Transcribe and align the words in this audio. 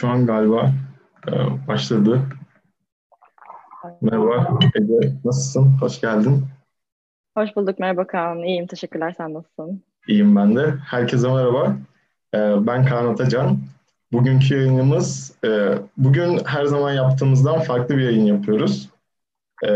Şu 0.00 0.08
an 0.08 0.26
galiba 0.26 0.72
e, 1.28 1.32
başladı. 1.68 2.22
Merhaba 4.00 4.58
Ece, 4.74 5.12
nasılsın? 5.24 5.76
Hoş 5.80 6.00
geldin. 6.00 6.44
Hoş 7.36 7.56
bulduk, 7.56 7.78
merhaba 7.78 8.06
Kaan. 8.06 8.38
İyiyim, 8.38 8.66
teşekkürler. 8.66 9.14
Sen 9.16 9.34
nasılsın? 9.34 9.82
İyiyim 10.08 10.36
ben 10.36 10.56
de. 10.56 10.74
Herkese 10.86 11.28
merhaba. 11.28 11.76
E, 12.34 12.66
ben 12.66 12.86
Kaan 12.86 13.06
Atacan. 13.06 13.58
Bugünkü 14.12 14.54
yayınımız, 14.54 15.36
e, 15.44 15.78
bugün 15.96 16.40
her 16.44 16.64
zaman 16.64 16.92
yaptığımızdan 16.92 17.60
farklı 17.60 17.96
bir 17.96 18.02
yayın 18.02 18.24
yapıyoruz. 18.24 18.90
E, 19.68 19.72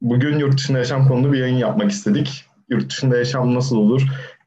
bugün 0.00 0.38
yurt 0.38 0.56
dışında 0.56 0.78
yaşam 0.78 1.08
konulu 1.08 1.32
bir 1.32 1.38
yayın 1.38 1.56
yapmak 1.56 1.90
istedik. 1.90 2.44
Yurt 2.68 2.90
dışında 2.90 3.16
yaşam 3.16 3.54
nasıl 3.54 3.76
olur? 3.76 4.02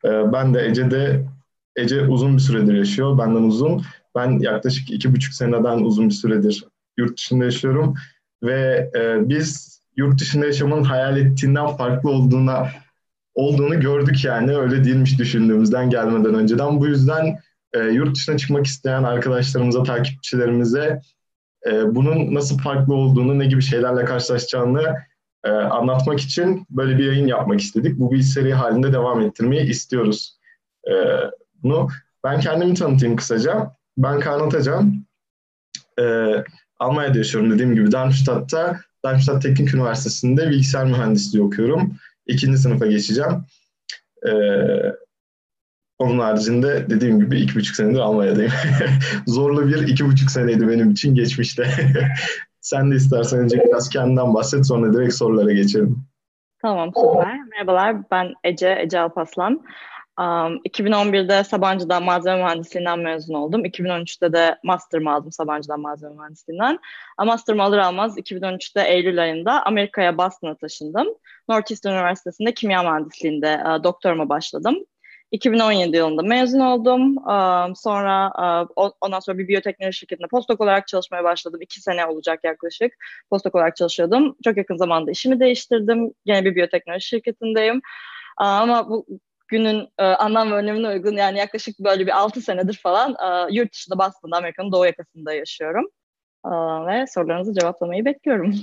E, 0.06 0.34
ben 0.34 0.53
de 0.53 0.66
Ece 0.66 0.92
de 0.92 1.26
Ece 1.76 2.08
uzun 2.08 2.34
bir 2.34 2.42
süredir 2.42 2.73
yaşıyor, 2.73 3.17
benden 3.17 3.44
uzun. 3.44 3.81
Ben 4.16 4.40
yaklaşık 4.40 4.91
iki 4.91 5.16
buçuk 5.16 5.34
seneden 5.34 5.77
uzun 5.77 6.09
bir 6.09 6.13
süredir 6.13 6.63
yurt 6.98 7.17
dışında 7.17 7.45
yaşıyorum 7.45 7.94
ve 8.44 8.90
e, 8.95 9.30
biz 9.30 9.80
yurt 9.95 10.22
dışında 10.22 10.45
yaşamın 10.45 10.84
hayal 10.84 11.17
ettiğinden 11.17 11.67
farklı 11.67 12.09
olduğuna 12.09 12.70
olduğunu 13.36 13.80
gördük 13.80 14.25
yani 14.25 14.58
öyle 14.58 14.84
değilmiş 14.84 15.19
düşündüğümüzden 15.19 15.89
gelmeden 15.89 16.34
önceden. 16.34 16.80
Bu 16.80 16.88
yüzden 16.88 17.39
e, 17.73 17.80
yurt 17.80 18.16
dışına 18.16 18.38
çıkmak 18.38 18.66
isteyen 18.66 19.03
arkadaşlarımıza, 19.03 19.84
takipçilerimize 19.84 21.02
e, 21.66 21.95
bunun 21.95 22.34
nasıl 22.34 22.58
farklı 22.58 22.94
olduğunu, 22.94 23.39
ne 23.39 23.45
gibi 23.45 23.62
şeylerle 23.62 24.06
karşılaşacağını 24.06 24.95
e, 25.44 25.50
anlatmak 25.50 26.19
için 26.19 26.66
böyle 26.69 26.97
bir 26.97 27.06
yayın 27.06 27.28
yapmak 27.28 27.62
istedik. 27.62 28.00
Bu 28.00 28.12
bir 28.12 28.22
seri 28.22 28.53
halinde 28.53 28.94
devam 28.94 29.22
ettirmeyi 29.22 29.69
istiyoruz 29.69 30.39
e, 30.88 30.94
bunu. 31.64 31.88
Ben 32.23 32.39
kendimi 32.39 32.73
tanıtayım 32.73 33.16
kısaca. 33.16 33.78
Ben 34.00 34.19
Kaan 34.19 34.47
Atacan. 34.47 35.05
E, 36.00 36.03
Almanya'da 36.80 37.17
yaşıyorum 37.17 37.52
dediğim 37.52 37.75
gibi 37.75 37.92
Darmstadt'ta. 37.92 38.80
Darmstadt 39.06 39.41
Teknik 39.41 39.73
Üniversitesi'nde 39.73 40.50
bilgisayar 40.50 40.86
mühendisliği 40.86 41.44
okuyorum. 41.44 41.95
İkinci 42.28 42.58
sınıfa 42.58 42.86
geçeceğim. 42.88 43.45
E, 44.28 44.31
onun 46.00 46.19
haricinde 46.19 46.89
dediğim 46.89 47.19
gibi 47.19 47.39
iki 47.39 47.56
buçuk 47.56 47.75
senedir 47.75 48.00
Almanya'dayım. 48.00 48.52
Zorlu 49.28 49.67
bir 49.67 49.88
iki 49.88 50.06
buçuk 50.06 50.31
seneydi 50.31 50.67
benim 50.67 50.91
için 50.91 51.16
geçmişte. 51.16 51.69
Sen 52.61 52.91
de 52.91 52.95
istersen 52.95 53.39
önce 53.39 53.63
biraz 53.67 53.89
kendinden 53.89 54.34
bahset 54.34 54.67
sonra 54.67 54.94
direkt 54.94 55.13
sorulara 55.13 55.53
geçelim. 55.53 56.03
Tamam 56.61 56.91
süper. 56.95 57.39
Merhabalar 57.44 57.95
ben 58.11 58.34
Ece, 58.44 58.78
Ece 58.81 59.00
Alpaslan. 59.00 59.61
Um, 60.20 60.62
2011'de 60.66 61.44
Sabancı'dan 61.44 62.03
malzeme 62.03 62.44
mühendisliğinden 62.44 63.00
mezun 63.00 63.34
oldum. 63.34 63.66
2013'te 63.66 64.34
de 64.34 64.59
master'ımı 64.64 65.14
aldım 65.14 65.31
Sabancı'dan 65.31 65.80
malzeme 65.80 66.16
mühendisliğinden. 66.16 66.80
Master'ımı 67.25 67.64
alır 67.64 67.78
almaz 67.78 68.17
2013'te 68.17 68.81
Eylül 68.81 69.22
ayında 69.22 69.66
Amerika'ya 69.66 70.17
Boston'a 70.17 70.56
taşındım. 70.56 71.08
Northeastern 71.50 71.94
Üniversitesi'nde 71.94 72.53
kimya 72.53 72.84
mühendisliğinde 72.84 73.64
uh, 73.66 73.84
doktoruma 73.84 74.30
başladım. 74.30 74.86
2017 75.31 75.97
yılında 75.97 76.22
mezun 76.22 76.59
oldum. 76.59 77.17
Um, 77.17 77.75
sonra 77.75 78.31
uh, 78.78 78.90
ondan 79.01 79.19
sonra 79.19 79.38
bir 79.38 79.47
biyoteknoloji 79.47 79.97
şirketinde 79.97 80.28
postdoc 80.28 80.63
olarak 80.63 80.88
çalışmaya 80.88 81.24
başladım. 81.24 81.62
İki 81.62 81.81
sene 81.81 82.06
olacak 82.06 82.40
yaklaşık. 82.44 82.94
Postdoc 83.30 83.57
olarak 83.57 83.75
çalışıyordum. 83.75 84.36
Çok 84.44 84.57
yakın 84.57 84.78
zamanda 84.78 85.12
işimi 85.12 85.40
değiştirdim. 85.40 86.13
Yine 86.25 86.46
bir 86.46 86.56
biyoteknoloji 86.56 87.07
şirketindeyim. 87.07 87.81
Ama 88.38 88.90
bu 88.90 89.06
günün 89.50 89.88
e, 89.98 90.04
anlam 90.04 90.52
ve 90.52 90.56
önemine 90.56 90.88
uygun 90.88 91.12
yani 91.16 91.38
yaklaşık 91.38 91.80
böyle 91.80 92.08
bir 92.08 92.18
6 92.18 92.42
senedir 92.42 92.80
falan 92.84 93.12
e, 93.12 93.54
yurt 93.54 93.74
dışında 93.74 93.98
Boston'da 93.98 94.38
Amerika'nın 94.38 94.72
doğu 94.72 94.86
yakasında 94.86 95.34
yaşıyorum. 95.34 95.86
E, 96.46 96.50
ve 96.88 97.08
sorularınızı 97.08 97.54
cevaplamayı 97.54 98.06
bekliyorum. 98.06 98.56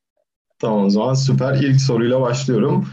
tamam 0.58 0.84
o 0.84 0.90
zaman 0.90 1.14
süper. 1.14 1.54
İlk 1.54 1.80
soruyla 1.80 2.20
başlıyorum. 2.20 2.88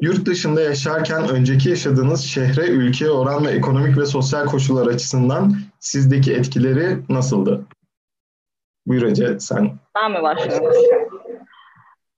Yurt 0.00 0.26
dışında 0.26 0.60
yaşarken 0.60 1.28
önceki 1.28 1.68
yaşadığınız 1.68 2.24
şehre, 2.24 2.66
ülkeye 2.66 3.10
oran 3.10 3.44
ve 3.44 3.50
ekonomik 3.50 3.98
ve 3.98 4.06
sosyal 4.06 4.46
koşullar 4.46 4.86
açısından 4.86 5.56
sizdeki 5.80 6.34
etkileri 6.34 6.98
nasıldı? 7.08 7.64
Buyur 8.86 9.02
Ece 9.02 9.40
sen. 9.40 9.78
Ben 9.94 10.12
mi 10.12 10.22
başlıyorum? 10.22 10.72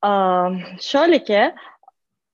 Um, 0.04 0.62
şöyle 0.80 1.24
ki 1.24 1.54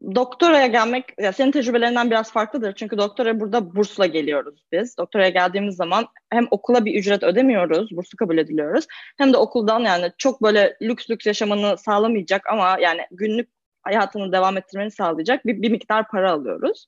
doktoraya 0.03 0.67
gelmek, 0.67 1.05
ya 1.21 1.33
senin 1.33 1.51
tecrübelerinden 1.51 2.11
biraz 2.11 2.33
farklıdır. 2.33 2.75
Çünkü 2.75 2.99
doktora 2.99 3.41
burada 3.41 3.75
bursla 3.75 4.07
geliyoruz 4.07 4.65
biz. 4.73 4.99
Doktoraya 4.99 5.29
geldiğimiz 5.29 5.77
zaman 5.77 6.07
hem 6.31 6.47
okula 6.51 6.85
bir 6.85 6.95
ücret 6.95 7.23
ödemiyoruz, 7.23 7.97
bursu 7.97 8.17
kabul 8.17 8.39
ediliyoruz. 8.39 8.87
Hem 9.19 9.33
de 9.33 9.37
okuldan 9.37 9.81
yani 9.81 10.13
çok 10.19 10.43
böyle 10.43 10.77
lüks 10.83 11.11
lüks 11.11 11.27
yaşamanı 11.27 11.79
sağlamayacak 11.79 12.47
ama 12.47 12.77
yani 12.81 13.01
günlük 13.11 13.49
hayatını 13.83 14.33
devam 14.33 14.57
ettirmeni 14.57 14.91
sağlayacak 14.91 15.47
bir, 15.47 15.63
bir 15.63 15.71
miktar 15.71 16.09
para 16.09 16.33
alıyoruz. 16.33 16.87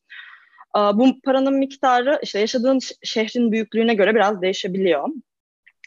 Bu 0.76 1.20
paranın 1.24 1.54
miktarı 1.54 2.20
işte 2.22 2.38
yaşadığın 2.38 2.78
şehrin 3.02 3.52
büyüklüğüne 3.52 3.94
göre 3.94 4.14
biraz 4.14 4.42
değişebiliyor. 4.42 5.08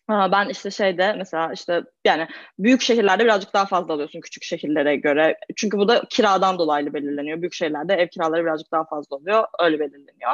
Ben 0.10 0.50
işte 0.50 0.72
şeyde 0.72 1.14
mesela 1.14 1.54
işte 1.54 1.84
yani 2.06 2.28
büyük 2.60 2.82
şehirlerde 2.82 3.24
birazcık 3.24 3.54
daha 3.54 3.66
fazla 3.66 3.94
alıyorsun 3.94 4.22
küçük 4.22 4.44
şehirlere 4.44 4.96
göre. 4.96 5.38
Çünkü 5.56 5.78
bu 5.78 5.88
da 5.88 6.04
kiradan 6.10 6.60
dolayı 6.60 6.94
belirleniyor. 6.94 7.42
Büyük 7.42 7.54
şehirlerde 7.54 7.94
ev 7.94 8.08
kiraları 8.08 8.44
birazcık 8.44 8.72
daha 8.72 8.86
fazla 8.86 9.16
oluyor. 9.16 9.44
Öyle 9.60 9.80
belirleniyor. 9.80 10.34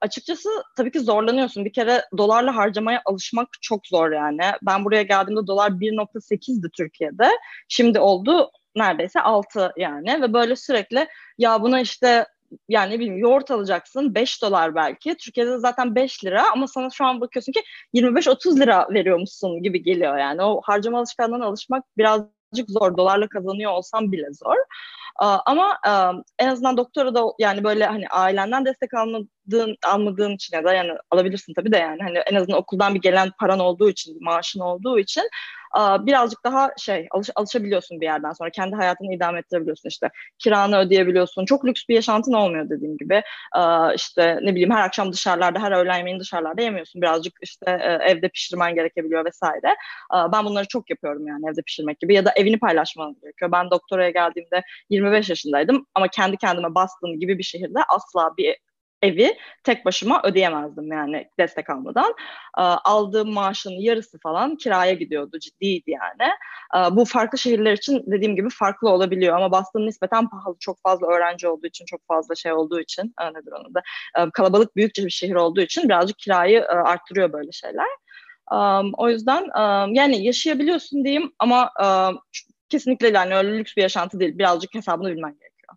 Açıkçası 0.00 0.48
tabii 0.76 0.90
ki 0.90 1.00
zorlanıyorsun. 1.00 1.64
Bir 1.64 1.72
kere 1.72 2.04
dolarla 2.18 2.56
harcamaya 2.56 3.02
alışmak 3.04 3.48
çok 3.60 3.86
zor 3.86 4.12
yani. 4.12 4.42
Ben 4.62 4.84
buraya 4.84 5.02
geldiğimde 5.02 5.46
dolar 5.46 5.70
1.8'di 5.70 6.70
Türkiye'de. 6.76 7.30
Şimdi 7.68 8.00
oldu 8.00 8.50
neredeyse 8.76 9.20
6 9.20 9.72
yani 9.76 10.22
ve 10.22 10.32
böyle 10.32 10.56
sürekli 10.56 11.08
ya 11.38 11.62
buna 11.62 11.80
işte 11.80 12.26
yani 12.68 12.94
ne 12.94 12.98
bileyim 12.98 13.18
yoğurt 13.18 13.50
alacaksın 13.50 14.14
5 14.14 14.42
dolar 14.42 14.74
belki. 14.74 15.14
Türkiye'de 15.14 15.58
zaten 15.58 15.94
5 15.94 16.24
lira 16.24 16.50
ama 16.52 16.66
sana 16.66 16.90
şu 16.90 17.04
an 17.04 17.20
bakıyorsun 17.20 17.52
ki 17.52 17.62
25-30 17.94 18.60
lira 18.60 18.86
veriyormuşsun 18.90 19.62
gibi 19.62 19.82
geliyor 19.82 20.18
yani. 20.18 20.42
O 20.42 20.60
harcama 20.64 20.98
alışkanlığına 20.98 21.46
alışmak 21.46 21.84
birazcık 21.98 22.30
zor. 22.68 22.96
Dolarla 22.96 23.28
kazanıyor 23.28 23.72
olsam 23.72 24.12
bile 24.12 24.26
zor. 24.32 24.56
Ama 25.46 25.78
en 26.38 26.48
azından 26.48 26.76
doktora 26.76 27.14
da 27.14 27.24
yani 27.38 27.64
böyle 27.64 27.86
hani 27.86 28.08
ailenden 28.08 28.64
destek 28.64 28.94
almadığın 29.46 29.76
almadığın 29.86 30.34
için 30.34 30.56
ya 30.56 30.64
da 30.64 30.72
yani 30.72 30.92
alabilirsin 31.10 31.54
tabii 31.54 31.72
de 31.72 31.76
yani 31.76 32.02
hani 32.02 32.18
en 32.18 32.34
azından 32.34 32.58
okuldan 32.58 32.94
bir 32.94 33.00
gelen 33.00 33.30
paran 33.40 33.58
olduğu 33.58 33.90
için, 33.90 34.24
maaşın 34.24 34.60
olduğu 34.60 34.98
için 34.98 35.22
birazcık 35.76 36.44
daha 36.44 36.70
şey 36.78 37.06
alış, 37.10 37.30
alışabiliyorsun 37.34 38.00
bir 38.00 38.06
yerden 38.06 38.32
sonra. 38.32 38.50
Kendi 38.50 38.76
hayatını 38.76 39.14
idame 39.14 39.38
ettirebiliyorsun 39.38 39.88
işte. 39.88 40.10
Kiranı 40.38 40.78
ödeyebiliyorsun. 40.78 41.44
Çok 41.44 41.64
lüks 41.66 41.82
bir 41.88 41.94
yaşantın 41.94 42.32
olmuyor 42.32 42.70
dediğim 42.70 42.96
gibi. 42.96 43.22
işte 43.96 44.38
ne 44.42 44.50
bileyim 44.50 44.70
her 44.70 44.82
akşam 44.82 45.12
dışarılarda, 45.12 45.58
her 45.58 45.72
öğlen 45.72 45.96
yemeğini 45.96 46.20
dışarılarda 46.20 46.62
yemiyorsun. 46.62 47.02
Birazcık 47.02 47.34
işte 47.42 47.70
evde 48.02 48.28
pişirmen 48.28 48.74
gerekebiliyor 48.74 49.24
vesaire. 49.24 49.76
Ben 50.32 50.44
bunları 50.44 50.68
çok 50.68 50.90
yapıyorum 50.90 51.26
yani 51.26 51.44
evde 51.52 51.62
pişirmek 51.62 52.00
gibi. 52.00 52.14
Ya 52.14 52.24
da 52.24 52.32
evini 52.36 52.58
paylaşman 52.58 53.16
gerekiyor. 53.22 53.52
Ben 53.52 53.70
doktoraya 53.70 54.10
geldiğimde 54.10 54.62
25 54.90 55.28
yaşındaydım 55.30 55.86
ama 55.94 56.08
kendi 56.08 56.36
kendime 56.36 56.74
Boston 56.74 57.20
gibi 57.20 57.38
bir 57.38 57.44
şehirde 57.44 57.78
asla 57.88 58.36
bir 58.36 58.56
evi 59.06 59.36
tek 59.64 59.84
başıma 59.84 60.20
ödeyemezdim 60.24 60.92
yani 60.92 61.28
destek 61.38 61.70
almadan. 61.70 62.14
Aldığım 62.84 63.32
maaşın 63.32 63.70
yarısı 63.70 64.18
falan 64.18 64.56
kiraya 64.56 64.92
gidiyordu 64.92 65.38
ciddiydi 65.38 65.90
yani. 65.90 66.32
Bu 66.96 67.04
farklı 67.04 67.38
şehirler 67.38 67.72
için 67.72 68.04
dediğim 68.06 68.36
gibi 68.36 68.48
farklı 68.50 68.90
olabiliyor 68.90 69.36
ama 69.36 69.52
Boston 69.52 69.86
nispeten 69.86 70.28
pahalı. 70.28 70.56
Çok 70.60 70.82
fazla 70.82 71.06
öğrenci 71.06 71.48
olduğu 71.48 71.66
için, 71.66 71.84
çok 71.84 72.06
fazla 72.06 72.34
şey 72.34 72.52
olduğu 72.52 72.80
için 72.80 73.14
nedir 73.34 73.52
onu 73.52 73.74
da 73.74 73.82
kalabalık 74.30 74.76
büyükçe 74.76 75.04
bir 75.04 75.10
şehir 75.10 75.34
olduğu 75.34 75.60
için 75.60 75.88
birazcık 75.88 76.18
kirayı 76.18 76.66
arttırıyor 76.68 77.32
böyle 77.32 77.52
şeyler. 77.52 77.86
O 78.96 79.08
yüzden 79.08 79.44
yani 79.94 80.24
yaşayabiliyorsun 80.24 81.04
diyeyim 81.04 81.32
ama 81.38 81.70
kesinlikle 82.68 83.08
yani 83.08 83.36
öyle 83.36 83.58
lüks 83.58 83.76
bir 83.76 83.82
yaşantı 83.82 84.20
değil. 84.20 84.38
Birazcık 84.38 84.74
hesabını 84.74 85.10
bilmen 85.10 85.30
gerekiyor. 85.30 85.76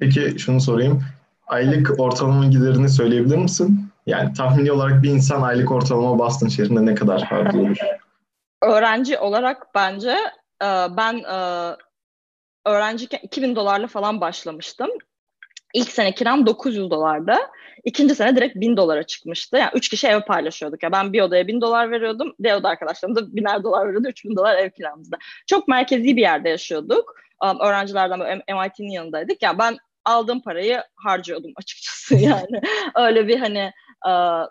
Peki 0.00 0.38
şunu 0.38 0.60
sorayım 0.60 1.02
aylık 1.52 2.00
ortalama 2.00 2.46
giderini 2.46 2.88
söyleyebilir 2.88 3.36
misin? 3.36 3.88
Yani 4.06 4.32
tahmini 4.32 4.72
olarak 4.72 5.02
bir 5.02 5.10
insan 5.10 5.42
aylık 5.42 5.70
ortalama 5.70 6.18
Boston 6.18 6.48
şehrinde 6.48 6.86
ne 6.86 6.94
kadar 6.94 7.22
harcıyor? 7.22 7.76
Öğrenci 8.62 9.18
olarak 9.18 9.74
bence 9.74 10.16
e, 10.62 10.68
ben 10.96 11.18
e, 11.18 11.36
öğrenciyken 12.66 13.20
2000 13.22 13.56
dolarla 13.56 13.86
falan 13.86 14.20
başlamıştım. 14.20 14.88
İlk 15.74 15.88
sene 15.88 16.14
kiram 16.14 16.46
900 16.46 16.90
dolardı. 16.90 17.34
İkinci 17.84 18.14
sene 18.14 18.36
direkt 18.36 18.56
1000 18.56 18.76
dolara 18.76 19.02
çıkmıştı. 19.02 19.56
Yani 19.56 19.70
üç 19.74 19.88
kişi 19.88 20.08
ev 20.08 20.20
paylaşıyorduk. 20.20 20.82
Ya 20.82 20.92
ben 20.92 21.12
bir 21.12 21.20
odaya 21.20 21.46
1000 21.46 21.60
dolar 21.60 21.90
veriyordum. 21.90 22.34
Diğer 22.42 22.56
oda 22.56 22.68
arkadaşlarım 22.68 23.16
da 23.16 23.36
biner 23.36 23.62
dolar 23.62 23.86
veriyordu. 23.88 24.08
3000 24.08 24.36
dolar 24.36 24.56
ev 24.56 24.70
kiramızda. 24.70 25.16
Çok 25.46 25.68
merkezi 25.68 26.16
bir 26.16 26.22
yerde 26.22 26.48
yaşıyorduk. 26.48 27.14
Öğrencilerden 27.60 28.18
MIT'nin 28.48 28.90
yanındaydık. 28.90 29.42
Ya 29.42 29.58
ben 29.58 29.78
aldığım 30.04 30.42
parayı 30.42 30.82
harcıyordum 30.96 31.52
açıkçası 31.56 32.14
yani. 32.20 32.60
Öyle 32.96 33.28
bir 33.28 33.38
hani 33.38 33.72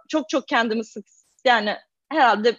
çok 0.10 0.30
çok 0.30 0.48
kendimi 0.48 0.86
sık 0.86 1.06
yani 1.46 1.76
herhalde 2.12 2.58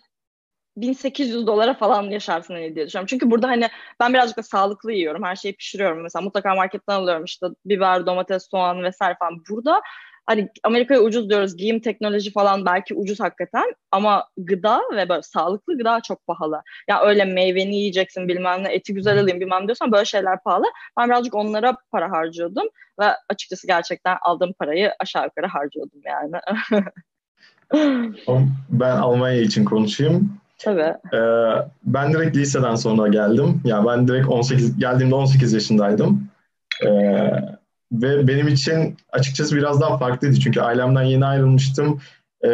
1800 0.77 1.47
dolara 1.47 1.75
falan 1.75 2.03
yaşarsın 2.03 2.55
hani 2.55 2.75
diye 2.75 2.87
düşünüyorum. 2.87 3.07
Çünkü 3.07 3.31
burada 3.31 3.49
hani 3.49 3.69
ben 4.01 4.13
birazcık 4.13 4.37
da 4.39 4.43
sağlıklı 4.43 4.93
yiyorum. 4.93 5.23
Her 5.23 5.37
şeyi 5.37 5.57
pişiriyorum. 5.57 6.03
Mesela 6.03 6.23
mutlaka 6.23 6.55
marketten 6.55 6.95
alıyorum 6.95 7.25
işte 7.25 7.47
biber, 7.65 8.07
domates, 8.07 8.49
soğan 8.51 8.83
vesaire 8.83 9.17
falan. 9.19 9.43
Burada 9.51 9.83
hani 10.27 10.49
Amerika'ya 10.63 11.01
ucuz 11.01 11.31
diyoruz. 11.31 11.57
Giyim, 11.57 11.81
teknoloji 11.81 12.33
falan 12.33 12.67
belki 12.67 12.95
ucuz 12.95 13.21
hakikaten 13.21 13.75
ama 13.91 14.29
gıda 14.37 14.81
ve 14.97 15.09
böyle 15.09 15.23
sağlıklı 15.23 15.79
gıda 15.79 16.01
çok 16.01 16.27
pahalı. 16.27 16.55
Ya 16.55 16.63
yani 16.89 17.09
öyle 17.09 17.25
meyveni 17.25 17.77
yiyeceksin 17.77 18.29
bilmem 18.29 18.65
ne, 18.65 18.73
eti 18.73 18.95
güzel 18.95 19.21
alayım 19.21 19.41
bilmem 19.41 19.67
diyorsan 19.67 19.93
böyle 19.93 20.05
şeyler 20.05 20.43
pahalı. 20.43 20.65
Ben 20.99 21.09
birazcık 21.09 21.35
onlara 21.35 21.77
para 21.93 22.11
harcıyordum 22.11 22.69
ve 23.01 23.05
açıkçası 23.29 23.67
gerçekten 23.67 24.17
aldığım 24.23 24.53
parayı 24.53 24.93
aşağı 25.01 25.25
yukarı 25.25 25.47
harcıyordum 25.47 26.01
yani. 26.07 26.33
ben 28.71 28.97
Almanya 28.97 29.41
için 29.41 29.65
konuşayım. 29.65 30.43
Tabii. 30.59 30.95
Ee, 31.15 31.19
ben 31.85 32.13
direkt 32.13 32.37
liseden 32.37 32.75
sonra 32.75 33.09
geldim. 33.09 33.61
Yani 33.65 33.87
ben 33.87 34.09
direkt 34.09 34.29
18 34.29 34.79
geldiğimde 34.79 35.15
18 35.15 35.53
yaşındaydım. 35.53 36.29
Ee, 36.87 37.31
ve 37.93 38.29
benim 38.29 38.49
için 38.49 38.97
açıkçası 39.13 39.57
biraz 39.57 39.81
daha 39.81 39.99
farklıydı. 39.99 40.41
Çünkü 40.41 40.61
ailemden 40.61 41.03
yeni 41.03 41.27
ayrılmıştım. 41.27 42.01
Ee, 42.45 42.49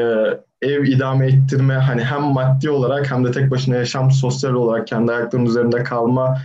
ev 0.62 0.84
idame 0.84 1.26
ettirme 1.26 1.74
hani 1.74 2.04
hem 2.04 2.22
maddi 2.22 2.70
olarak 2.70 3.10
hem 3.10 3.24
de 3.24 3.30
tek 3.30 3.50
başına 3.50 3.76
yaşam 3.76 4.10
sosyal 4.10 4.52
olarak 4.52 4.86
kendi 4.86 5.12
ayaklarının 5.12 5.46
üzerinde 5.46 5.82
kalma 5.82 6.38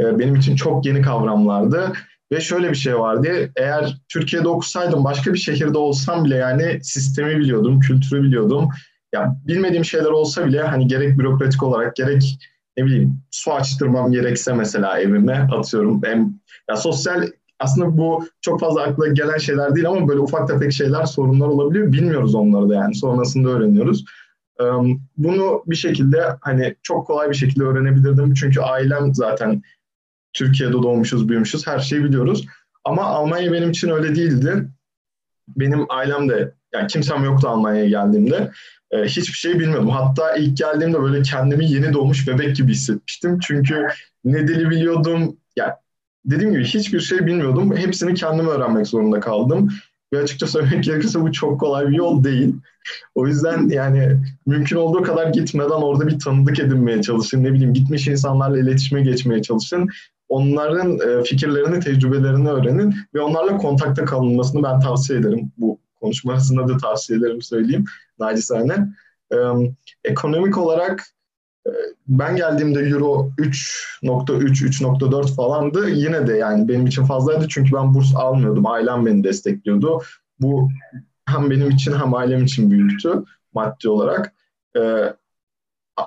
e, 0.00 0.18
benim 0.18 0.36
için 0.36 0.56
çok 0.56 0.86
yeni 0.86 1.02
kavramlardı. 1.02 1.92
Ve 2.32 2.40
şöyle 2.40 2.70
bir 2.70 2.76
şey 2.76 2.98
vardı. 2.98 3.28
Eğer 3.56 3.96
Türkiye'de 4.08 4.48
okusaydım 4.48 5.04
başka 5.04 5.32
bir 5.32 5.38
şehirde 5.38 5.78
olsam 5.78 6.24
bile 6.24 6.36
yani 6.36 6.78
sistemi 6.82 7.38
biliyordum, 7.38 7.80
kültürü 7.80 8.22
biliyordum 8.22 8.68
yani 9.14 9.34
bilmediğim 9.46 9.84
şeyler 9.84 10.10
olsa 10.10 10.46
bile 10.46 10.62
hani 10.62 10.86
gerek 10.86 11.18
bürokratik 11.18 11.62
olarak 11.62 11.96
gerek 11.96 12.38
ne 12.76 12.84
bileyim 12.84 13.22
su 13.30 13.52
açtırmam 13.52 14.12
gerekse 14.12 14.52
mesela 14.52 15.00
evime 15.00 15.48
atıyorum. 15.52 16.00
Hem, 16.04 16.34
ya 16.70 16.76
sosyal 16.76 17.28
aslında 17.58 17.98
bu 17.98 18.26
çok 18.40 18.60
fazla 18.60 18.82
akla 18.82 19.08
gelen 19.08 19.38
şeyler 19.38 19.74
değil 19.74 19.88
ama 19.88 20.08
böyle 20.08 20.20
ufak 20.20 20.48
tefek 20.48 20.72
şeyler 20.72 21.04
sorunlar 21.04 21.46
olabiliyor. 21.46 21.92
Bilmiyoruz 21.92 22.34
onları 22.34 22.68
da 22.68 22.74
yani 22.74 22.94
sonrasında 22.94 23.48
öğreniyoruz. 23.48 24.04
Bunu 25.16 25.62
bir 25.66 25.76
şekilde 25.76 26.36
hani 26.40 26.74
çok 26.82 27.06
kolay 27.06 27.30
bir 27.30 27.34
şekilde 27.34 27.64
öğrenebilirdim. 27.64 28.34
Çünkü 28.34 28.60
ailem 28.60 29.14
zaten 29.14 29.62
Türkiye'de 30.32 30.72
doğmuşuz, 30.72 31.28
büyümüşüz. 31.28 31.66
Her 31.66 31.78
şeyi 31.78 32.04
biliyoruz. 32.04 32.46
Ama 32.84 33.02
Almanya 33.02 33.52
benim 33.52 33.70
için 33.70 33.88
öyle 33.88 34.14
değildi. 34.14 34.68
Benim 35.48 35.86
ailem 35.88 36.28
de 36.28 36.54
yani 36.74 36.86
kimsem 36.86 37.24
yoktu 37.24 37.48
Almanya'ya 37.48 37.88
geldiğimde 37.88 38.50
hiçbir 39.04 39.32
şey 39.34 39.58
bilmiyordum. 39.58 39.88
Hatta 39.88 40.36
ilk 40.36 40.56
geldiğimde 40.56 41.02
böyle 41.02 41.22
kendimi 41.22 41.70
yeni 41.70 41.92
doğmuş 41.92 42.28
bebek 42.28 42.56
gibi 42.56 42.72
hissetmiştim. 42.72 43.38
Çünkü 43.38 43.88
ne 44.24 44.48
dili 44.48 44.70
biliyordum, 44.70 45.36
yani 45.56 45.72
dediğim 46.24 46.52
gibi 46.52 46.64
hiçbir 46.64 47.00
şey 47.00 47.26
bilmiyordum. 47.26 47.76
Hepsini 47.76 48.14
kendim 48.14 48.48
öğrenmek 48.48 48.86
zorunda 48.86 49.20
kaldım. 49.20 49.68
Ve 50.12 50.18
açıkça 50.18 50.46
söylemek 50.46 50.84
gerekirse 50.84 51.20
bu 51.20 51.32
çok 51.32 51.60
kolay 51.60 51.88
bir 51.88 51.94
yol 51.94 52.24
değil. 52.24 52.54
O 53.14 53.26
yüzden 53.26 53.68
yani 53.68 54.16
mümkün 54.46 54.76
olduğu 54.76 55.02
kadar 55.02 55.26
gitmeden 55.26 55.68
orada 55.68 56.06
bir 56.06 56.18
tanıdık 56.18 56.60
edinmeye 56.60 57.02
çalışın. 57.02 57.44
Ne 57.44 57.52
bileyim 57.52 57.74
gitmiş 57.74 58.08
insanlarla 58.08 58.58
iletişime 58.58 59.02
geçmeye 59.02 59.42
çalışın. 59.42 59.88
Onların 60.28 60.98
e, 60.98 61.22
fikirlerini, 61.22 61.80
tecrübelerini 61.80 62.48
öğrenin 62.48 62.94
ve 63.14 63.20
onlarla 63.20 63.56
kontakta 63.56 64.04
kalınmasını 64.04 64.62
ben 64.62 64.80
tavsiye 64.80 65.18
ederim. 65.18 65.52
Bu 65.58 65.78
konuşma 66.00 66.32
arasında 66.32 66.68
da 66.68 66.76
tavsiyelerimi 66.76 67.44
söyleyeyim 67.44 67.84
nacizane. 68.18 68.88
E, 69.32 69.36
ekonomik 70.04 70.58
olarak 70.58 71.04
ben 72.08 72.36
geldiğimde 72.36 72.80
Euro 72.80 73.30
3.3, 73.38 74.02
3.4 74.02 75.34
falandı. 75.34 75.90
Yine 75.90 76.26
de 76.26 76.36
yani 76.36 76.68
benim 76.68 76.86
için 76.86 77.04
fazlaydı 77.04 77.46
çünkü 77.48 77.72
ben 77.72 77.94
burs 77.94 78.16
almıyordum. 78.16 78.66
Ailem 78.66 79.06
beni 79.06 79.24
destekliyordu. 79.24 80.02
Bu 80.40 80.68
hem 81.26 81.50
benim 81.50 81.70
için 81.70 81.92
hem 81.92 82.14
ailem 82.14 82.44
için 82.44 82.70
büyüktü 82.70 83.24
maddi 83.54 83.88
olarak. 83.88 84.34
Ee, 84.76 85.14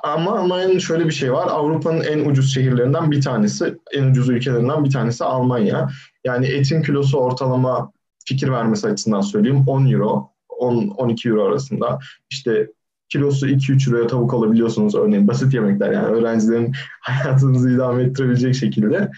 ama 0.03 0.39
Almanya'nın 0.39 0.77
şöyle 0.77 1.05
bir 1.05 1.11
şey 1.11 1.33
var. 1.33 1.47
Avrupa'nın 1.47 2.01
en 2.01 2.29
ucuz 2.29 2.53
şehirlerinden 2.53 3.11
bir 3.11 3.21
tanesi, 3.21 3.77
en 3.93 4.03
ucuz 4.03 4.29
ülkelerinden 4.29 4.85
bir 4.85 4.91
tanesi 4.91 5.23
Almanya. 5.23 5.89
Yani 6.23 6.45
etin 6.45 6.81
kilosu 6.81 7.17
ortalama 7.17 7.91
fikir 8.25 8.49
vermesi 8.49 8.87
açısından 8.87 9.21
söyleyeyim 9.21 9.63
10 9.67 9.85
euro, 9.91 10.29
10-12 10.49 11.29
euro 11.29 11.45
arasında. 11.45 11.99
İşte 12.29 12.71
kilosu 13.15 13.47
2-3 13.47 13.89
euroya 13.89 14.07
tavuk 14.07 14.33
alabiliyorsunuz 14.33 14.95
örneğin 14.95 15.27
basit 15.27 15.53
yemekler 15.53 15.91
yani 15.91 16.07
öğrencilerin 16.07 16.71
hayatınızı 17.01 17.69
idame 17.69 18.03
ettirebilecek 18.03 18.55
şekilde. 18.55 19.11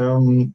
Um, 0.00 0.54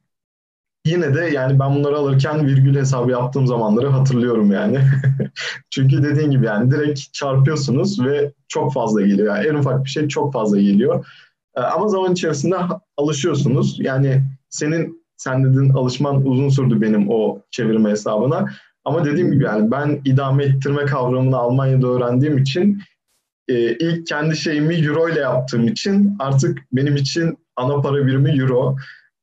yine 0.85 1.15
de 1.15 1.21
yani 1.21 1.59
ben 1.59 1.75
bunları 1.75 1.97
alırken 1.97 2.47
virgül 2.47 2.75
hesabı 2.75 3.11
yaptığım 3.11 3.47
zamanları 3.47 3.87
hatırlıyorum 3.87 4.51
yani. 4.51 4.79
Çünkü 5.69 6.03
dediğin 6.03 6.31
gibi 6.31 6.45
yani 6.45 6.71
direkt 6.71 7.13
çarpıyorsunuz 7.13 8.05
ve 8.05 8.31
çok 8.47 8.73
fazla 8.73 9.01
geliyor. 9.01 9.35
Yani 9.35 9.47
en 9.47 9.55
ufak 9.55 9.85
bir 9.85 9.89
şey 9.89 10.07
çok 10.07 10.33
fazla 10.33 10.59
geliyor. 10.59 11.05
Ama 11.55 11.87
zaman 11.87 12.11
içerisinde 12.11 12.55
alışıyorsunuz. 12.97 13.79
Yani 13.79 14.23
senin 14.49 15.03
sen 15.17 15.43
dedin 15.43 15.69
alışman 15.69 16.25
uzun 16.25 16.49
sürdü 16.49 16.81
benim 16.81 17.09
o 17.09 17.41
çevirme 17.51 17.89
hesabına. 17.89 18.49
Ama 18.89 19.05
dediğim 19.05 19.31
gibi 19.31 19.43
yani 19.43 19.71
ben 19.71 20.01
idame 20.05 20.43
ettirme 20.43 20.85
kavramını 20.85 21.37
Almanya'da 21.37 21.87
öğrendiğim 21.87 22.37
için 22.37 22.81
e, 23.47 23.75
ilk 23.75 24.07
kendi 24.07 24.37
şeyimi 24.37 24.75
euro 24.75 25.09
ile 25.09 25.19
yaptığım 25.19 25.67
için 25.67 26.15
artık 26.19 26.57
benim 26.71 26.95
için 26.95 27.37
ana 27.55 27.81
para 27.81 28.07
birimi 28.07 28.41
euro. 28.41 28.75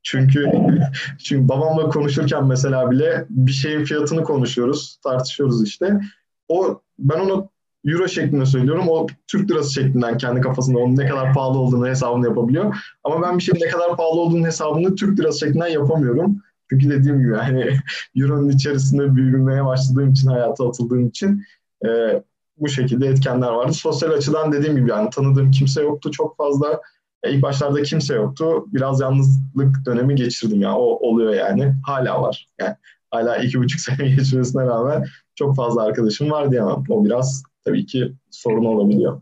Çünkü 0.02 0.52
çünkü 1.24 1.48
babamla 1.48 1.88
konuşurken 1.88 2.44
mesela 2.44 2.90
bile 2.90 3.26
bir 3.30 3.52
şeyin 3.52 3.84
fiyatını 3.84 4.24
konuşuyoruz, 4.24 4.98
tartışıyoruz 5.02 5.64
işte. 5.64 6.00
O 6.48 6.80
ben 6.98 7.20
onu 7.20 7.50
euro 7.84 8.08
şeklinde 8.08 8.46
söylüyorum. 8.46 8.88
O 8.88 9.06
Türk 9.26 9.50
lirası 9.50 9.72
şeklinden 9.72 10.18
kendi 10.18 10.40
kafasında 10.40 10.78
onun 10.78 10.96
ne 10.96 11.06
kadar 11.06 11.34
pahalı 11.34 11.58
olduğunu 11.58 11.86
hesabını 11.86 12.26
yapabiliyor. 12.26 12.76
Ama 13.04 13.22
ben 13.22 13.38
bir 13.38 13.42
şeyin 13.42 13.64
ne 13.64 13.68
kadar 13.68 13.96
pahalı 13.96 14.20
olduğunu 14.20 14.46
hesabını 14.46 14.94
Türk 14.94 15.20
lirası 15.20 15.38
şeklinden 15.38 15.68
yapamıyorum. 15.68 16.42
Çünkü 16.70 16.90
dediğim 16.90 17.18
gibi 17.18 17.34
hani 17.34 17.78
Euro'nun 18.16 18.48
içerisinde 18.48 19.16
büyümeye 19.16 19.64
başladığım 19.64 20.12
için, 20.12 20.28
hayata 20.28 20.68
atıldığım 20.68 21.06
için 21.06 21.44
e, 21.86 22.22
bu 22.58 22.68
şekilde 22.68 23.06
etkenler 23.06 23.48
vardı. 23.48 23.72
Sosyal 23.72 24.10
açıdan 24.10 24.52
dediğim 24.52 24.76
gibi 24.76 24.90
yani 24.90 25.10
tanıdığım 25.10 25.50
kimse 25.50 25.82
yoktu 25.82 26.10
çok 26.10 26.36
fazla. 26.36 26.80
E, 27.22 27.32
ilk 27.32 27.42
başlarda 27.42 27.82
kimse 27.82 28.14
yoktu. 28.14 28.64
Biraz 28.66 29.00
yalnızlık 29.00 29.86
dönemi 29.86 30.14
geçirdim 30.14 30.60
ya. 30.60 30.76
O 30.76 31.08
oluyor 31.08 31.34
yani. 31.34 31.74
Hala 31.86 32.22
var. 32.22 32.48
Yani 32.60 32.74
hala 33.10 33.36
iki 33.36 33.58
buçuk 33.58 33.80
sene 33.86 34.08
geçmesine 34.08 34.66
rağmen 34.66 35.04
çok 35.34 35.56
fazla 35.56 35.82
arkadaşım 35.82 36.30
var 36.30 36.50
diyemem. 36.50 36.84
O 36.88 37.04
biraz 37.04 37.42
tabii 37.64 37.86
ki 37.86 38.12
sorun 38.30 38.64
olabiliyor. 38.64 39.20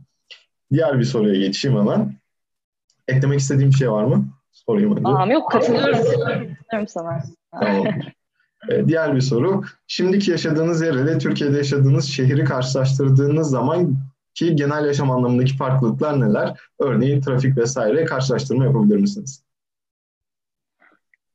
Diğer 0.73 0.99
bir 0.99 1.05
soruya 1.05 1.41
geçeyim 1.41 1.79
hemen. 1.79 2.17
Eklemek 3.09 3.41
istediğim 3.41 3.71
bir 3.71 3.77
şey 3.77 3.91
var 3.91 4.05
mı? 4.05 4.29
Sorayım 4.53 4.93
hadi. 4.93 5.03
Aa, 5.05 5.33
yok 5.33 5.51
katılıyorum. 5.51 5.99
katılıyorum 6.75 6.89
sana. 6.89 7.23
Tamam. 7.51 7.87
Ee, 8.69 8.89
diğer 8.89 9.15
bir 9.15 9.21
soru. 9.21 9.63
Şimdiki 9.87 10.31
yaşadığınız 10.31 10.83
yer 10.83 10.95
ile 10.95 11.19
Türkiye'de 11.19 11.57
yaşadığınız 11.57 12.05
şehri 12.05 12.45
karşılaştırdığınız 12.45 13.51
zaman 13.51 13.97
ki 14.35 14.57
genel 14.57 14.87
yaşam 14.87 15.11
anlamındaki 15.11 15.57
farklılıklar 15.57 16.21
neler? 16.21 16.61
Örneğin 16.79 17.21
trafik 17.21 17.57
vesaire 17.57 18.05
karşılaştırma 18.05 18.65
yapabilir 18.65 18.97
misiniz? 18.97 19.45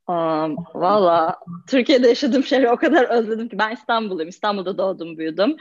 Um, 0.07 0.57
Valla 0.73 1.39
Türkiye'de 1.67 2.07
yaşadığım 2.07 2.43
şehri 2.43 2.69
o 2.69 2.77
kadar 2.77 3.03
özledim 3.03 3.49
ki 3.49 3.59
ben 3.59 3.71
İstanbul'uyum. 3.71 4.29
İstanbul'da 4.29 4.77
doğdum, 4.77 5.17
büyüdüm. 5.17 5.51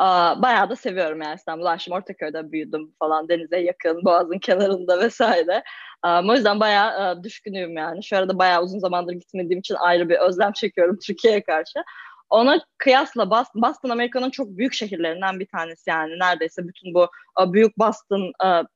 Uh, 0.00 0.42
bayağı 0.42 0.70
da 0.70 0.76
seviyorum 0.76 1.22
yani 1.22 1.34
İstanbul'u. 1.34 1.68
Aşım 1.68 1.94
Ortaköy'de 1.94 2.52
büyüdüm 2.52 2.90
falan. 2.98 3.28
Denize 3.28 3.58
yakın, 3.58 4.04
boğazın 4.04 4.38
kenarında 4.38 5.00
vesaire. 5.00 5.62
Um, 6.04 6.30
o 6.30 6.34
yüzden 6.34 6.60
bayağı 6.60 7.16
uh, 7.18 7.22
düşkünüyüm 7.22 7.76
yani. 7.76 8.04
Şu 8.04 8.16
arada 8.16 8.38
bayağı 8.38 8.62
uzun 8.62 8.78
zamandır 8.78 9.12
gitmediğim 9.12 9.58
için 9.58 9.74
ayrı 9.74 10.08
bir 10.08 10.16
özlem 10.16 10.52
çekiyorum 10.52 10.98
Türkiye'ye 11.06 11.42
karşı. 11.42 11.84
Ona 12.30 12.60
kıyasla 12.78 13.30
Boston, 13.30 13.62
Boston 13.62 13.88
Amerika'nın 13.90 14.30
çok 14.30 14.48
büyük 14.48 14.74
şehirlerinden 14.74 15.40
bir 15.40 15.46
tanesi 15.46 15.90
yani 15.90 16.18
neredeyse 16.18 16.68
bütün 16.68 16.94
bu 16.94 17.08
büyük 17.52 17.78
Boston 17.78 18.32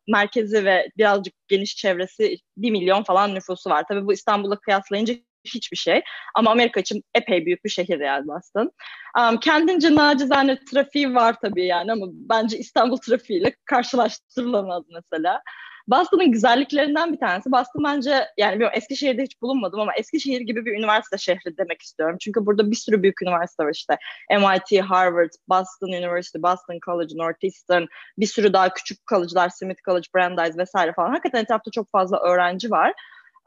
merkezi 0.08 0.64
ve 0.64 0.90
birazcık 0.96 1.34
geniş 1.48 1.76
çevresi 1.76 2.36
bir 2.56 2.70
milyon 2.70 3.02
falan 3.02 3.34
nüfusu 3.34 3.70
var. 3.70 3.84
Tabii 3.88 4.06
bu 4.06 4.12
İstanbul'la 4.12 4.56
kıyaslayınca 4.56 5.14
hiçbir 5.44 5.76
şey. 5.76 6.02
Ama 6.34 6.50
Amerika 6.50 6.80
için 6.80 7.04
epey 7.14 7.46
büyük 7.46 7.64
bir 7.64 7.70
şehir 7.70 8.00
yani 8.00 8.28
Boston. 8.28 8.72
Um, 9.18 9.40
kendince 9.40 9.94
nacizane 9.94 10.58
trafiği 10.64 11.14
var 11.14 11.36
tabii 11.42 11.66
yani 11.66 11.92
ama 11.92 12.06
bence 12.10 12.58
İstanbul 12.58 12.96
trafiğiyle 12.96 13.56
karşılaştırılamaz 13.64 14.82
mesela. 14.94 15.42
Boston'ın 15.88 16.32
güzelliklerinden 16.32 17.12
bir 17.12 17.18
tanesi. 17.18 17.52
Boston 17.52 17.84
bence 17.84 18.26
yani 18.38 18.52
bilmiyorum 18.52 18.76
Eskişehir'de 18.78 19.22
hiç 19.22 19.42
bulunmadım 19.42 19.80
ama 19.80 19.92
Eskişehir 19.94 20.40
gibi 20.40 20.64
bir 20.64 20.78
üniversite 20.78 21.18
şehri 21.18 21.56
demek 21.58 21.82
istiyorum. 21.82 22.16
Çünkü 22.20 22.46
burada 22.46 22.70
bir 22.70 22.76
sürü 22.76 23.02
büyük 23.02 23.22
üniversite 23.22 23.64
var 23.64 23.70
işte. 23.74 23.98
MIT, 24.30 24.82
Harvard, 24.82 25.30
Boston 25.48 25.88
University, 25.88 26.38
Boston 26.42 26.78
College, 26.86 27.14
Northeastern, 27.16 27.84
bir 28.18 28.26
sürü 28.26 28.52
daha 28.52 28.72
küçük 28.72 29.06
college'lar, 29.06 29.48
Smith 29.48 29.82
College, 29.84 30.06
Brandeis 30.16 30.58
vesaire 30.58 30.92
falan. 30.92 31.10
Hakikaten 31.10 31.42
etrafta 31.42 31.70
çok 31.70 31.90
fazla 31.90 32.18
öğrenci 32.20 32.70
var. 32.70 32.94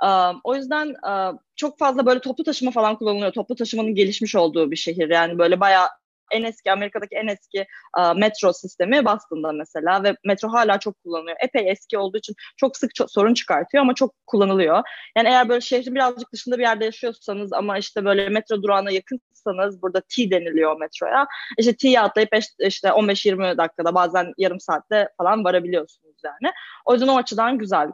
Um, 0.04 0.42
o 0.44 0.56
yüzden 0.56 0.96
uh, 1.08 1.38
çok 1.56 1.80
fazla 1.80 2.06
böyle 2.06 2.20
toplu 2.20 2.44
taşıma 2.44 2.72
falan 2.72 2.96
kullanılıyor. 2.96 3.32
Toplu 3.32 3.56
taşımanın 3.56 3.96
gelişmiş 3.96 4.36
olduğu 4.36 4.72
bir 4.72 4.76
şehir. 4.76 5.10
Yani 5.10 5.38
böyle 5.38 5.60
bayağı 5.60 5.88
en 6.32 6.44
eski 6.44 6.72
Amerika'daki 6.72 7.16
en 7.16 7.28
eski 7.28 7.66
uh, 7.98 8.16
metro 8.16 8.54
sistemi 8.54 9.06
Boston'da 9.06 9.52
mesela 9.52 10.04
ve 10.04 10.16
metro 10.26 10.50
hala 10.50 10.80
çok 10.80 11.04
kullanılıyor. 11.04 11.38
Epey 11.44 11.72
eski 11.72 11.98
olduğu 11.98 12.18
için 12.18 12.36
çok 12.58 12.78
sık 12.78 12.96
çok 12.96 13.12
sorun 13.12 13.34
çıkartıyor 13.34 13.82
ama 13.82 13.96
çok 13.96 14.16
kullanılıyor. 14.28 14.84
Yani 15.18 15.28
eğer 15.28 15.50
böyle 15.50 15.62
şehrin 15.62 15.96
birazcık 15.96 16.34
dışında 16.34 16.58
bir 16.58 16.64
yerde 16.64 16.86
yaşıyorsanız 16.86 17.54
ama 17.54 17.78
işte 17.78 18.06
böyle 18.06 18.30
metro 18.30 18.64
durağına 18.64 18.92
yakınsanız 18.92 19.82
burada 19.82 20.02
T 20.02 20.32
deniliyor 20.32 20.80
metroya. 20.80 21.28
İşte 21.58 21.76
T'ye 21.76 22.02
atlayıp 22.02 22.30
işte 22.60 22.88
15-20 22.88 23.58
dakikada 23.58 23.96
bazen 23.96 24.34
yarım 24.38 24.60
saatte 24.60 25.10
falan 25.18 25.44
varabiliyorsunuz 25.44 26.11
yani. 26.24 26.54
O 26.86 26.94
yüzden 26.94 27.08
o 27.08 27.18
açıdan 27.18 27.58
güzel. 27.58 27.92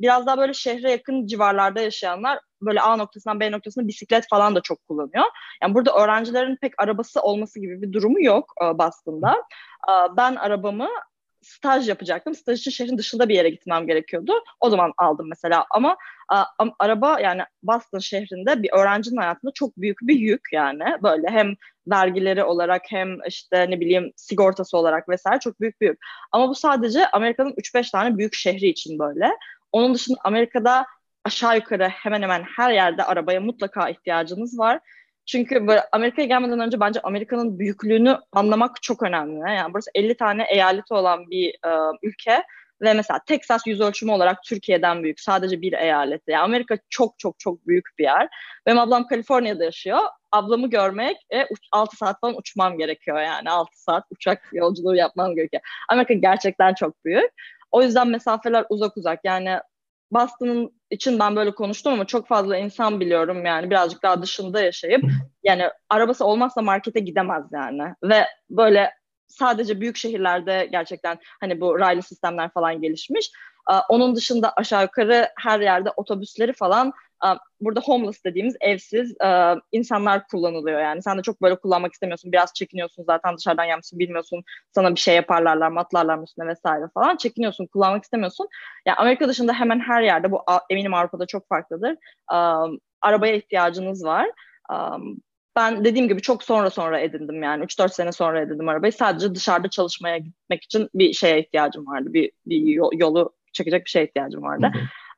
Biraz 0.00 0.26
daha 0.26 0.38
böyle 0.38 0.54
şehre 0.54 0.90
yakın 0.90 1.26
civarlarda 1.26 1.80
yaşayanlar 1.80 2.40
böyle 2.62 2.80
A 2.80 2.96
noktasından 2.96 3.40
B 3.40 3.52
noktasına 3.52 3.88
bisiklet 3.88 4.26
falan 4.30 4.54
da 4.54 4.60
çok 4.60 4.86
kullanıyor. 4.88 5.24
Yani 5.62 5.74
burada 5.74 5.92
öğrencilerin 5.92 6.56
pek 6.56 6.72
arabası 6.78 7.20
olması 7.20 7.60
gibi 7.60 7.82
bir 7.82 7.92
durumu 7.92 8.22
yok 8.22 8.52
Boston'da. 8.74 9.42
Ben 10.16 10.34
arabamı 10.34 10.88
staj 11.44 11.88
yapacaktım. 11.88 12.34
Staj 12.34 12.60
için 12.60 12.70
şehrin 12.70 12.98
dışında 12.98 13.28
bir 13.28 13.34
yere 13.34 13.50
gitmem 13.50 13.86
gerekiyordu. 13.86 14.32
O 14.60 14.70
zaman 14.70 14.92
aldım 14.98 15.28
mesela 15.28 15.66
ama 15.70 15.96
a, 16.28 16.44
araba 16.78 17.20
yani 17.20 17.42
Boston 17.62 17.98
şehrinde 17.98 18.62
bir 18.62 18.72
öğrencinin 18.72 19.16
hayatında 19.16 19.52
çok 19.54 19.76
büyük 19.76 19.98
bir 20.02 20.16
yük 20.16 20.40
yani. 20.52 20.84
Böyle 21.02 21.28
hem 21.28 21.54
vergileri 21.86 22.44
olarak 22.44 22.82
hem 22.88 23.18
işte 23.28 23.70
ne 23.70 23.80
bileyim 23.80 24.12
sigortası 24.16 24.78
olarak 24.78 25.08
vesaire 25.08 25.40
çok 25.40 25.60
büyük 25.60 25.80
bir 25.80 25.86
yük. 25.86 25.98
Ama 26.32 26.48
bu 26.48 26.54
sadece 26.54 27.10
Amerika'nın 27.10 27.52
3-5 27.52 27.90
tane 27.90 28.18
büyük 28.18 28.34
şehri 28.34 28.68
için 28.68 28.98
böyle. 28.98 29.30
Onun 29.72 29.94
dışında 29.94 30.18
Amerika'da 30.24 30.86
aşağı 31.24 31.56
yukarı 31.56 31.88
hemen 31.88 32.22
hemen 32.22 32.44
her 32.56 32.72
yerde 32.72 33.04
arabaya 33.04 33.40
mutlaka 33.40 33.88
ihtiyacınız 33.88 34.58
var. 34.58 34.80
Çünkü 35.26 35.66
böyle 35.66 35.82
Amerika'ya 35.92 36.28
gelmeden 36.28 36.60
önce 36.60 36.80
bence 36.80 37.00
Amerika'nın 37.00 37.58
büyüklüğünü 37.58 38.18
anlamak 38.32 38.82
çok 38.82 39.02
önemli. 39.02 39.38
Yani 39.38 39.74
burası 39.74 39.90
50 39.94 40.16
tane 40.16 40.46
eyaleti 40.50 40.94
olan 40.94 41.30
bir 41.30 41.48
e, 41.48 41.70
ülke 42.02 42.42
ve 42.82 42.94
mesela 42.94 43.20
Texas 43.26 43.66
yüz 43.66 43.80
ölçümü 43.80 44.12
olarak 44.12 44.42
Türkiye'den 44.42 45.02
büyük. 45.02 45.20
Sadece 45.20 45.60
bir 45.60 45.72
eyalet. 45.72 46.22
Yani 46.26 46.42
Amerika 46.42 46.78
çok 46.90 47.18
çok 47.18 47.38
çok 47.38 47.66
büyük 47.66 47.86
bir 47.98 48.04
yer. 48.04 48.28
Benim 48.66 48.78
ablam 48.78 49.06
Kaliforniya'da 49.06 49.64
yaşıyor. 49.64 49.98
Ablamı 50.32 50.70
görmek 50.70 51.16
e, 51.34 51.46
6 51.72 51.96
saat 51.96 52.20
falan 52.20 52.36
uçmam 52.36 52.78
gerekiyor 52.78 53.20
yani. 53.20 53.50
6 53.50 53.82
saat 53.82 54.04
uçak 54.10 54.50
yolculuğu 54.52 54.96
yapmam 54.96 55.34
gerekiyor. 55.34 55.62
Amerika 55.88 56.14
gerçekten 56.14 56.74
çok 56.74 57.04
büyük. 57.04 57.30
O 57.70 57.82
yüzden 57.82 58.08
mesafeler 58.08 58.64
uzak 58.68 58.96
uzak. 58.96 59.20
Yani 59.24 59.58
Boston'ın 60.14 60.72
için 60.90 61.18
ben 61.18 61.36
böyle 61.36 61.54
konuştum 61.54 61.92
ama 61.92 62.04
çok 62.04 62.26
fazla 62.28 62.56
insan 62.56 63.00
biliyorum 63.00 63.46
yani. 63.46 63.70
Birazcık 63.70 64.02
daha 64.02 64.22
dışında 64.22 64.60
yaşayıp 64.60 65.02
yani 65.42 65.62
arabası 65.88 66.24
olmazsa 66.24 66.62
markete 66.62 67.00
gidemez 67.00 67.44
yani. 67.52 67.94
Ve 68.02 68.24
böyle 68.50 68.90
sadece 69.26 69.80
büyük 69.80 69.96
şehirlerde 69.96 70.68
gerçekten 70.72 71.18
hani 71.40 71.60
bu 71.60 71.78
raylı 71.78 72.02
sistemler 72.02 72.50
falan 72.50 72.80
gelişmiş. 72.80 73.30
Onun 73.88 74.16
dışında 74.16 74.52
aşağı 74.56 74.82
yukarı 74.82 75.28
her 75.38 75.60
yerde 75.60 75.90
otobüsleri 75.96 76.52
falan 76.52 76.92
burada 77.60 77.80
homeless 77.80 78.24
dediğimiz 78.24 78.56
evsiz 78.60 79.14
insanlar 79.72 80.26
kullanılıyor 80.26 80.80
yani. 80.80 81.02
Sen 81.02 81.18
de 81.18 81.22
çok 81.22 81.42
böyle 81.42 81.56
kullanmak 81.56 81.92
istemiyorsun. 81.92 82.32
Biraz 82.32 82.54
çekiniyorsun 82.54 83.04
zaten 83.04 83.36
dışarıdan 83.36 83.66
gelmişsin 83.66 83.98
bilmiyorsun. 83.98 84.44
Sana 84.74 84.94
bir 84.94 85.00
şey 85.00 85.14
yaparlarlar 85.14 85.68
mı 85.68 85.80
atlarlar 85.80 86.14
mı 86.14 86.24
üstüne 86.24 86.46
vesaire 86.46 86.84
falan. 86.94 87.16
Çekiniyorsun 87.16 87.66
kullanmak 87.66 88.04
istemiyorsun. 88.04 88.48
Yani 88.86 88.96
Amerika 88.96 89.28
dışında 89.28 89.52
hemen 89.52 89.80
her 89.80 90.02
yerde 90.02 90.32
bu 90.32 90.42
eminim 90.70 90.94
Avrupa'da 90.94 91.26
çok 91.26 91.48
farklıdır. 91.48 91.96
Arabaya 93.02 93.34
ihtiyacınız 93.34 94.04
var. 94.04 94.26
Ben 95.56 95.84
dediğim 95.84 96.08
gibi 96.08 96.22
çok 96.22 96.42
sonra 96.42 96.70
sonra 96.70 97.00
edindim 97.00 97.42
yani 97.42 97.64
3-4 97.64 97.88
sene 97.88 98.12
sonra 98.12 98.40
edindim 98.40 98.68
arabayı. 98.68 98.92
Sadece 98.92 99.34
dışarıda 99.34 99.70
çalışmaya 99.70 100.18
gitmek 100.18 100.64
için 100.64 100.90
bir 100.94 101.12
şeye 101.12 101.40
ihtiyacım 101.40 101.86
vardı. 101.86 102.12
Bir, 102.12 102.30
bir 102.46 102.66
yolu 102.98 103.32
çekecek 103.52 103.84
bir 103.84 103.90
şeye 103.90 104.04
ihtiyacım 104.06 104.42
vardı. 104.42 104.72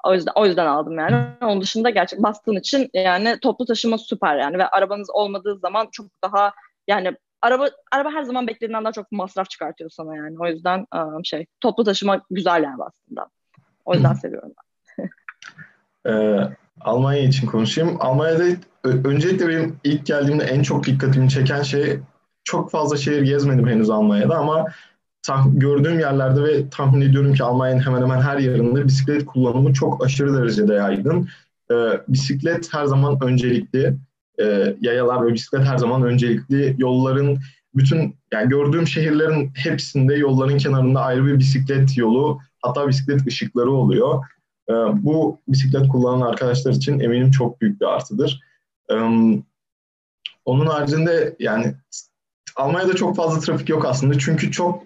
O 0.04 0.14
yüzden 0.14 0.32
o 0.34 0.46
yüzden 0.46 0.66
aldım 0.66 0.98
yani. 0.98 1.26
Onun 1.42 1.60
dışında 1.60 1.90
gerçek 1.90 2.22
bastığın 2.22 2.56
için 2.56 2.90
yani 2.94 3.38
toplu 3.40 3.66
taşıma 3.66 3.98
süper 3.98 4.36
yani 4.36 4.58
ve 4.58 4.68
arabanız 4.68 5.10
olmadığı 5.10 5.56
zaman 5.58 5.88
çok 5.92 6.06
daha 6.24 6.52
yani 6.88 7.16
araba 7.42 7.68
araba 7.92 8.10
her 8.10 8.22
zaman 8.22 8.46
beklediğinden 8.46 8.84
daha 8.84 8.92
çok 8.92 9.12
masraf 9.12 9.50
çıkartıyor 9.50 9.90
sana 9.90 10.16
yani. 10.16 10.36
O 10.40 10.46
yüzden 10.46 10.86
um, 10.94 11.24
şey 11.24 11.46
toplu 11.60 11.84
taşıma 11.84 12.22
güzel 12.30 12.62
yani 12.62 12.82
aslında. 12.82 13.26
O 13.84 13.94
yüzden 13.94 14.12
seviyorum 14.12 14.52
ben. 14.58 15.10
ee, 16.12 16.56
Almanya 16.80 17.22
için 17.22 17.46
konuşayım. 17.46 17.96
Almanya'da 18.00 18.44
öncelikle 18.84 19.48
benim 19.48 19.76
ilk 19.84 20.06
geldiğimde 20.06 20.44
en 20.44 20.62
çok 20.62 20.86
dikkatimi 20.86 21.28
çeken 21.28 21.62
şey 21.62 21.98
çok 22.44 22.70
fazla 22.70 22.96
şehir 22.96 23.22
gezmedim 23.22 23.68
henüz 23.68 23.90
Almanya'da 23.90 24.36
ama 24.36 24.66
gördüğüm 25.46 26.00
yerlerde 26.00 26.42
ve 26.42 26.70
tahmin 26.70 27.00
ediyorum 27.00 27.34
ki 27.34 27.44
Almanya'nın 27.44 27.80
hemen 27.80 28.02
hemen 28.02 28.20
her 28.20 28.38
yerinde 28.38 28.84
bisiklet 28.84 29.26
kullanımı 29.26 29.72
çok 29.72 30.04
aşırı 30.04 30.34
derecede 30.34 30.74
yaygın. 30.74 31.28
E, 31.70 31.74
bisiklet 32.08 32.74
her 32.74 32.84
zaman 32.84 33.18
öncelikli. 33.22 33.96
E, 34.40 34.76
yayalar 34.80 35.26
ve 35.26 35.34
bisiklet 35.34 35.64
her 35.64 35.76
zaman 35.76 36.02
öncelikli. 36.02 36.74
Yolların 36.78 37.38
bütün 37.74 38.16
yani 38.32 38.48
gördüğüm 38.48 38.86
şehirlerin 38.86 39.52
hepsinde 39.54 40.14
yolların 40.14 40.58
kenarında 40.58 41.00
ayrı 41.00 41.26
bir 41.26 41.38
bisiklet 41.38 41.98
yolu 41.98 42.40
hatta 42.62 42.88
bisiklet 42.88 43.26
ışıkları 43.26 43.70
oluyor. 43.70 44.24
E, 44.70 44.72
bu 45.04 45.40
bisiklet 45.48 45.88
kullanan 45.88 46.26
arkadaşlar 46.26 46.72
için 46.72 47.00
eminim 47.00 47.30
çok 47.30 47.60
büyük 47.60 47.80
bir 47.80 47.86
artıdır. 47.86 48.40
E, 48.90 48.94
onun 50.44 50.66
haricinde 50.66 51.36
yani 51.38 51.74
Almanya'da 52.56 52.94
çok 52.94 53.16
fazla 53.16 53.40
trafik 53.40 53.68
yok 53.68 53.84
aslında 53.84 54.18
çünkü 54.18 54.50
çok 54.50 54.82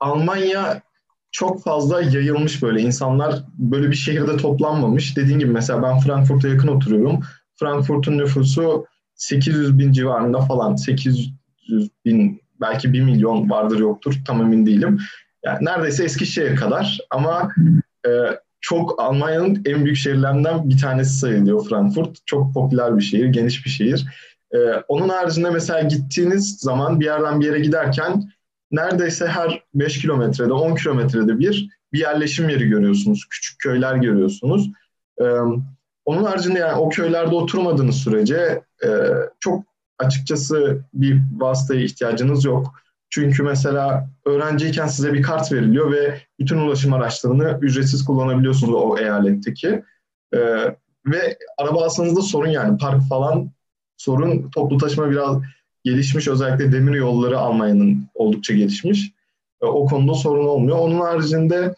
Almanya 0.00 0.82
çok 1.30 1.62
fazla 1.62 2.02
yayılmış 2.02 2.62
böyle. 2.62 2.80
insanlar 2.80 3.44
böyle 3.58 3.90
bir 3.90 3.96
şehirde 3.96 4.36
toplanmamış. 4.36 5.16
Dediğim 5.16 5.38
gibi 5.38 5.50
mesela 5.50 5.82
ben 5.82 5.98
Frankfurt'a 5.98 6.48
yakın 6.48 6.68
oturuyorum. 6.68 7.20
Frankfurt'un 7.56 8.18
nüfusu 8.18 8.86
800 9.14 9.78
bin 9.78 9.92
civarında 9.92 10.40
falan. 10.40 10.76
800 10.76 11.32
bin 12.04 12.42
belki 12.60 12.92
1 12.92 13.00
milyon 13.00 13.50
vardır 13.50 13.78
yoktur 13.78 14.14
tam 14.26 14.40
emin 14.40 14.66
değilim. 14.66 14.98
Yani 15.44 15.64
neredeyse 15.64 16.04
Eskişehir 16.04 16.56
kadar 16.56 16.98
ama 17.10 17.52
e, 18.06 18.10
çok 18.60 19.00
Almanya'nın 19.02 19.62
en 19.66 19.84
büyük 19.84 19.96
şehirlerinden 19.96 20.70
bir 20.70 20.78
tanesi 20.78 21.18
sayılıyor 21.18 21.68
Frankfurt. 21.68 22.26
Çok 22.26 22.54
popüler 22.54 22.96
bir 22.96 23.02
şehir, 23.02 23.26
geniş 23.26 23.64
bir 23.64 23.70
şehir. 23.70 24.06
E, 24.54 24.58
onun 24.88 25.08
haricinde 25.08 25.50
mesela 25.50 25.82
gittiğiniz 25.82 26.58
zaman 26.60 27.00
bir 27.00 27.04
yerden 27.04 27.40
bir 27.40 27.46
yere 27.46 27.60
giderken 27.60 28.30
neredeyse 28.70 29.26
her 29.26 29.62
5 29.74 30.00
kilometrede, 30.00 30.52
10 30.52 30.74
kilometrede 30.74 31.38
bir 31.38 31.78
bir 31.92 31.98
yerleşim 31.98 32.48
yeri 32.48 32.68
görüyorsunuz. 32.68 33.26
Küçük 33.30 33.58
köyler 33.58 33.94
görüyorsunuz. 33.94 34.70
Ee, 35.20 35.24
onun 36.04 36.24
haricinde 36.24 36.58
yani 36.58 36.80
o 36.80 36.88
köylerde 36.88 37.34
oturmadığınız 37.34 37.96
sürece 37.96 38.62
e, 38.84 38.88
çok 39.40 39.64
açıkçası 39.98 40.80
bir 40.94 41.20
vasıtaya 41.36 41.80
ihtiyacınız 41.80 42.44
yok. 42.44 42.82
Çünkü 43.10 43.42
mesela 43.42 44.10
öğrenciyken 44.24 44.86
size 44.86 45.12
bir 45.12 45.22
kart 45.22 45.52
veriliyor 45.52 45.92
ve 45.92 46.20
bütün 46.40 46.58
ulaşım 46.58 46.92
araçlarını 46.92 47.58
ücretsiz 47.62 48.04
kullanabiliyorsunuz 48.04 48.74
o 48.74 48.98
eyaletteki. 48.98 49.82
Ee, 50.34 50.38
ve 51.06 51.38
araba 51.58 51.84
alsanız 51.84 52.16
da 52.16 52.22
sorun 52.22 52.48
yani 52.48 52.78
park 52.78 53.08
falan 53.08 53.50
sorun. 53.96 54.50
Toplu 54.50 54.78
taşıma 54.78 55.10
biraz 55.10 55.42
gelişmiş. 55.84 56.28
Özellikle 56.28 56.72
demir 56.72 56.94
yolları 56.94 57.38
Almanya'nın 57.38 58.08
oldukça 58.14 58.54
gelişmiş. 58.54 59.12
E, 59.62 59.66
o 59.66 59.86
konuda 59.86 60.14
sorun 60.14 60.46
olmuyor. 60.46 60.78
Onun 60.78 61.00
haricinde 61.00 61.74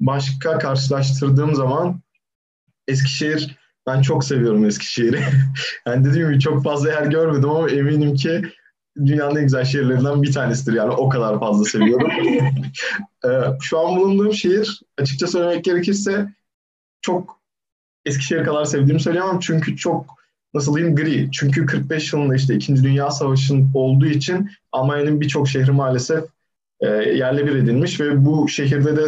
başka 0.00 0.58
karşılaştırdığım 0.58 1.54
zaman 1.54 2.02
Eskişehir 2.88 3.56
ben 3.86 4.02
çok 4.02 4.24
seviyorum 4.24 4.64
Eskişehir'i. 4.64 5.20
yani 5.86 6.04
dediğim 6.04 6.28
gibi 6.28 6.40
çok 6.40 6.64
fazla 6.64 6.90
yer 6.90 7.06
görmedim 7.06 7.50
ama 7.50 7.70
eminim 7.70 8.14
ki 8.14 8.42
dünyanın 8.96 9.36
en 9.36 9.42
güzel 9.42 9.64
şehirlerinden 9.64 10.22
bir 10.22 10.32
tanesidir 10.32 10.72
yani 10.72 10.90
o 10.90 11.08
kadar 11.08 11.40
fazla 11.40 11.64
seviyorum. 11.64 12.10
E, 13.24 13.28
şu 13.60 13.78
an 13.78 13.96
bulunduğum 13.96 14.32
şehir 14.32 14.82
açıkça 14.98 15.26
söylemek 15.26 15.64
gerekirse 15.64 16.28
çok 17.00 17.42
Eskişehir 18.04 18.44
kadar 18.44 18.64
sevdiğimi 18.64 19.00
söyleyemem 19.00 19.38
çünkü 19.38 19.76
çok 19.76 20.16
nasıl 20.54 20.76
diyeyim 20.76 20.96
gri. 20.96 21.30
Çünkü 21.32 21.66
45 21.66 22.12
yılında 22.12 22.34
işte 22.34 22.54
2. 22.54 22.82
Dünya 22.82 23.10
Savaşı'nın 23.10 23.70
olduğu 23.74 24.06
için 24.06 24.50
Almanya'nın 24.72 25.20
birçok 25.20 25.48
şehri 25.48 25.72
maalesef 25.72 26.24
e, 26.80 26.86
yerle 26.88 27.46
bir 27.46 27.54
edilmiş 27.54 28.00
ve 28.00 28.24
bu 28.24 28.48
şehirde 28.48 28.96
de 28.96 29.02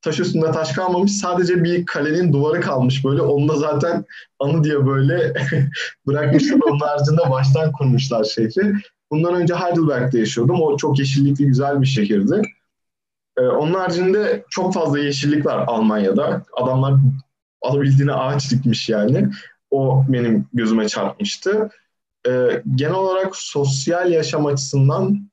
taş 0.00 0.20
üstünde 0.20 0.50
taş 0.50 0.72
kalmamış. 0.72 1.12
Sadece 1.12 1.64
bir 1.64 1.86
kalenin 1.86 2.32
duvarı 2.32 2.60
kalmış 2.60 3.04
böyle. 3.04 3.22
Onu 3.22 3.48
da 3.48 3.56
zaten 3.56 4.04
anı 4.38 4.64
diye 4.64 4.86
böyle 4.86 5.34
bırakmışlar. 6.06 6.58
Onun 6.70 6.80
haricinde 6.80 7.30
baştan 7.30 7.72
kurmuşlar 7.72 8.24
şehri. 8.24 8.74
Bundan 9.12 9.34
önce 9.34 9.54
Heidelberg'de 9.54 10.18
yaşıyordum. 10.18 10.60
O 10.60 10.76
çok 10.76 10.98
yeşillikli 10.98 11.46
güzel 11.46 11.80
bir 11.80 11.86
şehirdi. 11.86 12.42
Ee, 13.38 13.40
onun 13.40 13.74
haricinde 13.74 14.44
çok 14.50 14.74
fazla 14.74 14.98
yeşillik 14.98 15.46
var 15.46 15.64
Almanya'da. 15.66 16.42
Adamlar 16.56 16.94
alabildiğine 17.62 18.12
ağaç 18.12 18.50
dikmiş 18.50 18.88
yani. 18.88 19.28
O 19.70 20.04
benim 20.08 20.46
gözüme 20.52 20.88
çarpmıştı. 20.88 21.70
Ee, 22.26 22.62
genel 22.74 22.94
olarak 22.94 23.36
sosyal 23.36 24.12
yaşam 24.12 24.46
açısından 24.46 25.30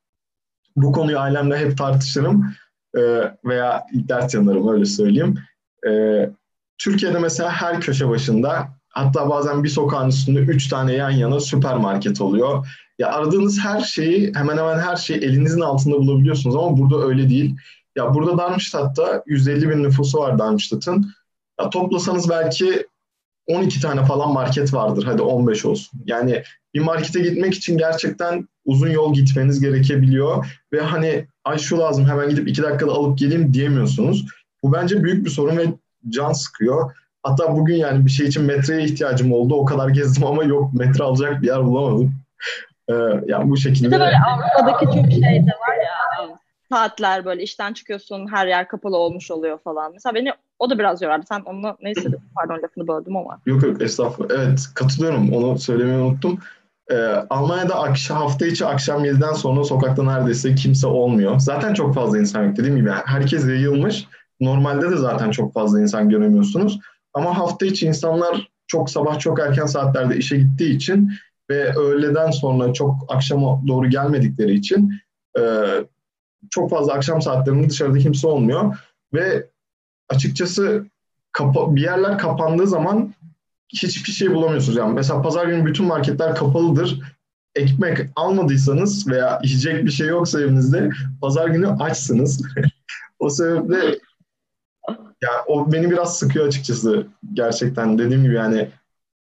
bu 0.76 0.92
konuyu 0.92 1.20
ailemle 1.20 1.58
hep 1.58 1.78
tartışırım 1.78 2.54
e, 2.96 3.02
veya 3.46 3.86
ders 3.94 4.34
yanarım 4.34 4.74
öyle 4.74 4.86
söyleyeyim. 4.86 5.40
E, 5.88 5.92
Türkiye'de 6.78 7.20
mesela 7.20 7.52
her 7.52 7.82
köşe 7.82 8.10
başında 8.10 8.79
hatta 8.90 9.30
bazen 9.30 9.64
bir 9.64 9.70
sokağın 9.70 10.10
üstünde 10.10 10.40
üç 10.40 10.68
tane 10.68 10.94
yan 10.94 11.10
yana 11.10 11.40
süpermarket 11.40 12.22
oluyor. 12.22 12.68
Ya 13.00 13.12
aradığınız 13.12 13.60
her 13.60 13.82
şeyi 13.82 14.32
hemen 14.36 14.58
hemen 14.58 14.80
her 14.80 14.96
şeyi 14.96 15.20
elinizin 15.20 15.62
altında 15.62 15.98
bulabiliyorsunuz 15.98 16.56
ama 16.56 16.78
burada 16.78 17.08
öyle 17.08 17.30
değil. 17.30 17.56
Ya 17.96 18.14
burada 18.14 18.38
Darmstadt'ta 18.38 19.24
150 19.26 19.70
bin 19.70 19.84
nüfusu 19.84 20.20
var 20.20 20.40
Darmstadt'ın. 20.40 21.12
Ya 21.60 21.70
toplasanız 21.70 22.30
belki 22.30 22.88
12 23.48 23.82
tane 23.82 24.06
falan 24.06 24.34
market 24.34 24.74
vardır. 24.74 25.04
Hadi 25.04 25.22
15 25.22 25.66
olsun. 25.66 26.00
Yani 26.06 26.44
bir 26.74 26.80
markete 26.80 27.20
gitmek 27.20 27.54
için 27.54 27.78
gerçekten 27.78 28.48
uzun 28.66 28.90
yol 28.90 29.14
gitmeniz 29.14 29.60
gerekebiliyor. 29.60 30.60
Ve 30.74 30.82
hani 30.82 31.28
ay 31.44 31.58
şu 31.58 31.80
lazım 31.80 32.06
hemen 32.06 32.30
gidip 32.30 32.48
2 32.48 32.64
dakikada 32.64 32.92
alıp 32.92 33.18
geleyim 33.18 33.54
diyemiyorsunuz. 33.54 34.26
Bu 34.64 34.74
bence 34.74 35.04
büyük 35.04 35.26
bir 35.26 35.30
sorun 35.30 35.58
ve 35.58 35.66
can 36.10 36.34
sıkıyor. 36.34 36.96
Hatta 37.24 37.56
bugün 37.56 37.76
yani 37.76 38.06
bir 38.06 38.12
şey 38.12 38.28
için 38.28 38.44
metreye 38.44 38.84
ihtiyacım 38.84 39.34
oldu. 39.34 39.56
O 39.56 39.66
kadar 39.66 39.90
gezdim 39.90 40.28
ama 40.28 40.44
yok 40.44 40.74
metre 40.74 41.04
alacak 41.04 41.42
bir 41.42 41.48
yer 41.48 41.66
bulamadım. 41.66 42.14
Ee, 42.90 42.94
yani 43.26 43.50
bu 43.50 43.58
şekilde. 43.58 43.88
Bir 43.88 43.92
de 43.92 44.00
böyle 44.00 44.18
Avrupa'daki 44.28 44.86
çok 44.86 45.12
şey 45.12 45.22
de 45.22 45.52
var 45.52 45.76
ya 45.84 46.00
saatler 46.72 47.26
böyle 47.26 47.44
işten 47.44 47.74
çıkıyorsun 47.74 48.28
her 48.32 48.48
yer 48.48 48.68
kapalı 48.68 48.98
olmuş 48.98 49.32
oluyor 49.32 49.60
falan. 49.60 49.94
Mesela 49.94 50.16
beni 50.16 50.32
o 50.60 50.70
da 50.70 50.80
biraz 50.80 51.02
yorardı. 51.02 51.26
Sen 51.30 51.42
onunla 51.46 51.78
neyse 51.82 52.10
pardon 52.36 52.64
lafını 52.64 52.88
böldüm 52.88 53.18
ama. 53.18 53.40
Yok 53.46 53.64
yok 53.64 53.82
estağfurullah. 53.82 54.36
Evet 54.36 54.66
katılıyorum. 54.76 55.34
Onu 55.34 55.60
söylemeyi 55.60 55.98
unuttum. 55.98 56.40
Ee, 56.92 56.96
Almanya'da 57.30 57.76
akşam, 57.76 58.18
hafta 58.18 58.46
içi 58.46 58.66
akşam 58.66 59.06
7'den 59.06 59.34
sonra 59.34 59.64
sokakta 59.64 60.04
neredeyse 60.04 60.56
kimse 60.56 60.88
olmuyor. 60.88 61.40
Zaten 61.40 61.74
çok 61.74 61.96
fazla 61.96 62.20
insan 62.20 62.44
yok 62.44 62.58
dediğim 62.58 62.78
gibi. 62.78 62.90
Herkes 62.90 63.48
yayılmış. 63.48 64.08
Normalde 64.40 64.92
de 64.92 64.96
zaten 64.96 65.32
çok 65.32 65.54
fazla 65.54 65.82
insan 65.82 66.10
göremiyorsunuz. 66.10 66.80
Ama 67.14 67.38
hafta 67.38 67.66
içi 67.66 67.86
insanlar 67.88 68.50
çok 68.68 68.90
sabah 68.90 69.20
çok 69.20 69.40
erken 69.40 69.66
saatlerde 69.66 70.18
işe 70.18 70.38
gittiği 70.38 70.76
için 70.76 71.12
ve 71.50 71.76
öğleden 71.76 72.32
sonra 72.32 72.74
çok 72.74 72.96
akşama 73.08 73.68
doğru 73.68 73.90
gelmedikleri 73.90 74.54
için 74.54 74.94
e, 75.40 75.42
çok 76.50 76.70
fazla 76.70 76.94
akşam 76.94 77.22
saatlerinde 77.22 77.70
dışarıda 77.70 77.98
kimse 77.98 78.28
olmuyor 78.28 78.78
ve 79.14 79.48
açıkçası 80.10 80.86
kapa- 81.32 81.76
bir 81.76 81.82
yerler 81.82 82.18
kapandığı 82.18 82.68
zaman 82.68 83.14
hiçbir 83.70 84.12
şey 84.12 84.34
bulamıyorsunuz. 84.34 84.78
Yani 84.78 84.94
mesela 84.94 85.22
pazar 85.22 85.48
günü 85.48 85.66
bütün 85.66 85.86
marketler 85.86 86.36
kapalıdır. 86.36 87.02
Ekmek 87.56 88.00
almadıysanız 88.16 89.08
veya 89.08 89.40
yiyecek 89.44 89.86
bir 89.86 89.92
şey 89.92 90.08
yoksa 90.08 90.42
evinizde 90.42 90.90
pazar 91.22 91.48
günü 91.48 91.68
açsınız. 91.68 92.42
o 93.20 93.30
sebeple 93.30 94.00
ya 95.22 95.30
o 95.48 95.72
beni 95.72 95.92
biraz 95.92 96.18
sıkıyor 96.18 96.48
açıkçası 96.48 97.08
gerçekten 97.34 97.98
dediğim 97.98 98.24
gibi 98.24 98.36
yani 98.36 98.70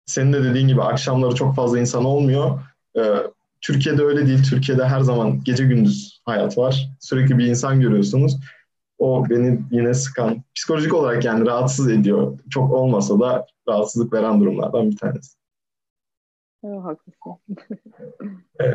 senin 0.07 0.33
de 0.33 0.45
dediğin 0.45 0.69
gibi 0.69 0.83
akşamları 0.83 1.35
çok 1.35 1.55
fazla 1.55 1.79
insan 1.79 2.05
olmuyor. 2.05 2.61
Ee, 2.99 3.03
Türkiye'de 3.61 4.03
öyle 4.03 4.27
değil. 4.27 4.43
Türkiye'de 4.43 4.85
her 4.85 5.01
zaman 5.01 5.45
gece 5.45 5.65
gündüz 5.65 6.21
hayat 6.25 6.59
var. 6.59 6.89
Sürekli 7.01 7.39
bir 7.39 7.47
insan 7.47 7.81
görüyorsunuz. 7.81 8.41
O 8.99 9.31
beni 9.31 9.61
yine 9.71 9.95
sıkan, 9.95 10.43
psikolojik 10.55 10.95
olarak 10.95 11.25
yani 11.25 11.47
rahatsız 11.47 11.91
ediyor. 11.91 12.39
Çok 12.51 12.73
olmasa 12.73 13.21
da 13.21 13.47
rahatsızlık 13.69 14.13
veren 14.13 14.41
durumlardan 14.41 14.91
bir 14.91 14.97
tanesi. 14.97 15.39
Evet, 16.65 16.81
haklısın. 16.83 17.39
ee, 18.63 18.67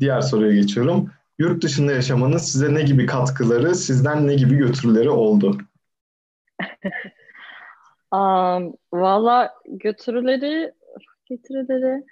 diğer 0.00 0.20
soruya 0.20 0.54
geçiyorum. 0.54 1.10
Yurt 1.38 1.62
dışında 1.62 1.92
yaşamanın 1.92 2.38
size 2.38 2.74
ne 2.74 2.82
gibi 2.82 3.06
katkıları, 3.06 3.74
sizden 3.74 4.26
ne 4.26 4.34
gibi 4.34 4.56
götürüleri 4.56 5.10
oldu? 5.10 5.58
um, 8.12 8.74
Valla 8.92 9.54
götürüleri, 9.66 10.72
getirileri 11.26 12.04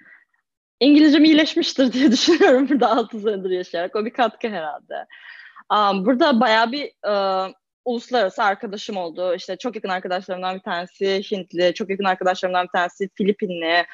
İngilizcem 0.79 1.23
iyileşmiştir 1.23 1.93
diye 1.93 2.11
düşünüyorum 2.11 2.69
burada 2.69 2.89
6 2.97 3.19
senedir 3.19 3.49
yaşayarak. 3.49 3.95
O 3.95 4.05
bir 4.05 4.13
katkı 4.13 4.47
herhalde. 4.47 5.05
Um, 5.73 6.05
burada 6.05 6.39
bayağı 6.39 6.71
bir 6.71 6.91
uh, 7.07 7.53
uluslararası 7.85 8.43
arkadaşım 8.43 8.97
oldu. 8.97 9.35
İşte 9.35 9.57
çok 9.57 9.75
yakın 9.75 9.89
arkadaşlarımdan 9.89 10.55
bir 10.55 10.61
tanesi 10.61 11.21
Hintli, 11.31 11.73
çok 11.73 11.89
yakın 11.89 12.03
arkadaşlarımdan 12.03 12.65
bir 12.65 12.71
tanesi 12.71 13.09
Filipinli, 13.15 13.85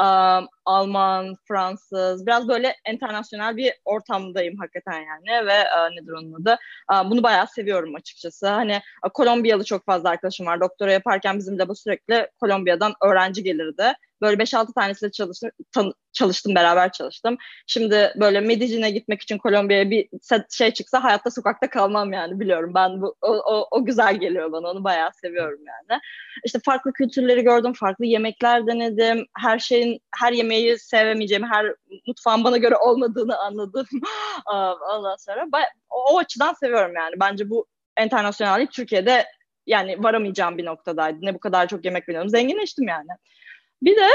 um, 0.00 0.48
Alman, 0.64 1.36
Fransız. 1.48 2.26
Biraz 2.26 2.48
böyle 2.48 2.76
internasyonel 2.92 3.56
bir 3.56 3.72
ortamdayım 3.84 4.58
hakikaten 4.58 5.00
yani 5.00 5.46
ve 5.46 5.60
uh, 5.62 5.90
nedir 5.90 6.12
onun 6.12 6.42
adı? 6.42 6.58
Uh, 6.92 7.10
bunu 7.10 7.22
bayağı 7.22 7.46
seviyorum 7.46 7.94
açıkçası. 7.94 8.48
Hani 8.48 8.80
uh, 9.06 9.10
Kolombiyalı 9.14 9.64
çok 9.64 9.86
fazla 9.86 10.08
arkadaşım 10.08 10.46
var. 10.46 10.60
Doktora 10.60 10.92
yaparken 10.92 11.38
bizim 11.38 11.58
de 11.58 11.68
bu 11.68 11.74
sürekli 11.76 12.28
Kolombiya'dan 12.40 12.92
öğrenci 13.04 13.42
gelirdi. 13.42 13.92
Böyle 14.22 14.42
5-6 14.42 14.74
tanesiyle 14.74 15.12
çalıştım, 15.12 15.50
tan- 15.72 15.92
çalıştım, 16.12 16.54
beraber 16.54 16.92
çalıştım. 16.92 17.36
Şimdi 17.66 18.12
böyle 18.16 18.40
Medellin'e 18.40 18.90
gitmek 18.90 19.22
için 19.22 19.38
Kolombiya'ya 19.38 19.90
bir 19.90 20.08
şey 20.50 20.70
çıksa 20.70 21.04
hayatta 21.04 21.30
sokakta 21.30 21.70
kalmam 21.70 22.12
yani 22.12 22.40
biliyorum. 22.40 22.72
Ben 22.74 23.02
bu 23.02 23.14
o, 23.22 23.32
o, 23.32 23.68
o 23.70 23.84
güzel 23.84 24.16
geliyor 24.16 24.52
bana. 24.52 24.70
Onu 24.70 24.84
bayağı 24.84 25.10
seviyorum 25.12 25.60
yani. 25.66 26.00
İşte 26.44 26.58
farklı 26.64 26.92
kültürleri 26.92 27.42
gördüm, 27.42 27.72
farklı 27.72 28.06
yemekler 28.06 28.66
denedim. 28.66 29.26
Her 29.38 29.58
şeyin 29.58 30.00
her 30.16 30.32
yemeği 30.32 30.78
sevemeyeceğim, 30.78 31.44
her 31.44 31.74
mutfağın 32.06 32.44
bana 32.44 32.56
göre 32.56 32.76
olmadığını 32.76 33.38
anladım. 33.38 33.86
Ondan 34.90 35.16
sonra 35.16 35.48
o, 35.90 36.14
o 36.14 36.18
açıdan 36.18 36.52
seviyorum 36.52 36.92
yani. 36.96 37.14
Bence 37.20 37.50
bu 37.50 37.66
internasyonellik 38.00 38.72
Türkiye'de 38.72 39.26
yani 39.66 40.02
varamayacağım 40.02 40.58
bir 40.58 40.64
noktadaydı. 40.64 41.18
Ne 41.22 41.34
bu 41.34 41.38
kadar 41.38 41.68
çok 41.68 41.84
yemek 41.84 42.08
biliyorum. 42.08 42.28
Zenginleştim 42.28 42.88
yani. 42.88 43.08
Bir 43.82 43.96
de 43.96 44.08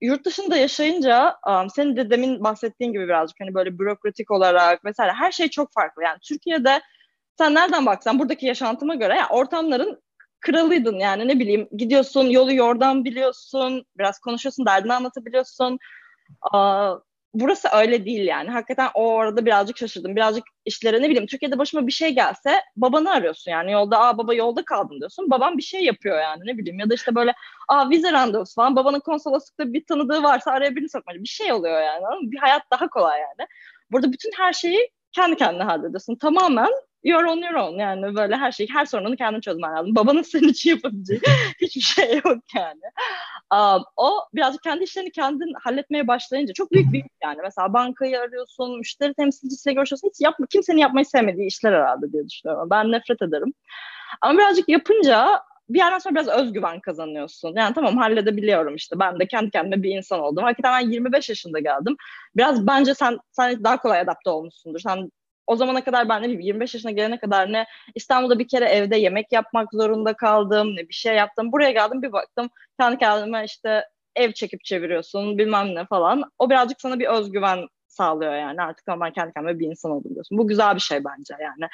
yurt 0.00 0.24
dışında 0.24 0.56
yaşayınca 0.56 1.36
um, 1.46 1.70
senin 1.70 1.96
de 1.96 2.10
demin 2.10 2.44
bahsettiğin 2.44 2.92
gibi 2.92 3.04
birazcık 3.04 3.40
hani 3.40 3.54
böyle 3.54 3.78
bürokratik 3.78 4.30
olarak 4.30 4.84
mesela 4.84 5.14
her 5.14 5.32
şey 5.32 5.48
çok 5.48 5.72
farklı. 5.72 6.02
Yani 6.02 6.18
Türkiye'de 6.22 6.80
sen 7.38 7.54
nereden 7.54 7.86
baksan 7.86 8.18
buradaki 8.18 8.46
yaşantıma 8.46 8.94
göre 8.94 9.16
yani 9.16 9.28
ortamların 9.30 10.02
kralıydın 10.40 10.98
yani 10.98 11.28
ne 11.28 11.38
bileyim 11.38 11.68
gidiyorsun 11.76 12.24
yolu 12.24 12.52
yordan 12.52 13.04
biliyorsun 13.04 13.84
biraz 13.98 14.18
konuşuyorsun 14.18 14.66
derdini 14.66 14.92
anlatabiliyorsun. 14.94 15.78
Aa, 16.40 16.94
burası 17.34 17.68
öyle 17.72 18.04
değil 18.04 18.26
yani. 18.26 18.50
Hakikaten 18.50 18.88
o 18.94 19.12
orada 19.14 19.46
birazcık 19.46 19.78
şaşırdım. 19.78 20.16
Birazcık 20.16 20.44
işlere 20.64 21.02
ne 21.02 21.10
bileyim 21.10 21.26
Türkiye'de 21.26 21.58
başıma 21.58 21.86
bir 21.86 21.92
şey 21.92 22.10
gelse 22.10 22.62
babanı 22.76 23.10
arıyorsun 23.10 23.50
yani. 23.50 23.72
Yolda 23.72 24.00
aa 24.00 24.18
baba 24.18 24.34
yolda 24.34 24.64
kaldım 24.64 24.98
diyorsun. 24.98 25.30
Babam 25.30 25.58
bir 25.58 25.62
şey 25.62 25.84
yapıyor 25.84 26.20
yani 26.20 26.42
ne 26.46 26.58
bileyim. 26.58 26.78
Ya 26.78 26.90
da 26.90 26.94
işte 26.94 27.14
böyle 27.14 27.34
aa 27.68 27.90
vize 27.90 28.12
randevusu 28.12 28.54
falan. 28.54 28.76
Babanın 28.76 29.00
konsoloslukta 29.00 29.72
bir 29.72 29.86
tanıdığı 29.86 30.22
varsa 30.22 30.50
araya 30.50 30.76
birini 30.76 30.88
sokmaca. 30.88 31.20
Bir 31.20 31.28
şey 31.28 31.52
oluyor 31.52 31.82
yani. 31.82 32.04
Bir 32.22 32.38
hayat 32.38 32.62
daha 32.70 32.88
kolay 32.88 33.20
yani. 33.20 33.48
Burada 33.90 34.12
bütün 34.12 34.30
her 34.36 34.52
şeyi 34.52 34.90
kendi 35.12 35.36
kendine 35.36 35.62
hallediyorsun. 35.62 36.16
Tamamen 36.16 36.70
you're 37.04 37.30
on 37.30 37.36
your 37.36 37.54
own 37.54 37.78
yani 37.78 38.14
böyle 38.14 38.36
her 38.36 38.52
şey 38.52 38.68
her 38.72 38.84
sorununu 38.84 39.16
kendin 39.16 39.40
çözmen 39.40 39.76
lazım. 39.76 39.94
Babanın 39.94 40.22
senin 40.22 40.48
için 40.48 40.70
yapabileceği 40.70 41.20
hiçbir 41.60 41.80
şey 41.80 42.20
yok 42.24 42.38
yani. 42.54 42.80
Um, 43.54 43.84
o 43.96 44.20
birazcık 44.34 44.62
kendi 44.62 44.84
işlerini 44.84 45.10
kendin 45.10 45.54
halletmeye 45.62 46.08
başlayınca 46.08 46.52
çok 46.52 46.72
büyük 46.72 46.92
bir 46.92 47.04
yani. 47.22 47.38
Mesela 47.42 47.72
bankayı 47.72 48.20
arıyorsun, 48.20 48.78
müşteri 48.78 49.14
temsilcisiyle 49.14 49.74
görüşüyorsun. 49.74 50.08
Hiç 50.08 50.20
yapma, 50.20 50.46
kimsenin 50.46 50.78
yapmayı 50.78 51.06
sevmediği 51.06 51.48
işler 51.48 51.72
herhalde 51.72 52.12
diye 52.12 52.28
düşünüyorum. 52.28 52.68
Ben 52.70 52.92
nefret 52.92 53.22
ederim. 53.22 53.52
Ama 54.20 54.38
birazcık 54.38 54.68
yapınca 54.68 55.42
bir 55.68 55.78
yerden 55.78 55.98
sonra 55.98 56.14
biraz 56.14 56.28
özgüven 56.28 56.80
kazanıyorsun. 56.80 57.54
Yani 57.56 57.74
tamam 57.74 57.96
halledebiliyorum 57.96 58.74
işte. 58.74 58.98
Ben 58.98 59.20
de 59.20 59.26
kendi 59.26 59.50
kendime 59.50 59.82
bir 59.82 59.96
insan 59.96 60.20
oldum. 60.20 60.44
Hakikaten 60.44 60.82
ben 60.82 60.90
25 60.90 61.28
yaşında 61.28 61.58
geldim. 61.58 61.96
Biraz 62.36 62.66
bence 62.66 62.94
sen 62.94 63.18
sen 63.32 63.64
daha 63.64 63.76
kolay 63.80 64.00
adapte 64.00 64.30
olmuşsundur. 64.30 64.80
Sen 64.80 65.10
o 65.48 65.56
zamana 65.56 65.84
kadar 65.84 66.08
ben 66.08 66.22
ne 66.22 66.24
bileyim 66.24 66.40
25 66.40 66.74
yaşına 66.74 66.90
gelene 66.90 67.18
kadar 67.18 67.52
ne 67.52 67.66
İstanbul'da 67.94 68.38
bir 68.38 68.48
kere 68.48 68.64
evde 68.64 68.96
yemek 68.96 69.32
yapmak 69.32 69.68
zorunda 69.72 70.14
kaldım 70.14 70.76
ne 70.76 70.88
bir 70.88 70.94
şey 70.94 71.14
yaptım. 71.14 71.52
Buraya 71.52 71.70
geldim 71.70 72.02
bir 72.02 72.12
baktım 72.12 72.50
kendi 72.80 72.98
kendime 72.98 73.44
işte 73.44 73.84
ev 74.16 74.32
çekip 74.32 74.64
çeviriyorsun 74.64 75.38
bilmem 75.38 75.74
ne 75.74 75.86
falan. 75.86 76.30
O 76.38 76.50
birazcık 76.50 76.80
sana 76.80 76.98
bir 76.98 77.06
özgüven 77.06 77.68
sağlıyor 77.98 78.34
yani. 78.34 78.62
Artık 78.62 78.88
normal 78.88 79.10
kendi 79.12 79.32
kendine 79.32 79.58
bir 79.58 79.66
insan 79.66 79.92
olabiliyorsun. 79.92 80.38
Bu 80.38 80.48
güzel 80.48 80.74
bir 80.74 80.80
şey 80.80 81.04
bence 81.04 81.34
yani. 81.40 81.70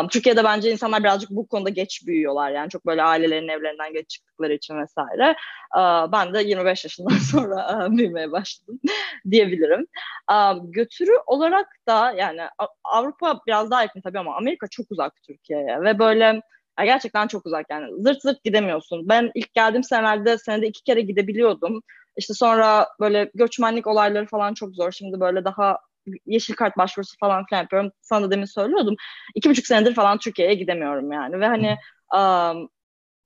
Um, 0.00 0.08
Türkiye'de 0.08 0.44
bence 0.44 0.70
insanlar 0.72 1.02
birazcık 1.02 1.30
bu 1.30 1.48
konuda 1.48 1.68
geç 1.70 2.06
büyüyorlar 2.06 2.50
yani. 2.50 2.70
Çok 2.70 2.86
böyle 2.86 3.02
ailelerin 3.02 3.48
evlerinden 3.48 3.92
geç 3.92 4.10
çıktıkları 4.10 4.54
için 4.54 4.78
vesaire. 4.78 5.36
Uh, 5.76 6.12
ben 6.12 6.34
de 6.34 6.42
25 6.42 6.84
yaşından 6.84 7.16
sonra 7.32 7.86
uh, 7.86 7.96
büyümeye 7.96 8.32
başladım 8.32 8.80
diyebilirim. 9.30 9.86
Um, 10.32 10.72
götürü 10.72 11.12
olarak 11.26 11.66
da 11.88 12.12
yani 12.12 12.40
Avrupa 12.84 13.40
biraz 13.46 13.70
daha 13.70 13.82
yakın 13.82 14.00
tabii 14.00 14.18
ama 14.18 14.36
Amerika 14.36 14.66
çok 14.68 14.86
uzak 14.90 15.22
Türkiye'ye 15.22 15.80
ve 15.80 15.98
böyle 15.98 16.42
gerçekten 16.84 17.26
çok 17.26 17.46
uzak 17.46 17.66
yani. 17.70 18.02
Zırt 18.02 18.22
zırt 18.22 18.44
gidemiyorsun. 18.44 19.08
Ben 19.08 19.30
ilk 19.34 19.54
geldiğim 19.54 19.84
senelerde 19.84 20.38
senede 20.38 20.66
iki 20.66 20.84
kere 20.84 21.00
gidebiliyordum. 21.00 21.82
İşte 22.18 22.34
sonra 22.34 22.88
böyle 23.00 23.30
göçmenlik 23.34 23.86
olayları 23.86 24.26
falan 24.26 24.54
çok 24.54 24.74
zor. 24.74 24.92
Şimdi 24.92 25.20
böyle 25.20 25.44
daha 25.44 25.78
yeşil 26.26 26.54
kart 26.54 26.76
başvurusu 26.78 27.16
falan 27.20 27.46
filan 27.46 27.62
yapıyorum. 27.62 27.92
Sana 28.00 28.26
da 28.26 28.30
demin 28.30 28.44
söylüyordum. 28.44 28.96
İki 29.34 29.50
buçuk 29.50 29.66
senedir 29.66 29.94
falan 29.94 30.18
Türkiye'ye 30.18 30.54
gidemiyorum 30.54 31.12
yani. 31.12 31.40
Ve 31.40 31.46
hani 31.46 31.76
um, 32.14 32.68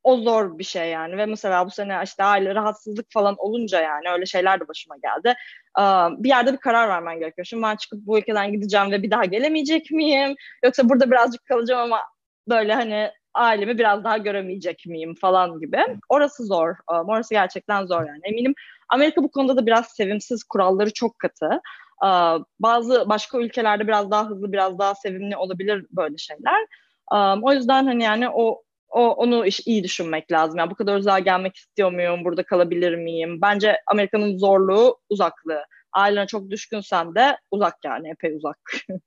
o 0.02 0.16
zor 0.16 0.58
bir 0.58 0.64
şey 0.64 0.90
yani. 0.90 1.16
Ve 1.16 1.26
mesela 1.26 1.66
bu 1.66 1.70
sene 1.70 2.00
işte 2.04 2.24
aile 2.24 2.54
rahatsızlık 2.54 3.06
falan 3.12 3.34
olunca 3.38 3.80
yani 3.80 4.08
öyle 4.12 4.26
şeyler 4.26 4.60
de 4.60 4.68
başıma 4.68 4.96
geldi. 4.96 5.34
Um, 5.78 6.24
bir 6.24 6.28
yerde 6.28 6.52
bir 6.52 6.58
karar 6.58 6.88
vermen 6.88 7.18
gerekiyor. 7.18 7.44
Şimdi 7.44 7.62
ben 7.62 7.76
çıkıp 7.76 8.00
bu 8.06 8.18
ülkeden 8.18 8.52
gideceğim 8.52 8.90
ve 8.90 9.02
bir 9.02 9.10
daha 9.10 9.24
gelemeyecek 9.24 9.90
miyim? 9.90 10.34
Yoksa 10.64 10.88
burada 10.88 11.10
birazcık 11.10 11.44
kalacağım 11.46 11.82
ama 11.82 12.00
böyle 12.48 12.74
hani 12.74 13.10
ailemi 13.34 13.78
biraz 13.78 14.04
daha 14.04 14.18
göremeyecek 14.18 14.86
miyim 14.86 15.14
falan 15.14 15.60
gibi. 15.60 15.78
Orası 16.08 16.44
zor. 16.44 16.68
Um, 16.68 17.08
orası 17.08 17.34
gerçekten 17.34 17.86
zor 17.86 18.06
yani. 18.06 18.20
Eminim 18.24 18.54
Amerika 18.88 19.22
bu 19.22 19.30
konuda 19.30 19.56
da 19.56 19.66
biraz 19.66 19.86
sevimsiz. 19.86 20.44
Kuralları 20.44 20.92
çok 20.92 21.18
katı. 21.18 21.60
Um, 22.02 22.46
bazı 22.60 23.08
başka 23.08 23.38
ülkelerde 23.38 23.86
biraz 23.88 24.10
daha 24.10 24.30
hızlı, 24.30 24.52
biraz 24.52 24.78
daha 24.78 24.94
sevimli 24.94 25.36
olabilir 25.36 25.86
böyle 25.90 26.16
şeyler. 26.18 26.66
Um, 27.12 27.44
o 27.44 27.52
yüzden 27.52 27.86
hani 27.86 28.02
yani 28.02 28.28
o 28.28 28.62
o, 28.92 29.08
onu 29.08 29.46
iş, 29.46 29.66
iyi 29.66 29.84
düşünmek 29.84 30.32
lazım. 30.32 30.58
Yani 30.58 30.70
bu 30.70 30.74
kadar 30.74 30.96
uzağa 30.96 31.18
gelmek 31.18 31.56
istiyor 31.56 31.92
muyum? 31.92 32.24
Burada 32.24 32.42
kalabilir 32.42 32.94
miyim? 32.94 33.40
Bence 33.42 33.80
Amerika'nın 33.86 34.38
zorluğu 34.38 34.98
uzaklığı. 35.10 35.64
Ailene 35.92 36.26
çok 36.26 36.50
düşkünsen 36.50 37.14
de 37.14 37.38
uzak 37.50 37.74
yani 37.84 38.10
epey 38.10 38.36
uzak. 38.36 38.58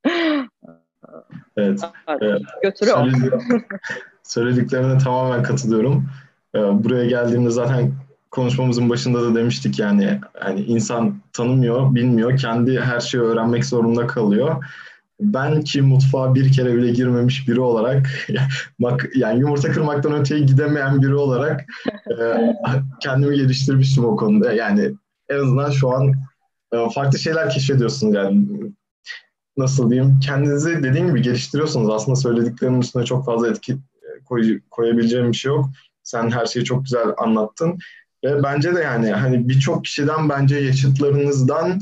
evet. 1.56 1.80
evet. 2.20 2.42
Götürüyor. 2.62 3.06
Söylediklerine 4.22 4.98
tamamen 4.98 5.42
katılıyorum. 5.42 6.08
Ee, 6.54 6.58
buraya 6.58 7.06
geldiğimde 7.06 7.50
zaten 7.50 7.92
konuşmamızın 8.30 8.90
başında 8.90 9.22
da 9.22 9.34
demiştik 9.34 9.78
yani 9.78 10.20
yani 10.44 10.60
insan 10.60 11.20
tanımıyor, 11.32 11.94
bilmiyor, 11.94 12.36
kendi 12.36 12.80
her 12.80 13.00
şeyi 13.00 13.22
öğrenmek 13.22 13.64
zorunda 13.64 14.06
kalıyor. 14.06 14.64
Ben 15.20 15.62
ki 15.62 15.82
mutfağa 15.82 16.34
bir 16.34 16.52
kere 16.52 16.74
bile 16.74 16.90
girmemiş 16.90 17.48
biri 17.48 17.60
olarak 17.60 18.28
yani 19.14 19.40
yumurta 19.40 19.72
kırmaktan 19.72 20.14
öteye 20.14 20.40
gidemeyen 20.40 21.02
biri 21.02 21.14
olarak 21.14 21.64
e, 22.10 22.14
kendimi 23.00 23.36
geliştirmiştim 23.36 24.04
o 24.04 24.16
konuda. 24.16 24.52
Yani 24.52 24.92
en 25.28 25.36
azından 25.36 25.70
şu 25.70 25.90
an 25.90 26.12
e, 26.72 26.90
farklı 26.94 27.18
şeyler 27.18 27.50
keşfediyorsunuz 27.50 28.14
yani 28.14 28.46
nasıl 29.56 29.90
diyeyim 29.90 30.20
kendinizi 30.20 30.82
dediğim 30.82 31.06
gibi 31.06 31.22
geliştiriyorsunuz. 31.22 31.90
Aslında 31.90 32.16
söylediklerimin 32.16 32.80
üstüne 32.80 33.04
çok 33.04 33.24
fazla 33.24 33.48
etki 33.48 33.76
koy, 34.24 34.60
koyabileceğim 34.70 35.32
bir 35.32 35.36
şey 35.36 35.52
yok. 35.52 35.70
Sen 36.02 36.30
her 36.30 36.46
şeyi 36.46 36.64
çok 36.64 36.84
güzel 36.84 37.06
anlattın. 37.18 37.78
Ve 38.24 38.42
bence 38.42 38.74
de 38.74 38.80
yani 38.80 39.10
hani 39.10 39.48
birçok 39.48 39.84
kişiden 39.84 40.28
bence 40.28 40.56
yaşıtlarınızdan 40.56 41.80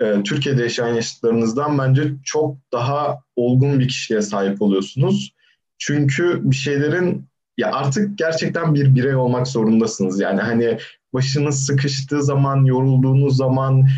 e, 0.00 0.22
Türkiye'de 0.22 0.62
yaşayan 0.62 0.94
yaşıtlarınızdan 0.94 1.78
bence 1.78 2.12
çok 2.24 2.56
daha 2.72 3.22
olgun 3.36 3.80
bir 3.80 3.88
kişiye 3.88 4.22
sahip 4.22 4.62
oluyorsunuz. 4.62 5.34
Çünkü 5.78 6.40
bir 6.50 6.56
şeylerin 6.56 7.26
ya 7.58 7.72
artık 7.72 8.18
gerçekten 8.18 8.74
bir 8.74 8.94
birey 8.94 9.14
olmak 9.14 9.48
zorundasınız. 9.48 10.20
Yani 10.20 10.40
hani 10.40 10.78
başınız 11.12 11.66
sıkıştığı 11.66 12.22
zaman, 12.22 12.64
yorulduğunuz 12.64 13.36
zaman, 13.36 13.88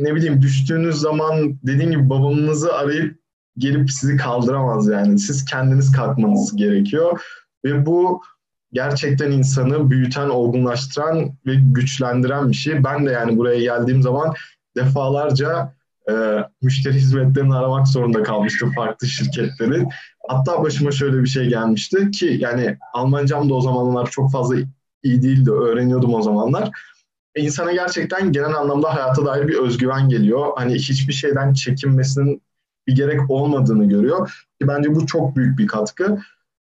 ne 0.00 0.14
bileyim 0.14 0.42
düştüğünüz 0.42 0.96
zaman 0.96 1.58
dediğim 1.62 1.90
gibi 1.90 2.10
babamınızı 2.10 2.74
arayıp 2.74 3.18
gelip 3.58 3.90
sizi 3.90 4.16
kaldıramaz 4.16 4.88
yani. 4.88 5.18
Siz 5.18 5.44
kendiniz 5.44 5.92
kalkmanız 5.92 6.56
gerekiyor. 6.56 7.22
Ve 7.64 7.86
bu 7.86 8.22
gerçekten 8.72 9.30
insanı 9.30 9.90
büyüten, 9.90 10.28
olgunlaştıran 10.28 11.32
ve 11.46 11.54
güçlendiren 11.54 12.48
bir 12.48 12.54
şey. 12.54 12.84
Ben 12.84 13.06
de 13.06 13.10
yani 13.10 13.36
buraya 13.38 13.60
geldiğim 13.60 14.02
zaman 14.02 14.34
defalarca 14.76 15.74
e, 16.10 16.14
müşteri 16.62 16.94
hizmetlerini 16.94 17.54
aramak 17.54 17.88
zorunda 17.88 18.22
kalmıştım 18.22 18.72
farklı 18.76 19.06
şirketleri. 19.06 19.86
Hatta 20.28 20.62
başıma 20.62 20.90
şöyle 20.90 21.22
bir 21.22 21.28
şey 21.28 21.48
gelmişti 21.48 22.10
ki 22.10 22.36
yani 22.40 22.76
Almancam 22.92 23.50
da 23.50 23.54
o 23.54 23.60
zamanlar 23.60 24.10
çok 24.10 24.32
fazla 24.32 24.56
iyi 25.02 25.22
değildi, 25.22 25.50
öğreniyordum 25.50 26.14
o 26.14 26.22
zamanlar. 26.22 26.70
E, 27.34 27.42
insana 27.42 27.72
gerçekten 27.72 28.32
genel 28.32 28.54
anlamda 28.54 28.94
hayata 28.94 29.26
dair 29.26 29.48
bir 29.48 29.58
özgüven 29.58 30.08
geliyor. 30.08 30.46
Hani 30.56 30.74
hiçbir 30.74 31.12
şeyden 31.12 31.52
çekinmesinin 31.52 32.42
bir 32.86 32.96
gerek 32.96 33.20
olmadığını 33.30 33.88
görüyor. 33.88 34.46
Ki 34.60 34.68
bence 34.68 34.94
bu 34.94 35.06
çok 35.06 35.36
büyük 35.36 35.58
bir 35.58 35.66
katkı. 35.66 36.18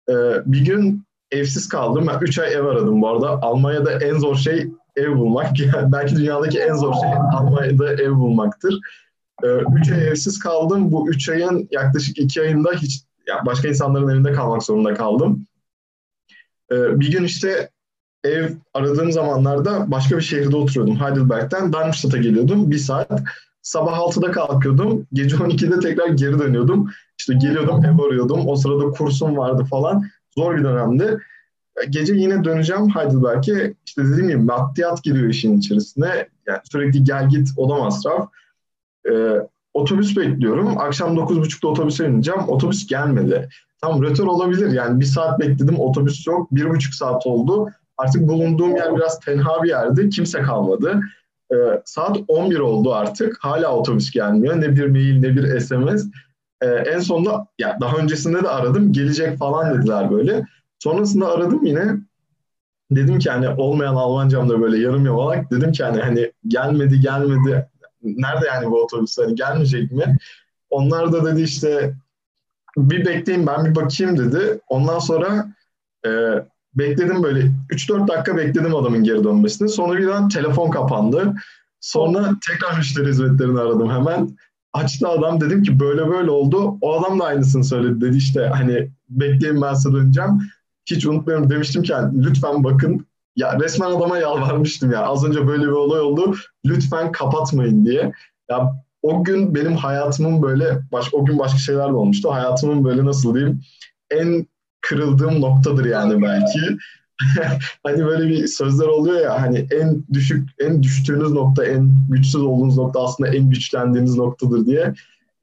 Ee, 0.10 0.14
bir 0.46 0.66
gün 0.66 1.04
evsiz 1.32 1.70
kaldım. 1.70 2.08
Ben 2.08 2.20
3 2.20 2.40
ay 2.40 2.54
ev 2.54 2.66
aradım 2.66 3.02
bu 3.02 3.08
arada. 3.08 3.30
Almanya'da 3.30 3.92
en 3.92 4.18
zor 4.18 4.36
şey 4.36 4.68
ev 4.96 5.16
bulmak. 5.16 5.60
Yani 5.60 5.92
belki 5.92 6.16
dünyadaki 6.16 6.60
en 6.60 6.74
zor 6.74 6.94
şey 6.94 7.10
Almanya'da 7.34 7.94
ev 7.94 8.12
bulmaktır. 8.12 8.80
3 9.44 9.90
ee, 9.90 9.96
ay 9.96 10.08
evsiz 10.08 10.40
kaldım. 10.40 10.92
Bu 10.92 11.10
3 11.10 11.30
ayın 11.30 11.68
yaklaşık 11.72 12.18
2 12.18 12.42
ayında 12.42 12.72
hiç 12.72 13.04
başka 13.46 13.68
insanların 13.68 14.10
evinde 14.10 14.34
kalmak 14.34 14.64
zorunda 14.64 14.94
kaldım. 14.94 15.46
Ee, 16.72 17.00
bir 17.00 17.12
gün 17.12 17.24
işte 17.24 17.70
ev 18.24 18.50
aradığım 18.74 19.12
zamanlarda 19.12 19.92
başka 19.92 20.18
bir 20.18 20.22
şehirde 20.22 20.56
oturuyordum. 20.56 20.96
Heidelberg'den 20.96 21.74
Darmstadt'a 21.74 22.18
geliyordum. 22.18 22.72
Bir 22.72 22.78
saat. 22.78 23.22
Sabah 23.62 23.98
6'da 23.98 24.32
kalkıyordum. 24.32 25.08
Gece 25.14 25.36
12'de 25.36 25.80
tekrar 25.80 26.08
geri 26.08 26.40
dönüyordum. 26.40 26.92
İşte 27.20 27.34
geliyordum 27.34 27.86
ev 27.86 28.00
arıyordum. 28.00 28.48
O 28.48 28.56
sırada 28.56 28.92
kursum 28.92 29.38
vardı 29.38 29.64
falan. 29.70 30.04
Zor 30.38 30.58
bir 30.58 30.64
dönemdi. 30.64 31.18
Gece 31.90 32.14
yine 32.14 32.44
döneceğim 32.44 32.90
Heidelberg'e. 32.90 33.74
İşte 33.86 34.06
dediğim 34.06 34.28
gibi 34.28 34.38
maddiyat 34.38 35.04
giriyor 35.04 35.30
işin 35.30 35.58
içerisine. 35.58 36.28
Yani 36.48 36.60
sürekli 36.72 37.04
gel 37.04 37.30
git 37.30 37.50
oda 37.58 37.76
masraf. 37.76 38.30
Ee, 39.10 39.36
otobüs 39.74 40.18
bekliyorum. 40.18 40.78
Akşam 40.78 41.18
9.30'da 41.18 41.68
otobüse 41.68 42.08
ineceğim. 42.08 42.42
Otobüs 42.48 42.88
gelmedi. 42.88 43.50
Tam 43.82 44.04
rötör 44.04 44.26
olabilir. 44.26 44.72
Yani 44.72 45.00
bir 45.00 45.06
saat 45.06 45.40
bekledim 45.40 45.80
otobüs 45.80 46.28
yok. 46.28 46.52
Bir 46.52 46.70
buçuk 46.70 46.94
saat 46.94 47.28
oldu. 47.28 47.70
Artık 48.02 48.28
bulunduğum 48.28 48.76
yer 48.76 48.96
biraz 48.96 49.20
tenha 49.20 49.64
bir 49.64 49.70
yerdi. 49.70 50.10
Kimse 50.10 50.42
kalmadı. 50.42 51.00
Ee, 51.54 51.56
saat 51.86 52.18
11 52.28 52.60
oldu 52.60 52.94
artık. 52.94 53.38
Hala 53.42 53.76
otobüs 53.76 54.12
gelmiyor. 54.12 54.62
Ne 54.62 54.76
bir 54.76 54.86
mail 54.86 55.20
ne 55.20 55.36
bir 55.36 55.60
SMS. 55.60 56.06
Ee, 56.62 56.68
en 56.68 57.00
sonunda 57.00 57.48
ya 57.60 57.78
daha 57.82 57.98
öncesinde 57.98 58.44
de 58.44 58.50
aradım. 58.50 58.94
Gelecek 58.94 59.38
falan 59.38 59.80
dediler 59.80 60.12
böyle. 60.12 60.46
Sonrasında 60.80 61.32
aradım 61.32 61.66
yine. 61.66 61.96
Dedim 62.92 63.20
ki 63.20 63.30
hani 63.30 63.50
olmayan 63.50 63.96
Almancam 63.96 64.50
da 64.50 64.62
böyle 64.62 64.78
yarım 64.78 65.06
yamalak. 65.06 65.52
Dedim 65.52 65.72
ki 65.72 65.84
hani 65.84 66.02
hani 66.02 66.32
gelmedi 66.48 67.00
gelmedi. 67.00 67.70
Nerede 68.04 68.46
yani 68.48 68.72
bu 68.72 68.84
otobüs? 68.84 69.18
Hani 69.18 69.36
gelmeyecek 69.36 69.92
mi? 69.92 70.18
Onlar 70.70 71.14
da 71.14 71.26
dedi 71.26 71.42
işte 71.42 71.94
bir 72.78 73.06
bekleyin 73.06 73.48
ben 73.48 73.66
bir 73.66 73.76
bakayım 73.76 74.18
dedi. 74.18 74.60
Ondan 74.70 75.00
sonra 75.00 75.48
e, 76.06 76.10
bekledim 76.76 77.24
böyle 77.24 77.52
3-4 77.70 78.08
dakika 78.08 78.38
bekledim 78.38 78.76
adamın 78.76 79.04
geri 79.04 79.24
dönmesini. 79.24 79.70
Sonra 79.70 80.00
birden 80.00 80.30
telefon 80.30 80.70
kapandı. 80.70 81.34
Sonra 81.80 82.30
tekrar 82.50 82.78
müşteri 82.78 83.08
hizmetlerini 83.08 83.60
aradım 83.60 83.90
hemen. 83.90 84.38
Açtı 84.74 85.08
adam 85.08 85.42
dedim 85.42 85.64
ki 85.64 85.80
böyle 85.80 86.08
böyle 86.08 86.32
oldu. 86.32 86.78
O 86.82 87.00
adam 87.00 87.20
da 87.20 87.26
aynısını 87.26 87.64
söyledi 87.64 88.02
dedi 88.02 88.18
işte 88.18 88.52
hani 88.54 88.92
bekleyin 89.10 89.62
ben 89.62 89.74
size 89.74 89.96
döneceğim. 89.96 90.42
Hiç 90.86 91.06
unutmuyorum 91.06 91.50
demiştim 91.50 91.84
ki 91.84 91.92
yani, 91.92 92.26
lütfen 92.26 92.64
bakın 92.64 93.06
ya 93.36 93.60
resmen 93.60 93.92
adama 93.92 94.18
yalvarmıştım 94.18 94.92
ya 94.92 95.00
az 95.02 95.26
önce 95.26 95.48
böyle 95.48 95.64
bir 95.64 95.72
olay 95.72 96.00
oldu 96.00 96.36
lütfen 96.66 97.12
kapatmayın 97.12 97.86
diye. 97.86 98.12
Ya 98.50 98.74
o 99.02 99.24
gün 99.24 99.56
benim 99.56 99.76
hayatımın 99.76 100.42
böyle 100.42 100.82
baş, 100.92 101.14
o 101.14 101.26
gün 101.26 101.40
başka 101.40 101.58
şeyler 101.58 101.88
de 101.88 101.94
olmuştu. 101.94 102.32
Hayatımın 102.32 102.84
böyle 102.84 103.06
nasıl 103.06 103.36
diyeyim 103.36 103.62
en 104.10 104.48
kırıldığım 104.92 105.42
noktadır 105.42 105.86
yani 105.86 106.22
belki. 106.22 106.60
hani 107.84 108.06
böyle 108.06 108.30
bir 108.30 108.48
sözler 108.48 108.88
oluyor 108.88 109.22
ya 109.22 109.42
hani 109.42 109.68
en 109.72 110.04
düşük 110.14 110.50
en 110.60 110.84
düştüğünüz 110.84 111.32
nokta 111.32 111.66
en 111.66 111.92
güçsüz 112.10 112.42
olduğunuz 112.42 112.78
nokta 112.78 113.04
aslında 113.04 113.36
en 113.36 113.50
güçlendiğiniz 113.50 114.18
noktadır 114.18 114.66
diye. 114.66 114.94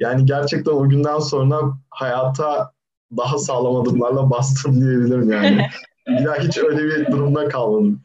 Yani 0.01 0.27
gerçekten 0.27 0.73
o 0.73 0.89
günden 0.89 1.19
sonra 1.19 1.61
hayata 1.91 2.73
daha 3.17 3.39
sağlam 3.39 3.77
adımlarla 3.77 4.31
bastım 4.31 4.81
diyebilirim 4.81 5.33
yani. 5.33 5.67
bir 6.09 6.25
daha 6.25 6.37
hiç 6.37 6.59
öyle 6.59 6.85
bir 6.85 7.13
durumda 7.13 7.49
kalmadım. 7.49 8.01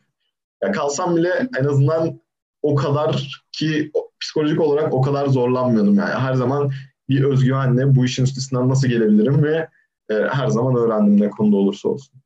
Ya 0.63 0.71
kalsam 0.71 1.15
bile 1.15 1.47
en 1.59 1.65
azından 1.65 2.19
o 2.61 2.75
kadar 2.75 3.41
ki 3.51 3.91
psikolojik 4.21 4.61
olarak 4.61 4.93
o 4.93 5.01
kadar 5.01 5.27
zorlanmıyordum 5.27 5.95
yani. 5.95 6.13
Her 6.13 6.33
zaman 6.33 6.71
bir 7.09 7.23
özgüvenle 7.23 7.95
bu 7.95 8.05
işin 8.05 8.23
üstesinden 8.23 8.69
nasıl 8.69 8.87
gelebilirim 8.87 9.43
ve 9.43 9.67
e, 10.09 10.13
her 10.13 10.47
zaman 10.47 10.75
öğrendim 10.75 11.21
ne 11.21 11.29
konuda 11.29 11.55
olursa 11.55 11.89
olsun. 11.89 12.19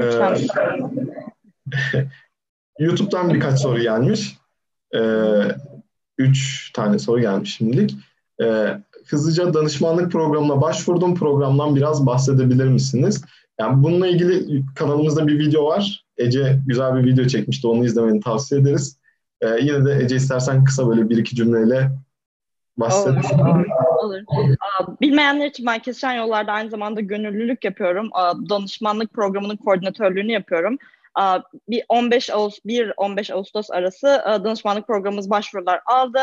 E, 0.00 0.04
YouTube'dan 2.78 3.34
birkaç 3.34 3.60
soru 3.60 3.80
gelmiş. 3.80 4.38
E, 4.94 5.00
üç 6.18 6.70
tane 6.72 6.98
soru 6.98 7.20
gelmiş 7.20 7.56
şimdilik. 7.56 7.96
E, 8.42 8.76
hızlıca 9.06 9.54
danışmanlık 9.54 10.12
programına 10.12 10.60
başvurdum. 10.60 11.14
Programdan 11.14 11.76
biraz 11.76 12.06
bahsedebilir 12.06 12.68
misiniz? 12.68 13.24
Yani 13.60 13.82
bununla 13.82 14.06
ilgili 14.06 14.62
kanalımızda 14.74 15.26
bir 15.26 15.38
video 15.38 15.64
var. 15.64 16.04
Ece 16.16 16.60
güzel 16.66 16.96
bir 16.96 17.04
video 17.04 17.26
çekmişti. 17.26 17.66
Onu 17.66 17.84
izlemeni 17.84 18.20
tavsiye 18.20 18.60
ederiz. 18.60 18.98
Ee, 19.40 19.48
yine 19.60 19.84
de 19.84 20.04
Ece 20.04 20.16
istersen 20.16 20.64
kısa 20.64 20.88
böyle 20.88 21.10
bir 21.10 21.16
iki 21.16 21.36
cümleyle 21.36 21.90
bahset. 22.76 23.14
Olur, 24.02 24.20
olur. 24.26 24.56
Bilmeyenler 25.00 25.46
için 25.46 25.66
ben 25.66 25.78
Kesişen 25.78 26.12
Yollar'da 26.12 26.52
aynı 26.52 26.70
zamanda 26.70 27.00
gönüllülük 27.00 27.64
yapıyorum. 27.64 28.10
Danışmanlık 28.50 29.12
programının 29.12 29.56
koordinatörlüğünü 29.56 30.32
yapıyorum. 30.32 30.78
Bir 31.68 31.84
15 31.88 32.30
Ağustos 32.30 32.64
1 32.64 32.92
15 32.96 33.30
Ağustos 33.30 33.70
arası 33.70 34.06
danışmanlık 34.26 34.86
programımız 34.86 35.30
başvurular 35.30 35.80
aldı. 35.86 36.20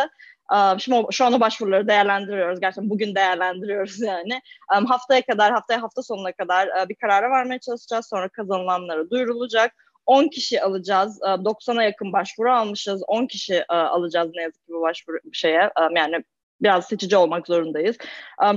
Şimdi 0.77 1.05
şu 1.11 1.25
anda 1.25 1.39
başvuruları 1.39 1.87
değerlendiriyoruz. 1.87 2.59
Gerçekten 2.59 2.89
bugün 2.89 3.15
değerlendiriyoruz 3.15 3.99
yani. 4.01 4.41
Haftaya 4.67 5.21
kadar, 5.21 5.51
haftaya 5.51 5.81
hafta 5.81 6.03
sonuna 6.03 6.31
kadar 6.31 6.89
bir 6.89 6.95
karara 6.95 7.29
varmaya 7.29 7.59
çalışacağız. 7.59 8.07
Sonra 8.07 8.29
kazanılanları 8.29 9.09
duyurulacak. 9.09 9.73
10 10.05 10.27
kişi 10.27 10.61
alacağız. 10.61 11.19
90'a 11.21 11.83
yakın 11.83 12.13
başvuru 12.13 12.53
almışız. 12.53 13.03
10 13.07 13.27
kişi 13.27 13.67
alacağız 13.67 14.31
ne 14.35 14.41
yazık 14.41 14.65
ki 14.65 14.73
bu 14.73 14.81
başvuru 14.81 15.17
şeye. 15.33 15.71
Yani 15.95 16.23
biraz 16.61 16.87
seçici 16.87 17.17
olmak 17.17 17.47
zorundayız. 17.47 17.97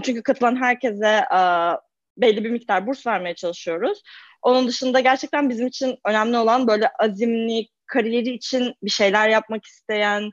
Çünkü 0.03 0.23
katılan 0.23 0.57
herkese 0.57 1.25
belli 2.17 2.45
bir 2.45 2.51
miktar 2.51 2.87
burs 2.87 3.07
vermeye 3.07 3.35
çalışıyoruz. 3.35 4.03
Onun 4.43 4.69
dışında 4.69 5.01
gerçekten 5.01 5.49
bizim 5.51 5.67
için 5.67 5.99
önemli 6.07 6.39
olan 6.39 6.67
böyle 6.67 6.89
azimli, 6.99 7.69
kariyeri 7.87 8.31
için 8.31 8.75
bir 8.83 8.91
şeyler 8.91 9.29
yapmak 9.29 9.65
isteyen, 9.65 10.31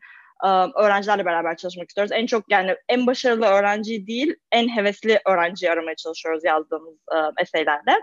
öğrencilerle 0.76 1.26
beraber 1.26 1.58
çalışmak 1.58 1.90
istiyoruz. 1.90 2.12
En 2.12 2.26
çok 2.26 2.52
yani 2.52 2.76
en 2.90 3.08
başarılı 3.08 3.46
öğrenciyi 3.46 4.08
değil, 4.08 4.36
en 4.52 4.76
hevesli 4.76 5.20
öğrenciyi 5.26 5.72
aramaya 5.72 5.96
çalışıyoruz 5.96 6.44
yazdığımız 6.44 6.96
eseylerde 7.42 8.02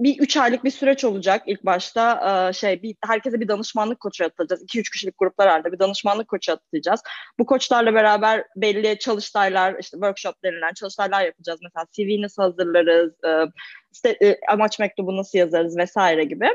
bir 0.00 0.18
üç 0.18 0.36
aylık 0.36 0.64
bir 0.64 0.70
süreç 0.70 1.04
olacak 1.04 1.42
ilk 1.46 1.64
başta. 1.64 2.20
Ee, 2.48 2.52
şey 2.52 2.82
bir 2.82 2.96
herkese 3.06 3.40
bir 3.40 3.48
danışmanlık 3.48 4.00
koçu 4.00 4.24
atacağız. 4.24 4.62
2-3 4.62 4.90
kişilik 4.92 5.18
gruplar 5.18 5.48
halinde 5.48 5.72
bir 5.72 5.78
danışmanlık 5.78 6.28
koçu 6.28 6.52
atacağız. 6.52 7.02
Bu 7.38 7.46
koçlarla 7.46 7.94
beraber 7.94 8.44
belli 8.56 8.98
çalıştaylar, 8.98 9.76
işte 9.80 9.94
workshop 9.94 10.44
denilen 10.44 10.72
çalıştaylar 10.74 11.24
yapacağız. 11.24 11.60
Mesela 11.62 11.86
CV 11.92 12.22
nasıl 12.22 12.42
hazırlarız, 12.42 13.12
e, 13.24 13.52
işte, 13.92 14.16
e, 14.22 14.36
amaç 14.48 14.78
mektubu 14.78 15.16
nasıl 15.16 15.38
yazarız 15.38 15.76
vesaire 15.76 16.24
gibi. 16.24 16.48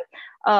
E, 0.50 0.54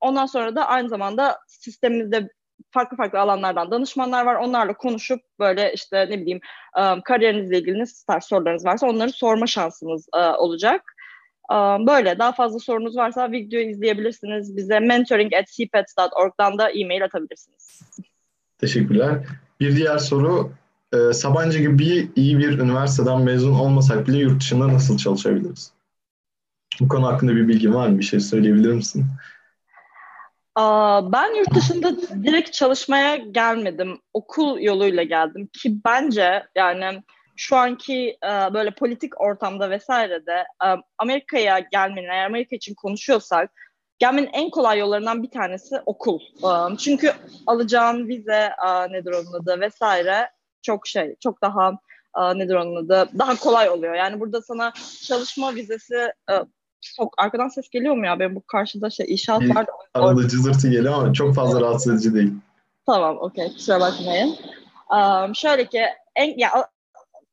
ondan 0.00 0.26
sonra 0.26 0.56
da 0.56 0.66
aynı 0.66 0.88
zamanda 0.88 1.38
sistemimizde 1.48 2.28
farklı 2.70 2.96
farklı 2.96 3.20
alanlardan 3.20 3.70
danışmanlar 3.70 4.26
var. 4.26 4.34
Onlarla 4.34 4.76
konuşup 4.76 5.20
böyle 5.38 5.72
işte 5.72 6.06
ne 6.10 6.20
bileyim 6.20 6.40
e, 6.78 6.82
kariyerinizle 7.04 7.58
ilgili 7.58 7.78
ne 7.78 7.84
tarz 8.06 8.24
sorularınız 8.24 8.64
varsa 8.64 8.86
onları 8.86 9.12
sorma 9.12 9.46
şansımız 9.46 10.08
e, 10.14 10.18
olacak. 10.18 10.94
Böyle 11.86 12.18
daha 12.18 12.32
fazla 12.32 12.58
sorunuz 12.58 12.96
varsa 12.96 13.32
videoyu 13.32 13.68
izleyebilirsiniz. 13.68 14.56
Bize 14.56 14.80
mentoring 14.80 15.34
at 15.34 15.46
cpets.org'dan 15.48 16.58
da 16.58 16.70
e-mail 16.70 17.04
atabilirsiniz. 17.04 17.80
Teşekkürler. 18.58 19.26
Bir 19.60 19.76
diğer 19.76 19.98
soru 19.98 20.52
e, 20.92 21.12
Sabancı 21.12 21.58
gibi 21.58 22.10
iyi 22.16 22.38
bir 22.38 22.58
üniversiteden 22.58 23.20
mezun 23.20 23.54
olmasak 23.54 24.08
bile 24.08 24.18
yurt 24.18 24.40
dışında 24.40 24.68
nasıl 24.68 24.98
çalışabiliriz? 24.98 25.72
Bu 26.80 26.88
konu 26.88 27.06
hakkında 27.06 27.36
bir 27.36 27.48
bilgin 27.48 27.74
var 27.74 27.88
mı? 27.88 27.98
Bir 27.98 28.04
şey 28.04 28.20
söyleyebilir 28.20 28.72
misin? 28.72 29.06
Ben 31.12 31.38
yurt 31.38 31.54
dışında 31.54 31.96
direkt 32.24 32.52
çalışmaya 32.52 33.16
gelmedim. 33.16 33.98
Okul 34.14 34.60
yoluyla 34.60 35.02
geldim 35.02 35.48
ki 35.52 35.76
bence 35.84 36.46
yani 36.56 37.02
şu 37.38 37.56
anki 37.56 38.18
e, 38.24 38.54
böyle 38.54 38.70
politik 38.70 39.20
ortamda 39.20 39.70
vesairede 39.70 40.46
e, 40.64 40.68
Amerika'ya 40.98 41.58
gelmenin, 41.58 42.08
eğer 42.08 42.26
Amerika 42.26 42.56
için 42.56 42.74
konuşuyorsak 42.74 43.50
gelmenin 43.98 44.30
en 44.32 44.50
kolay 44.50 44.78
yollarından 44.78 45.22
bir 45.22 45.30
tanesi 45.30 45.80
okul. 45.86 46.20
E, 46.20 46.76
çünkü 46.76 47.12
alacağın 47.46 48.08
vize 48.08 48.50
e, 48.66 48.92
nedir 48.92 49.12
onun 49.12 49.42
adı 49.42 49.60
vesaire 49.60 50.30
çok 50.62 50.86
şey, 50.86 51.16
çok 51.20 51.42
daha 51.42 51.72
e, 52.18 52.38
nedir 52.38 52.54
onun 52.54 52.76
adı 52.76 53.08
daha 53.18 53.36
kolay 53.36 53.70
oluyor. 53.70 53.94
Yani 53.94 54.20
burada 54.20 54.42
sana 54.42 54.72
çalışma 55.06 55.54
vizesi 55.54 55.96
e, 56.30 56.34
çok 56.96 57.14
arkadan 57.18 57.48
ses 57.48 57.70
geliyor 57.70 57.94
mu 57.94 58.06
ya? 58.06 58.18
Benim 58.18 58.36
bu 58.36 58.42
karşıda 58.46 58.90
şey 58.90 59.06
inşaat 59.08 59.42
var. 59.42 59.66
Arada 59.94 60.28
cızırtı 60.28 60.68
geliyor 60.68 60.94
ama 60.94 61.12
çok 61.12 61.34
fazla 61.34 61.60
rahatsız 61.60 61.94
edici 61.94 62.14
değil. 62.14 62.32
Tamam, 62.86 63.16
okey. 63.20 63.52
Kusura 63.52 63.80
bakmayın. 63.80 64.36
Um, 64.90 65.34
şöyle 65.34 65.66
ki 65.66 65.82
en 66.16 66.38
ya 66.38 66.68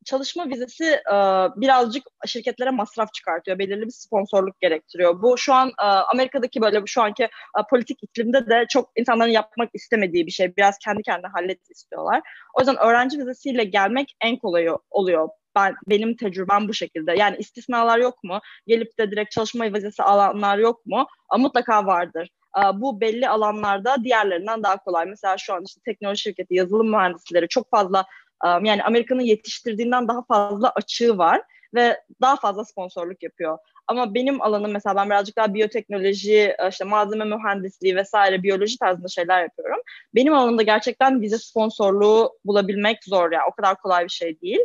çalışma 0.06 0.48
vizesi 0.48 0.84
e, 0.84 1.16
birazcık 1.56 2.02
şirketlere 2.26 2.70
masraf 2.70 3.14
çıkartıyor. 3.14 3.58
Belirli 3.58 3.86
bir 3.86 3.90
sponsorluk 3.90 4.60
gerektiriyor. 4.60 5.22
Bu 5.22 5.38
şu 5.38 5.54
an 5.54 5.68
e, 5.68 5.84
Amerika'daki 5.84 6.60
böyle 6.60 6.82
şu 6.86 7.02
anki 7.02 7.24
e, 7.24 7.60
politik 7.70 8.02
iklimde 8.02 8.46
de 8.46 8.66
çok 8.68 8.90
insanların 8.96 9.30
yapmak 9.30 9.70
istemediği 9.74 10.26
bir 10.26 10.30
şey. 10.30 10.56
Biraz 10.56 10.78
kendi 10.78 11.02
kendine 11.02 11.30
hallet 11.30 11.70
istiyorlar. 11.70 12.20
O 12.54 12.60
yüzden 12.60 12.76
öğrenci 12.76 13.18
vizesiyle 13.18 13.64
gelmek 13.64 14.16
en 14.20 14.36
kolayı 14.36 14.76
oluyor. 14.90 15.28
Ben 15.56 15.74
benim 15.88 16.16
tecrübem 16.16 16.68
bu 16.68 16.74
şekilde. 16.74 17.14
Yani 17.18 17.36
istisnalar 17.36 17.98
yok 17.98 18.24
mu? 18.24 18.40
Gelip 18.66 18.98
de 18.98 19.10
direkt 19.10 19.30
çalışma 19.30 19.72
vizesi 19.72 20.02
alanlar 20.02 20.58
yok 20.58 20.86
mu? 20.86 21.06
E, 21.34 21.38
mutlaka 21.38 21.86
vardır 21.86 22.28
e, 22.56 22.80
bu 22.80 23.00
belli 23.00 23.28
alanlarda 23.28 24.04
diğerlerinden 24.04 24.62
daha 24.62 24.76
kolay. 24.76 25.06
Mesela 25.06 25.38
şu 25.38 25.54
an 25.54 25.64
işte 25.66 25.80
teknoloji 25.84 26.22
şirketi, 26.22 26.54
yazılım 26.54 26.90
mühendisleri 26.90 27.48
çok 27.48 27.70
fazla 27.70 28.06
yani 28.44 28.82
Amerika'nın 28.82 29.22
yetiştirdiğinden 29.22 30.08
daha 30.08 30.22
fazla 30.22 30.70
açığı 30.70 31.18
var 31.18 31.42
ve 31.74 32.00
daha 32.20 32.36
fazla 32.36 32.64
sponsorluk 32.64 33.22
yapıyor. 33.22 33.58
Ama 33.86 34.14
benim 34.14 34.42
alanım 34.42 34.72
mesela 34.72 34.96
ben 34.96 35.10
birazcık 35.10 35.36
daha 35.36 35.54
biyoteknoloji, 35.54 36.54
e, 36.58 36.68
işte 36.68 36.84
malzeme 36.84 37.24
mühendisliği 37.24 37.96
vesaire 37.96 38.42
biyoloji 38.42 38.78
tarzında 38.78 39.08
şeyler 39.08 39.42
yapıyorum. 39.42 39.80
Benim 40.14 40.34
alanımda 40.34 40.62
gerçekten 40.62 41.20
vize 41.20 41.38
sponsorluğu 41.38 42.32
bulabilmek 42.44 43.04
zor 43.04 43.32
ya. 43.32 43.38
Yani. 43.38 43.48
O 43.52 43.54
kadar 43.54 43.76
kolay 43.76 44.04
bir 44.04 44.10
şey 44.10 44.40
değil. 44.40 44.60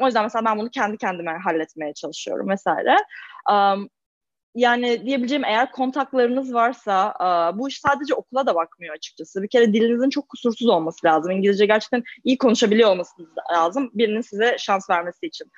O 0.00 0.06
yüzden 0.06 0.22
mesela 0.22 0.44
ben 0.44 0.58
bunu 0.58 0.70
kendi 0.70 0.96
kendime 0.96 1.38
halletmeye 1.44 1.94
çalışıyorum 1.94 2.48
vesaire 2.48 2.96
yani 4.54 5.06
diyebileceğim 5.06 5.44
eğer 5.44 5.72
kontaklarınız 5.72 6.54
varsa 6.54 7.14
bu 7.54 7.68
iş 7.68 7.80
sadece 7.80 8.14
okula 8.14 8.46
da 8.46 8.54
bakmıyor 8.54 8.94
açıkçası. 8.94 9.42
Bir 9.42 9.48
kere 9.48 9.72
dilinizin 9.72 10.10
çok 10.10 10.28
kusursuz 10.28 10.68
olması 10.68 11.06
lazım. 11.06 11.30
İngilizce 11.30 11.66
gerçekten 11.66 12.02
iyi 12.24 12.38
konuşabiliyor 12.38 12.90
olması 12.90 13.12
lazım 13.52 13.90
birinin 13.94 14.20
size 14.20 14.56
şans 14.58 14.90
vermesi 14.90 15.26
için. 15.26 15.52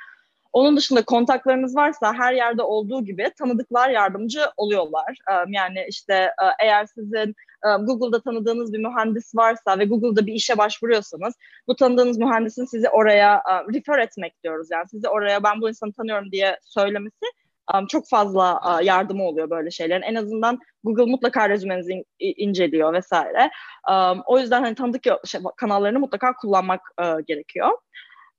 Onun 0.53 0.77
dışında 0.77 1.05
kontaklarınız 1.05 1.77
varsa 1.77 2.15
her 2.15 2.33
yerde 2.33 2.63
olduğu 2.63 3.05
gibi 3.05 3.31
tanıdıklar 3.39 3.91
yardımcı 3.91 4.41
oluyorlar. 4.57 5.17
Yani 5.49 5.85
işte 5.89 6.31
eğer 6.61 6.87
sizin 6.87 7.35
Google'da 7.81 8.23
tanıdığınız 8.23 8.73
bir 8.73 8.79
mühendis 8.79 9.35
varsa 9.35 9.79
ve 9.79 9.85
Google'da 9.85 10.27
bir 10.27 10.33
işe 10.33 10.59
başvuruyorsanız 10.59 11.35
bu 11.69 11.77
tanıdığınız 11.77 12.19
mühendisin 12.19 12.65
sizi 12.65 12.89
oraya 12.89 13.43
refer 13.75 13.99
etmek 13.99 14.43
diyoruz. 14.43 14.69
Yani 14.71 14.89
sizi 14.89 15.09
oraya 15.09 15.43
ben 15.43 15.61
bu 15.61 15.69
insanı 15.69 15.93
tanıyorum 15.93 16.33
diye 16.33 16.59
söylemesi 16.63 17.27
um, 17.75 17.87
çok 17.87 18.09
fazla 18.09 18.61
uh, 18.61 18.85
yardımı 18.85 19.25
oluyor 19.25 19.51
böyle 19.51 19.71
şeylerin. 19.71 20.03
En 20.03 20.15
azından 20.15 20.59
Google 20.85 21.11
mutlaka 21.11 21.49
rezümenizi 21.49 21.93
in, 21.93 22.05
inceliyor 22.37 22.93
vesaire. 22.93 23.51
Um, 23.91 24.23
o 24.27 24.39
yüzden 24.39 24.63
hani 24.63 24.75
tanıdık 24.75 25.05
şey, 25.25 25.41
kanallarını 25.57 25.99
mutlaka 25.99 26.33
kullanmak 26.33 26.81
uh, 27.01 27.27
gerekiyor. 27.27 27.71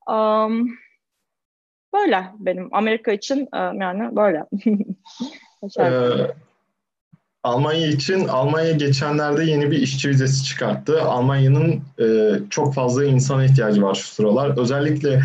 Um, 0.08 0.70
böyle 1.94 2.24
benim 2.40 2.70
Amerika 2.72 3.12
için 3.12 3.40
um, 3.54 3.82
yani 3.82 4.16
böyle. 4.16 4.46
ee, 5.80 6.34
Almanya 7.44 7.88
için 7.88 8.28
Almanya 8.28 8.72
geçenlerde 8.72 9.44
yeni 9.44 9.72
bir 9.72 9.78
işçi 9.78 10.10
vizesi 10.10 10.44
çıkarttı. 10.44 11.02
Almanya'nın 11.02 11.82
e, 12.00 12.40
çok 12.50 12.74
fazla 12.74 13.06
insana 13.06 13.46
ihtiyacı 13.46 13.82
var 13.82 13.96
şu 13.96 14.08
sıralar. 14.08 14.58
Özellikle 14.58 15.22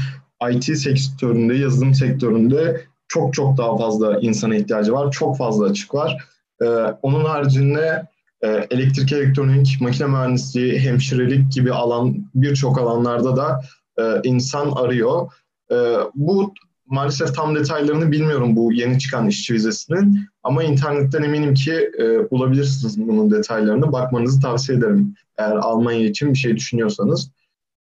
IT 0.51 0.65
sektöründe, 0.65 1.55
yazılım 1.55 1.95
sektöründe 1.95 2.81
çok 3.09 3.35
çok 3.35 3.57
daha 3.57 3.77
fazla 3.77 4.19
insana 4.21 4.57
ihtiyacı 4.57 4.93
var. 4.93 5.13
Çok 5.13 5.37
fazla 5.37 5.65
açık 5.65 5.95
var. 5.95 6.25
Ee, 6.63 6.67
onun 7.03 7.25
haricinde 7.25 8.07
e, 8.43 8.49
elektrik, 8.71 9.13
elektronik, 9.13 9.79
makine 9.81 10.07
mühendisliği, 10.07 10.79
hemşirelik 10.79 11.53
gibi 11.53 11.73
alan 11.73 12.31
birçok 12.35 12.79
alanlarda 12.79 13.37
da 13.37 13.61
e, 13.99 14.03
insan 14.25 14.71
arıyor. 14.71 15.33
E, 15.71 15.77
bu 16.15 16.55
maalesef 16.87 17.35
tam 17.35 17.55
detaylarını 17.55 18.13
bilmiyorum 18.13 18.57
bu 18.57 18.73
yeni 18.73 18.99
çıkan 18.99 19.29
işçi 19.29 19.55
vizesinin 19.55 20.29
ama 20.43 20.63
internetten 20.65 21.23
eminim 21.23 21.55
ki 21.55 21.91
e, 21.99 22.31
bulabilirsiniz 22.31 23.09
bunun 23.09 23.31
detaylarını. 23.31 23.93
Bakmanızı 23.93 24.41
tavsiye 24.41 24.79
ederim 24.79 25.15
eğer 25.39 25.57
Almanya 25.57 26.09
için 26.09 26.33
bir 26.33 26.39
şey 26.39 26.57
düşünüyorsanız. 26.57 27.31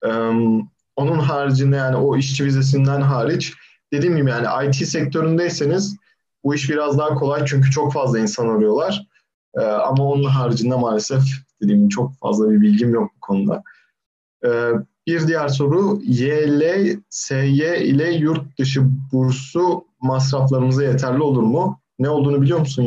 E, 0.05 0.09
onun 0.97 1.19
haricinde 1.19 1.77
yani 1.77 1.97
o 1.97 2.17
işçi 2.17 2.45
vizesinden 2.45 3.01
hariç 3.01 3.55
dediğim 3.93 4.17
gibi 4.17 4.31
yani 4.31 4.69
IT 4.69 4.75
sektöründeyseniz 4.75 5.97
bu 6.45 6.55
iş 6.55 6.71
biraz 6.71 6.99
daha 6.99 7.15
kolay 7.15 7.45
çünkü 7.47 7.71
çok 7.71 7.93
fazla 7.93 8.19
insan 8.19 8.49
arıyorlar. 8.49 9.07
E, 9.55 9.61
ama 9.61 10.05
onun 10.05 10.25
haricinde 10.25 10.77
maalesef 10.77 11.23
dediğim 11.63 11.81
gibi 11.81 11.91
çok 11.91 12.19
fazla 12.19 12.51
bir 12.51 12.61
bilgim 12.61 12.95
yok 12.95 13.11
bu 13.17 13.21
konuda. 13.21 13.63
E, 14.45 14.49
bir 15.07 15.27
diğer 15.29 15.49
soru 15.49 16.01
YLSY 16.03 17.65
ile 17.91 18.13
yurt 18.13 18.59
dışı 18.59 18.83
bursu 19.13 19.85
masraflarımıza 20.01 20.85
yeterli 20.85 21.23
olur 21.23 21.43
mu? 21.43 21.81
Ne 21.99 22.09
olduğunu 22.09 22.43
biliyor 22.43 22.59
musun 22.59 22.83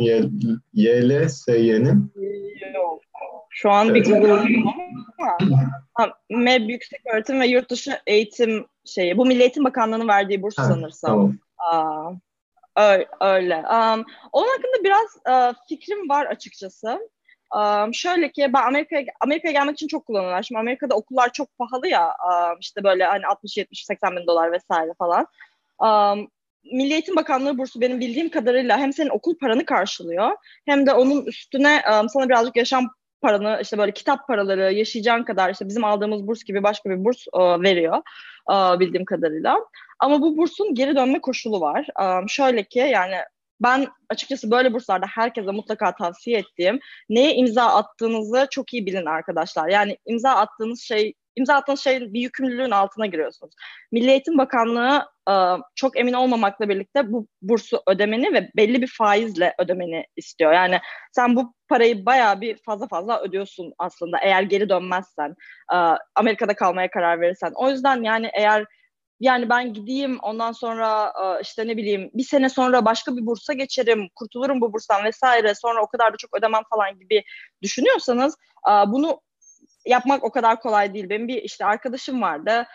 YLSY'nin? 0.72 2.12
Yok. 2.74 3.00
Şu 3.50 3.70
an 3.70 3.88
evet. 3.88 4.06
bir 4.06 4.10
Google'ım 4.10 4.64
ama 5.94 6.12
MEB 6.30 6.70
Yüksek 6.70 7.00
Öğretim 7.14 7.40
ve 7.40 7.46
Yurt 7.46 7.70
Dışı 7.70 7.98
Eğitim 8.06 8.66
şeyi. 8.84 9.18
Bu 9.18 9.26
Milli 9.26 9.40
Eğitim 9.40 9.64
Bakanlığı'nın 9.64 10.08
verdiği 10.08 10.42
burs 10.42 10.58
ha, 10.58 10.64
sanırsam. 10.64 11.10
Tamam. 11.10 11.38
Aa, 11.58 12.12
öyle. 12.76 13.08
öyle. 13.20 13.56
Um, 13.56 14.04
onun 14.32 14.48
hakkında 14.48 14.84
biraz 14.84 15.16
uh, 15.28 15.54
fikrim 15.68 16.08
var 16.08 16.26
açıkçası. 16.26 17.10
Um, 17.54 17.94
şöyle 17.94 18.32
ki 18.32 18.50
ben 18.54 18.62
Amerika'ya 18.66 19.04
Amerika'ya 19.20 19.52
gelmek 19.52 19.74
için 19.74 19.88
çok 19.88 20.06
kullanıyorlar. 20.06 20.42
Şimdi 20.42 20.58
Amerika'da 20.58 20.94
okullar 20.94 21.32
çok 21.32 21.58
pahalı 21.58 21.88
ya. 21.88 22.06
Um, 22.06 22.58
işte 22.60 22.84
böyle 22.84 23.04
hani 23.04 23.26
60 23.26 23.56
70 23.56 23.84
80 23.84 24.16
bin 24.16 24.26
dolar 24.26 24.52
vesaire 24.52 24.92
falan. 24.98 25.26
Um, 25.78 26.28
Milli 26.72 26.92
Eğitim 26.92 27.16
Bakanlığı 27.16 27.58
bursu 27.58 27.80
benim 27.80 28.00
bildiğim 28.00 28.28
kadarıyla 28.28 28.78
hem 28.78 28.92
senin 28.92 29.10
okul 29.10 29.38
paranı 29.38 29.64
karşılıyor 29.64 30.30
hem 30.66 30.86
de 30.86 30.92
onun 30.92 31.24
üstüne 31.24 31.82
um, 31.92 32.08
sana 32.08 32.28
birazcık 32.28 32.56
yaşam 32.56 32.90
paranı 33.24 33.58
işte 33.62 33.78
böyle 33.78 33.92
kitap 33.92 34.26
paraları 34.28 34.72
yaşayacağın 34.72 35.24
kadar 35.24 35.50
işte 35.50 35.68
bizim 35.68 35.84
aldığımız 35.84 36.26
burs 36.26 36.44
gibi 36.44 36.62
başka 36.62 36.90
bir 36.90 37.04
burs 37.04 37.26
uh, 37.32 37.62
veriyor 37.62 38.02
uh, 38.50 38.80
bildiğim 38.80 39.04
kadarıyla. 39.04 39.58
Ama 39.98 40.20
bu 40.20 40.36
bursun 40.36 40.74
geri 40.74 40.96
dönme 40.96 41.20
koşulu 41.20 41.60
var. 41.60 41.86
Um, 42.00 42.28
şöyle 42.28 42.64
ki 42.64 42.78
yani 42.78 43.16
ben 43.60 43.86
açıkçası 44.10 44.50
böyle 44.50 44.72
burslarda 44.72 45.06
herkese 45.06 45.50
mutlaka 45.50 45.94
tavsiye 45.94 46.38
ettiğim 46.38 46.80
neye 47.08 47.34
imza 47.34 47.64
attığınızı 47.64 48.46
çok 48.50 48.74
iyi 48.74 48.86
bilin 48.86 49.06
arkadaşlar. 49.06 49.68
Yani 49.68 49.98
imza 50.06 50.30
attığınız 50.30 50.80
şey 50.80 51.14
imza 51.36 51.54
attığınız 51.54 51.80
şeyin 51.80 52.14
bir 52.14 52.20
yükümlülüğün 52.20 52.70
altına 52.70 53.06
giriyorsunuz. 53.06 53.54
Milli 53.92 54.10
Eğitim 54.10 54.38
Bakanlığı 54.38 55.06
e, 55.30 55.34
çok 55.74 55.98
emin 55.98 56.12
olmamakla 56.12 56.68
birlikte 56.68 57.12
bu 57.12 57.26
bursu 57.42 57.82
ödemeni 57.86 58.32
ve 58.32 58.50
belli 58.56 58.82
bir 58.82 58.92
faizle 58.98 59.54
ödemeni 59.58 60.06
istiyor. 60.16 60.52
Yani 60.52 60.78
sen 61.12 61.36
bu 61.36 61.54
parayı 61.68 62.06
bayağı 62.06 62.40
bir 62.40 62.56
fazla 62.66 62.86
fazla 62.86 63.20
ödüyorsun 63.20 63.72
aslında 63.78 64.18
eğer 64.22 64.42
geri 64.42 64.68
dönmezsen, 64.68 65.34
e, 65.72 65.76
Amerika'da 66.14 66.54
kalmaya 66.54 66.90
karar 66.90 67.20
verirsen. 67.20 67.52
O 67.54 67.70
yüzden 67.70 68.02
yani 68.02 68.30
eğer 68.34 68.64
yani 69.20 69.48
ben 69.48 69.72
gideyim 69.72 70.18
ondan 70.22 70.52
sonra 70.52 71.12
e, 71.24 71.40
işte 71.42 71.66
ne 71.66 71.76
bileyim 71.76 72.10
bir 72.14 72.24
sene 72.24 72.48
sonra 72.48 72.84
başka 72.84 73.16
bir 73.16 73.26
bursa 73.26 73.52
geçerim, 73.52 74.08
kurtulurum 74.14 74.60
bu 74.60 74.72
burstan 74.72 75.04
vesaire 75.04 75.54
sonra 75.54 75.82
o 75.82 75.86
kadar 75.86 76.12
da 76.12 76.16
çok 76.16 76.38
ödemem 76.38 76.62
falan 76.70 76.98
gibi 76.98 77.22
düşünüyorsanız 77.62 78.36
bunu 78.86 79.20
yapmak 79.86 80.24
o 80.24 80.30
kadar 80.30 80.60
kolay 80.60 80.94
değil. 80.94 81.10
Benim 81.10 81.28
bir 81.28 81.42
işte 81.42 81.64
arkadaşım 81.64 82.22
vardı. 82.22 82.66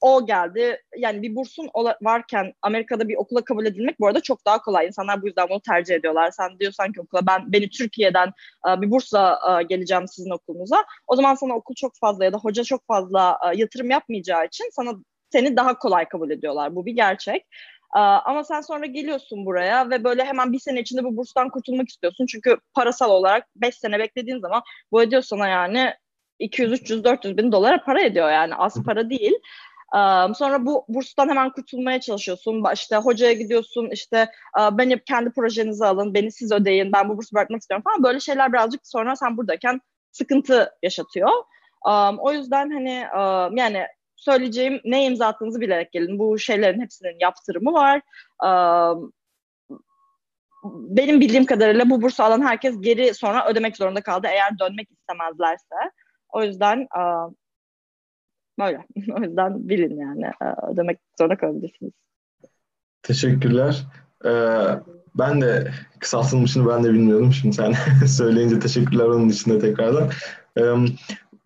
O 0.00 0.26
geldi. 0.26 0.82
Yani 0.96 1.22
bir 1.22 1.36
bursun 1.36 1.68
varken 2.02 2.52
Amerika'da 2.62 3.08
bir 3.08 3.16
okula 3.16 3.44
kabul 3.44 3.66
edilmek 3.66 4.00
bu 4.00 4.06
arada 4.06 4.20
çok 4.20 4.46
daha 4.46 4.62
kolay. 4.62 4.86
İnsanlar 4.86 5.22
bu 5.22 5.26
yüzden 5.26 5.48
bunu 5.48 5.60
tercih 5.60 5.94
ediyorlar. 5.94 6.30
Sen 6.30 6.58
diyorsan 6.58 6.92
ki 6.92 7.00
okula 7.00 7.26
ben 7.26 7.52
beni 7.52 7.70
Türkiye'den 7.70 8.32
bir 8.66 8.90
bursla 8.90 9.40
geleceğim 9.68 10.08
sizin 10.08 10.30
okulunuza. 10.30 10.84
O 11.06 11.16
zaman 11.16 11.34
sana 11.34 11.54
okul 11.54 11.74
çok 11.74 11.92
fazla 12.00 12.24
ya 12.24 12.32
da 12.32 12.38
hoca 12.38 12.64
çok 12.64 12.86
fazla 12.86 13.38
yatırım 13.54 13.90
yapmayacağı 13.90 14.46
için 14.46 14.68
sana 14.72 14.90
seni 15.32 15.56
daha 15.56 15.78
kolay 15.78 16.08
kabul 16.08 16.30
ediyorlar. 16.30 16.76
Bu 16.76 16.86
bir 16.86 16.92
gerçek. 16.92 17.46
Ama 17.90 18.44
sen 18.44 18.60
sonra 18.60 18.86
geliyorsun 18.86 19.46
buraya 19.46 19.90
ve 19.90 20.04
böyle 20.04 20.24
hemen 20.24 20.52
bir 20.52 20.58
sene 20.58 20.80
içinde 20.80 21.04
bu 21.04 21.16
burstan 21.16 21.48
kurtulmak 21.50 21.88
istiyorsun. 21.88 22.26
Çünkü 22.26 22.56
parasal 22.74 23.10
olarak 23.10 23.46
5 23.56 23.74
sene 23.74 23.98
beklediğin 23.98 24.38
zaman 24.38 24.62
bu 24.92 25.02
ediyor 25.02 25.22
sana 25.22 25.48
yani 25.48 25.94
200, 26.38 26.72
300, 26.72 27.04
400 27.04 27.36
bin 27.36 27.52
dolara 27.52 27.84
para 27.84 28.00
ediyor 28.00 28.30
yani 28.30 28.54
az 28.54 28.82
para 28.84 29.10
değil. 29.10 29.34
Sonra 30.34 30.66
bu 30.66 30.84
burstan 30.88 31.28
hemen 31.28 31.50
kurtulmaya 31.50 32.00
çalışıyorsun. 32.00 32.64
İşte 32.74 32.96
hocaya 32.96 33.32
gidiyorsun 33.32 33.88
işte 33.92 34.28
beni 34.72 35.04
kendi 35.04 35.30
projenizi 35.30 35.86
alın, 35.86 36.14
beni 36.14 36.32
siz 36.32 36.52
ödeyin, 36.52 36.92
ben 36.92 37.08
bu 37.08 37.16
bursu 37.16 37.34
bırakmak 37.34 37.60
istiyorum 37.60 37.84
falan. 37.84 38.02
Böyle 38.02 38.20
şeyler 38.20 38.52
birazcık 38.52 38.86
sonra 38.86 39.16
sen 39.16 39.36
buradayken 39.36 39.80
sıkıntı 40.12 40.70
yaşatıyor. 40.82 41.30
O 42.18 42.32
yüzden 42.32 42.70
hani 42.70 43.06
yani 43.60 43.86
söyleyeceğim 44.16 44.80
ne 44.84 45.04
imza 45.06 45.26
attığınızı 45.26 45.60
bilerek 45.60 45.92
gelin. 45.92 46.18
Bu 46.18 46.38
şeylerin 46.38 46.80
hepsinin 46.80 47.16
yaptırımı 47.20 47.72
var. 47.72 48.00
Benim 50.64 51.20
bildiğim 51.20 51.46
kadarıyla 51.46 51.90
bu 51.90 52.02
bursu 52.02 52.22
alan 52.22 52.42
herkes 52.42 52.80
geri 52.80 53.14
sonra 53.14 53.48
ödemek 53.48 53.76
zorunda 53.76 54.00
kaldı 54.00 54.26
eğer 54.30 54.58
dönmek 54.58 54.88
istemezlerse. 54.90 55.92
O 56.28 56.42
yüzden 56.42 56.86
böyle. 58.58 58.86
o 59.18 59.22
yüzden 59.22 59.68
bilin 59.68 60.00
yani 60.00 60.30
ödemek 60.72 60.98
zorunda 61.18 61.36
kalabilirsiniz. 61.36 61.92
Teşekkürler. 63.02 63.86
Ee, 64.24 64.30
ben 65.14 65.40
de 65.40 65.70
kısaltılmışını 65.98 66.68
ben 66.68 66.84
de 66.84 66.92
bilmiyordum. 66.92 67.32
Şimdi 67.32 67.54
sen 67.54 67.74
söyleyince 68.06 68.58
teşekkürler 68.58 69.04
onun 69.04 69.28
için 69.28 69.50
de 69.50 69.58
tekrardan. 69.58 70.10
Ee, 70.58 70.62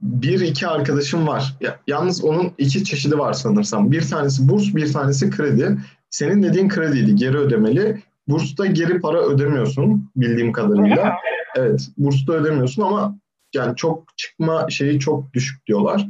bir 0.02 0.40
iki 0.40 0.66
arkadaşım 0.66 1.26
var. 1.26 1.56
Ya, 1.60 1.78
yalnız 1.86 2.24
onun 2.24 2.52
iki 2.58 2.84
çeşidi 2.84 3.18
var 3.18 3.32
sanırsam. 3.32 3.92
Bir 3.92 4.08
tanesi 4.08 4.48
burs, 4.48 4.74
bir 4.74 4.92
tanesi 4.92 5.30
kredi. 5.30 5.78
Senin 6.10 6.42
dediğin 6.42 6.68
krediydi, 6.68 7.14
geri 7.14 7.36
ödemeli. 7.36 8.02
Bursta 8.28 8.66
geri 8.66 9.00
para 9.00 9.22
ödemiyorsun 9.22 10.10
bildiğim 10.16 10.52
kadarıyla. 10.52 11.16
Evet, 11.56 11.88
bursta 11.98 12.32
ödemiyorsun 12.32 12.82
ama 12.82 13.18
yani 13.54 13.76
çok 13.76 14.16
çıkma 14.16 14.70
şeyi 14.70 15.00
çok 15.00 15.32
düşük 15.32 15.66
diyorlar. 15.66 16.06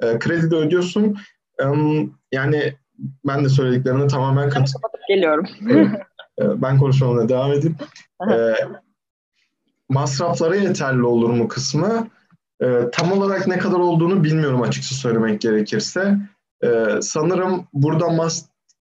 E, 0.00 0.18
kredi 0.18 0.50
de 0.50 0.54
ödüyorsun. 0.54 1.16
E, 1.60 1.64
yani 2.32 2.74
ben 3.24 3.44
de 3.44 3.48
söylediklerine 3.48 4.06
tamamen 4.06 4.50
katılıyorum. 4.50 5.00
Geliyorum. 5.08 5.46
e, 6.40 6.62
ben 6.62 6.78
konuşmamına 6.78 7.28
devam 7.28 7.52
edeyim. 7.52 7.76
e, 8.32 8.54
masraflara 9.88 10.56
yeterli 10.56 11.02
olur 11.02 11.30
mu 11.30 11.48
kısmı? 11.48 12.08
E, 12.62 12.90
tam 12.92 13.12
olarak 13.12 13.46
ne 13.46 13.58
kadar 13.58 13.78
olduğunu 13.78 14.24
bilmiyorum 14.24 14.62
açıkça 14.62 14.94
söylemek 14.94 15.40
gerekirse. 15.40 16.18
E, 16.64 16.68
sanırım 17.00 17.66
burada 17.72 18.08
mas 18.08 18.46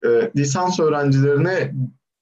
e, 0.05 0.31
lisans 0.35 0.79
öğrencilerine 0.79 1.73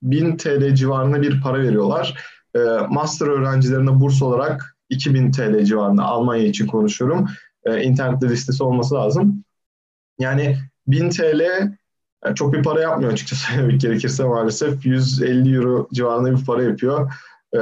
1000 0.04 0.38
TL 0.38 0.76
civarında 0.76 1.22
bir 1.22 1.42
para 1.42 1.64
veriyorlar. 1.64 2.18
E, 2.56 2.60
master 2.90 3.28
öğrencilerine 3.28 4.00
burs 4.00 4.22
olarak 4.22 4.78
2000 4.90 5.32
TL 5.32 5.64
civarında 5.64 6.04
Almanya 6.04 6.44
için 6.44 6.68
konuşuyorum. 6.68 7.28
E, 7.66 7.84
internette 7.84 8.30
listesi 8.30 8.64
olması 8.64 8.96
lazım. 8.96 9.44
Yani 10.20 10.58
1000 10.88 11.10
TL 11.10 11.42
yani 12.26 12.36
çok 12.36 12.54
bir 12.54 12.64
para 12.64 12.82
yapmıyor 12.82 13.14
açıkçası 13.14 13.46
söylemek 13.52 13.82
gerekirse 13.82 14.24
maalesef. 14.24 14.86
150 14.86 15.56
euro 15.56 15.88
civarında 15.94 16.38
bir 16.38 16.46
para 16.46 16.64
yapıyor. 16.64 17.14
E, 17.56 17.62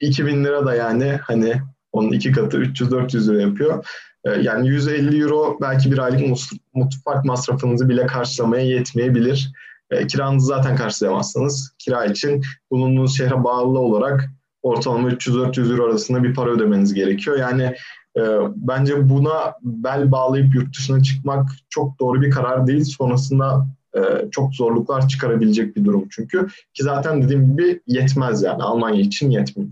2000 0.00 0.44
lira 0.44 0.66
da 0.66 0.74
yani 0.74 1.18
hani 1.22 1.62
onun 1.92 2.12
iki 2.12 2.32
katı 2.32 2.56
300-400 2.58 3.28
lira 3.28 3.40
yapıyor. 3.40 3.86
Ee, 4.24 4.30
yani 4.30 4.68
150 4.68 5.22
euro 5.22 5.58
belki 5.60 5.92
bir 5.92 5.98
aylık 5.98 6.38
mutfak 6.74 7.24
masrafınızı 7.24 7.88
bile 7.88 8.06
karşılamaya 8.06 8.64
yetmeyebilir. 8.64 9.52
E, 9.90 10.06
kiranızı 10.06 10.46
zaten 10.46 10.76
karşılayamazsanız 10.76 11.74
kira 11.78 12.04
için 12.04 12.42
bulunduğunuz 12.70 13.16
şehre 13.16 13.44
bağlı 13.44 13.78
olarak 13.78 14.30
ortalama 14.62 15.10
300-400 15.10 15.72
euro 15.72 15.84
arasında 15.84 16.22
bir 16.22 16.34
para 16.34 16.50
ödemeniz 16.50 16.94
gerekiyor. 16.94 17.38
Yani 17.38 17.74
e, 18.16 18.22
bence 18.56 19.08
buna 19.08 19.54
bel 19.62 20.12
bağlayıp 20.12 20.54
yurt 20.54 20.76
dışına 20.76 21.02
çıkmak 21.02 21.50
çok 21.68 22.00
doğru 22.00 22.22
bir 22.22 22.30
karar 22.30 22.66
değil. 22.66 22.84
Sonrasında 22.84 23.66
e, 23.96 24.00
çok 24.30 24.54
zorluklar 24.54 25.08
çıkarabilecek 25.08 25.76
bir 25.76 25.84
durum 25.84 26.08
çünkü. 26.10 26.46
Ki 26.74 26.82
zaten 26.82 27.22
dediğim 27.22 27.50
gibi 27.50 27.80
yetmez 27.86 28.42
yani 28.42 28.62
Almanya 28.62 29.00
için 29.00 29.30
yetmiyor. 29.30 29.70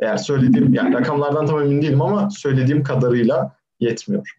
Eğer 0.00 0.16
söylediğim 0.16 0.74
yani 0.74 0.94
rakamlardan 0.94 1.46
tam 1.46 1.62
emin 1.62 1.82
değilim 1.82 2.02
ama 2.02 2.30
söylediğim 2.30 2.82
kadarıyla 2.82 3.56
yetmiyor. 3.80 4.36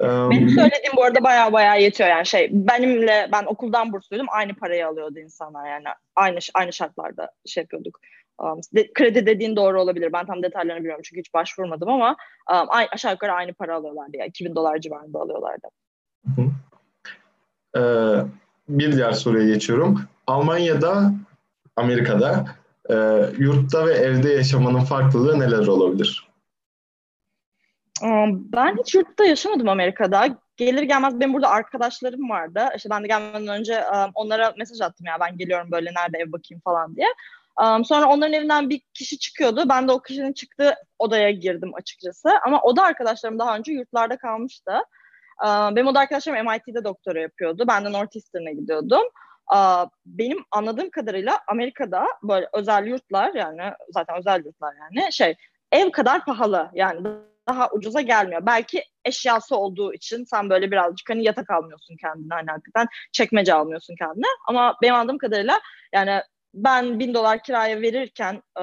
Benim 0.00 0.48
söylediğim 0.48 0.96
bu 0.96 1.04
arada 1.04 1.24
baya 1.24 1.52
baya 1.52 1.74
yetiyor 1.74 2.08
yani 2.08 2.26
şey 2.26 2.48
benimle 2.52 3.28
ben 3.32 3.44
okuldan 3.44 3.92
bursluydum 3.92 4.26
aynı 4.30 4.54
parayı 4.54 4.86
alıyordu 4.86 5.18
insanlar 5.18 5.68
yani 5.70 5.84
aynı 6.16 6.38
aynı 6.54 6.72
şartlarda 6.72 7.30
şey 7.46 7.62
yapıyorduk. 7.62 8.00
Um, 8.38 8.60
de, 8.74 8.92
kredi 8.92 9.26
dediğin 9.26 9.56
doğru 9.56 9.80
olabilir. 9.80 10.12
Ben 10.12 10.26
tam 10.26 10.42
detaylarını 10.42 10.80
bilmiyorum 10.80 11.02
çünkü 11.04 11.20
hiç 11.20 11.34
başvurmadım 11.34 11.88
ama 11.88 12.16
um, 12.50 12.66
ay, 12.68 12.88
aşağı 12.92 13.12
yukarı 13.12 13.32
aynı 13.32 13.54
para 13.54 13.76
alıyorlardı. 13.76 14.16
Yani 14.16 14.28
2000 14.28 14.54
dolar 14.54 14.78
civarında 14.78 15.18
alıyorlardı. 15.18 15.68
Ee, 17.76 17.80
bir 18.68 18.92
diğer 18.92 19.12
soruya 19.12 19.46
geçiyorum. 19.46 20.00
Almanya'da, 20.26 21.12
Amerika'da 21.76 22.44
e, 22.90 22.94
yurtta 23.38 23.86
ve 23.86 23.92
evde 23.92 24.28
yaşamanın 24.28 24.84
farklılığı 24.84 25.40
neler 25.40 25.66
olabilir? 25.66 26.28
Ben 28.52 28.76
hiç 28.76 28.94
yurtta 28.94 29.24
yaşamadım 29.24 29.68
Amerika'da. 29.68 30.38
Gelir 30.56 30.82
gelmez 30.82 31.20
benim 31.20 31.34
burada 31.34 31.48
arkadaşlarım 31.48 32.30
vardı. 32.30 32.68
İşte 32.76 32.90
ben 32.90 33.02
de 33.02 33.06
gelmeden 33.06 33.48
önce 33.58 33.84
onlara 34.14 34.54
mesaj 34.58 34.80
attım 34.80 35.06
ya 35.06 35.16
ben 35.20 35.36
geliyorum 35.36 35.70
böyle 35.70 35.90
nerede 35.94 36.18
ev 36.18 36.32
bakayım 36.32 36.60
falan 36.64 36.96
diye. 36.96 37.06
Sonra 37.84 38.06
onların 38.06 38.32
evinden 38.32 38.70
bir 38.70 38.80
kişi 38.94 39.18
çıkıyordu. 39.18 39.64
Ben 39.68 39.88
de 39.88 39.92
o 39.92 40.02
kişinin 40.02 40.32
çıktığı 40.32 40.74
odaya 40.98 41.30
girdim 41.30 41.74
açıkçası. 41.74 42.28
Ama 42.46 42.62
oda 42.62 42.82
arkadaşlarım 42.82 43.38
daha 43.38 43.56
önce 43.56 43.72
yurtlarda 43.72 44.16
kalmıştı. 44.16 44.72
Benim 45.44 45.86
oda 45.86 46.00
arkadaşlarım 46.00 46.46
MIT'de 46.46 46.84
doktora 46.84 47.20
yapıyordu. 47.20 47.64
Ben 47.68 47.84
de 47.84 47.92
Northeastern'a 47.92 48.50
gidiyordum. 48.50 49.04
Benim 50.06 50.44
anladığım 50.50 50.90
kadarıyla 50.90 51.40
Amerika'da 51.48 52.06
böyle 52.22 52.48
özel 52.52 52.86
yurtlar 52.86 53.34
yani 53.34 53.72
zaten 53.90 54.18
özel 54.18 54.44
yurtlar 54.44 54.74
yani 54.80 55.12
şey 55.12 55.34
ev 55.72 55.90
kadar 55.90 56.24
pahalı 56.24 56.70
yani 56.74 57.06
daha 57.48 57.70
ucuza 57.70 58.00
gelmiyor. 58.00 58.46
Belki 58.46 58.84
eşyası 59.04 59.56
olduğu 59.56 59.94
için 59.94 60.24
sen 60.24 60.50
böyle 60.50 60.70
birazcık 60.70 61.10
hani 61.10 61.24
yatak 61.24 61.50
almıyorsun 61.50 61.96
kendine 61.96 62.34
hani 62.34 62.50
hakikaten 62.50 62.86
çekmece 63.12 63.54
almıyorsun 63.54 63.94
kendine. 63.98 64.26
Ama 64.48 64.76
benim 64.82 64.94
anladığım 64.94 65.18
kadarıyla 65.18 65.60
yani 65.94 66.20
ben 66.54 66.98
bin 66.98 67.14
dolar 67.14 67.42
kiraya 67.42 67.80
verirken 67.80 68.42
e, 68.60 68.62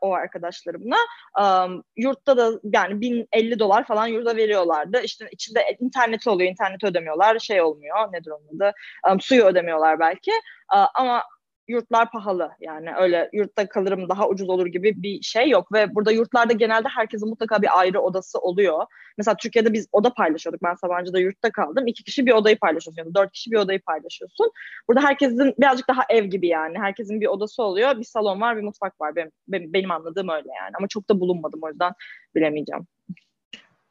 o 0.00 0.12
arkadaşlarımla 0.12 0.96
um, 1.40 1.82
yurtta 1.96 2.36
da 2.36 2.50
yani 2.72 3.00
bin 3.00 3.28
elli 3.32 3.58
dolar 3.58 3.86
falan 3.86 4.06
yurda 4.06 4.36
veriyorlardı. 4.36 5.00
İşte 5.02 5.28
içinde 5.32 5.76
internet 5.80 6.26
oluyor, 6.26 6.50
internet 6.50 6.84
ödemiyorlar, 6.84 7.38
şey 7.38 7.62
olmuyor, 7.62 8.12
nedir 8.12 8.30
onun 8.30 8.56
adı, 8.56 8.72
um, 9.12 9.20
suyu 9.20 9.44
ödemiyorlar 9.44 10.00
belki. 10.00 10.30
Uh, 10.74 10.86
ama 10.94 11.22
yurtlar 11.70 12.10
pahalı 12.10 12.50
yani 12.60 12.94
öyle 12.94 13.30
yurtta 13.32 13.68
kalırım 13.68 14.08
daha 14.08 14.28
ucuz 14.28 14.48
olur 14.48 14.66
gibi 14.66 15.02
bir 15.02 15.22
şey 15.22 15.48
yok 15.48 15.72
ve 15.72 15.94
burada 15.94 16.12
yurtlarda 16.12 16.52
genelde 16.52 16.88
herkesin 16.88 17.28
mutlaka 17.28 17.62
bir 17.62 17.78
ayrı 17.80 18.00
odası 18.00 18.38
oluyor. 18.38 18.86
Mesela 19.18 19.36
Türkiye'de 19.36 19.72
biz 19.72 19.88
oda 19.92 20.14
paylaşıyorduk. 20.14 20.62
Ben 20.62 20.74
Sabancı'da 20.74 21.18
yurtta 21.18 21.50
kaldım. 21.50 21.86
İki 21.86 22.04
kişi 22.04 22.26
bir 22.26 22.32
odayı 22.32 22.58
paylaşıyorsun. 22.58 23.02
Yani 23.02 23.14
dört 23.14 23.32
kişi 23.32 23.50
bir 23.50 23.56
odayı 23.56 23.80
paylaşıyorsun. 23.80 24.50
Burada 24.88 25.02
herkesin 25.02 25.54
birazcık 25.58 25.88
daha 25.88 26.02
ev 26.08 26.24
gibi 26.24 26.48
yani. 26.48 26.78
Herkesin 26.78 27.20
bir 27.20 27.26
odası 27.26 27.62
oluyor. 27.62 27.98
Bir 27.98 28.04
salon 28.04 28.40
var, 28.40 28.56
bir 28.56 28.62
mutfak 28.62 29.00
var. 29.00 29.16
Benim, 29.16 29.32
benim, 29.48 29.90
anladığım 29.90 30.28
öyle 30.28 30.48
yani. 30.62 30.72
Ama 30.78 30.88
çok 30.88 31.08
da 31.08 31.20
bulunmadım 31.20 31.60
o 31.62 31.68
yüzden 31.68 31.92
bilemeyeceğim. 32.34 32.86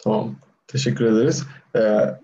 Tamam. 0.04 0.36
Teşekkür 0.72 1.06
ederiz. 1.06 1.44
Ee, 1.76 1.80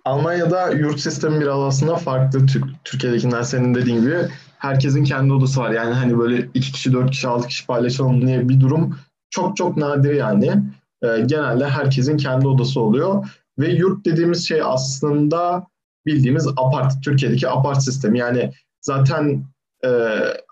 Almanya'da 0.06 0.70
yurt 0.70 1.00
sistemi 1.00 1.42
biraz 1.42 1.60
aslında 1.60 1.96
farklı 1.96 2.46
Türkiye'dekinden 2.84 3.42
senin 3.42 3.76
dediğin 3.76 4.02
gibi 4.02 4.18
herkesin 4.58 5.04
kendi 5.04 5.34
odası 5.34 5.60
var. 5.60 5.72
Yani 5.72 5.94
hani 5.94 6.20
böyle 6.20 6.50
iki 6.54 6.72
kişi, 6.72 6.94
dört 6.94 7.12
kişi, 7.12 7.28
altı 7.28 7.48
kişi 7.48 7.68
paylaşalım 7.68 8.28
diye 8.28 8.50
bir 8.50 8.60
durum 8.60 9.00
çok 9.30 9.58
çok 9.58 9.78
nadir 9.78 10.14
yani. 10.14 10.64
E, 11.04 11.22
genelde 11.26 11.70
herkesin 11.70 12.18
kendi 12.18 12.48
odası 12.48 12.80
oluyor. 12.80 13.28
Ve 13.60 13.70
yurt 13.70 14.06
dediğimiz 14.06 14.48
şey 14.48 14.62
aslında 14.64 15.68
bildiğimiz 16.06 16.48
apart, 16.48 17.04
Türkiye'deki 17.04 17.50
apart 17.50 17.84
sistemi. 17.84 18.20
Yani 18.20 18.52
zaten 18.82 19.46
e, 19.86 19.90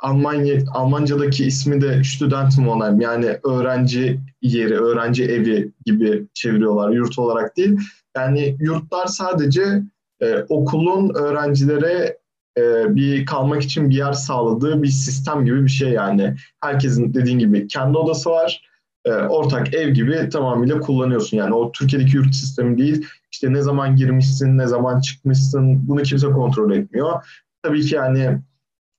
Almanya 0.02 0.60
Almanca'daki 0.72 1.46
ismi 1.46 1.82
de 1.82 2.04
Studentenwohnheim 2.04 3.02
yani 3.02 3.38
öğrenci 3.44 4.20
yeri, 4.42 4.78
öğrenci 4.78 5.24
evi 5.24 5.72
gibi 5.86 6.28
çeviriyorlar 6.34 6.90
yurt 6.90 7.20
olarak 7.20 7.58
değil. 7.58 7.80
Yani 8.18 8.56
yurtlar 8.60 9.08
sadece 9.08 9.82
e, 10.22 10.46
okulun 10.50 11.12
öğrencilere 11.16 12.18
e, 12.58 12.96
bir 12.96 13.26
kalmak 13.26 13.62
için 13.62 13.90
bir 13.90 13.96
yer 13.96 14.14
sağladığı 14.14 14.84
bir 14.84 14.88
sistem 14.88 15.46
gibi 15.46 15.64
bir 15.64 15.70
şey 15.70 15.90
yani. 15.90 16.36
Herkesin 16.62 17.14
dediğin 17.14 17.40
gibi 17.40 17.68
kendi 17.68 17.98
odası 17.98 18.30
var. 18.30 18.70
E, 19.06 19.12
ortak 19.12 19.74
ev 19.74 19.90
gibi 19.90 20.30
tamamıyla 20.30 20.80
kullanıyorsun. 20.80 21.38
Yani 21.38 21.54
o 21.54 21.72
Türkiye'deki 21.72 22.16
yurt 22.16 22.36
sistemi 22.36 22.78
değil. 22.78 23.08
İşte 23.32 23.54
ne 23.54 23.62
zaman 23.62 23.96
girmişsin, 23.96 24.58
ne 24.58 24.68
zaman 24.68 25.00
çıkmışsın 25.00 25.88
bunu 25.88 26.02
kimse 26.02 26.28
kontrol 26.28 26.72
etmiyor. 26.72 27.26
Tabii 27.64 27.82
ki 27.82 27.96
yani 27.96 28.40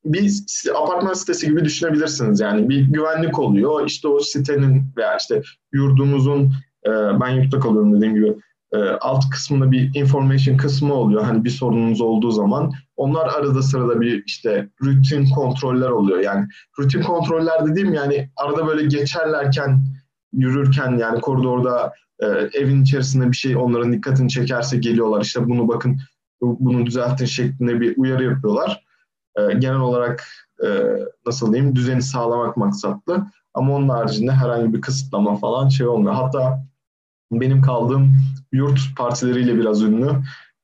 bir 0.05 0.43
apartman 0.75 1.13
sitesi 1.13 1.47
gibi 1.47 1.65
düşünebilirsiniz. 1.65 2.41
Yani 2.41 2.69
bir 2.69 2.81
güvenlik 2.81 3.39
oluyor. 3.39 3.87
İşte 3.87 4.09
o 4.09 4.21
sitenin 4.21 4.83
veya 4.97 5.17
işte 5.17 5.43
yurdumuzun 5.73 6.53
e, 6.87 6.91
ben 7.21 7.29
yurtta 7.29 7.61
kalıyorum 7.61 7.97
dediğim 7.97 8.15
gibi 8.15 8.35
e, 8.73 8.79
alt 9.01 9.31
kısmında 9.31 9.71
bir 9.71 9.91
information 9.95 10.57
kısmı 10.57 10.95
oluyor. 10.95 11.23
Hani 11.23 11.45
bir 11.45 11.51
sorununuz 11.51 12.01
olduğu 12.01 12.31
zaman 12.31 12.73
onlar 12.97 13.27
arada 13.27 13.63
sırada 13.63 14.01
bir 14.01 14.25
işte 14.27 14.69
rutin 14.83 15.31
kontroller 15.31 15.91
oluyor. 15.91 16.19
Yani 16.19 16.47
rutin 16.79 17.03
kontroller 17.03 17.67
dediğim 17.67 17.95
yani 17.95 18.31
arada 18.37 18.67
böyle 18.67 18.87
geçerlerken 18.87 19.85
yürürken 20.33 20.99
yani 20.99 21.21
koridorda 21.21 21.93
e, 22.21 22.27
evin 22.53 22.83
içerisinde 22.83 23.31
bir 23.31 23.37
şey 23.37 23.57
onların 23.57 23.93
dikkatini 23.93 24.29
çekerse 24.29 24.77
geliyorlar. 24.77 25.23
İşte 25.23 25.49
bunu 25.49 25.69
bakın 25.69 26.01
bunu 26.41 26.87
düzeltin 26.87 27.25
şeklinde 27.25 27.81
bir 27.81 27.97
uyarı 27.97 28.25
yapıyorlar. 28.25 28.85
E, 29.37 29.55
genel 29.55 29.81
olarak 29.81 30.25
e, 30.65 30.69
nasıl 31.27 31.53
diyeyim 31.53 31.77
düzeni 31.77 32.03
sağlamak 32.03 32.57
maksatlı. 32.57 33.27
Ama 33.55 33.75
onun 33.75 33.89
haricinde 33.89 34.33
herhangi 34.33 34.75
bir 34.75 34.81
kısıtlama 34.81 35.37
falan 35.37 35.69
şey 35.69 35.87
olmuyor. 35.87 36.15
Hatta 36.15 36.65
benim 37.33 37.63
kaldığım 37.63 38.17
yurt 38.53 38.81
partileriyle 38.97 39.57
biraz 39.57 39.83
ünlü. 39.83 40.11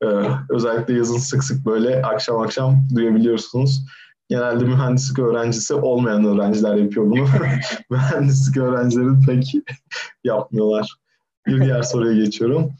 Ee, 0.03 0.07
özellikle 0.49 0.95
yazın 0.95 1.18
sık 1.18 1.45
sık 1.45 1.66
böyle 1.66 2.03
akşam 2.03 2.41
akşam 2.41 2.77
duyabiliyorsunuz. 2.95 3.87
Genelde 4.29 4.64
mühendislik 4.64 5.18
öğrencisi 5.18 5.75
olmayan 5.75 6.25
öğrenciler 6.25 6.75
yapıyor 6.75 7.07
bunu. 7.07 7.27
mühendislik 7.91 8.57
öğrencileri 8.57 9.27
pek 9.27 9.55
yapmıyorlar. 10.25 10.97
Bir 11.47 11.61
diğer 11.61 11.83
soruya 11.83 12.25
geçiyorum. 12.25 12.73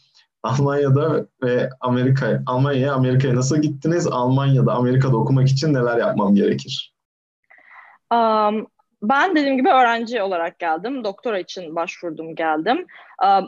Almanya'da 0.43 1.26
ve 1.43 1.70
Amerika, 1.80 2.43
Almanya'ya, 2.47 2.93
Amerika'ya 2.95 3.36
nasıl 3.36 3.62
gittiniz? 3.62 4.07
Almanya'da, 4.07 4.72
Amerika'da 4.72 5.16
okumak 5.16 5.49
için 5.49 5.74
neler 5.74 5.99
yapmam 5.99 6.34
gerekir? 6.34 6.95
Um, 8.12 8.66
ben 9.03 9.36
dediğim 9.36 9.57
gibi 9.57 9.68
öğrenci 9.68 10.22
olarak 10.22 10.59
geldim. 10.59 11.05
Doktora 11.05 11.38
için 11.38 11.76
başvurdum 11.76 12.34
geldim. 12.34 12.86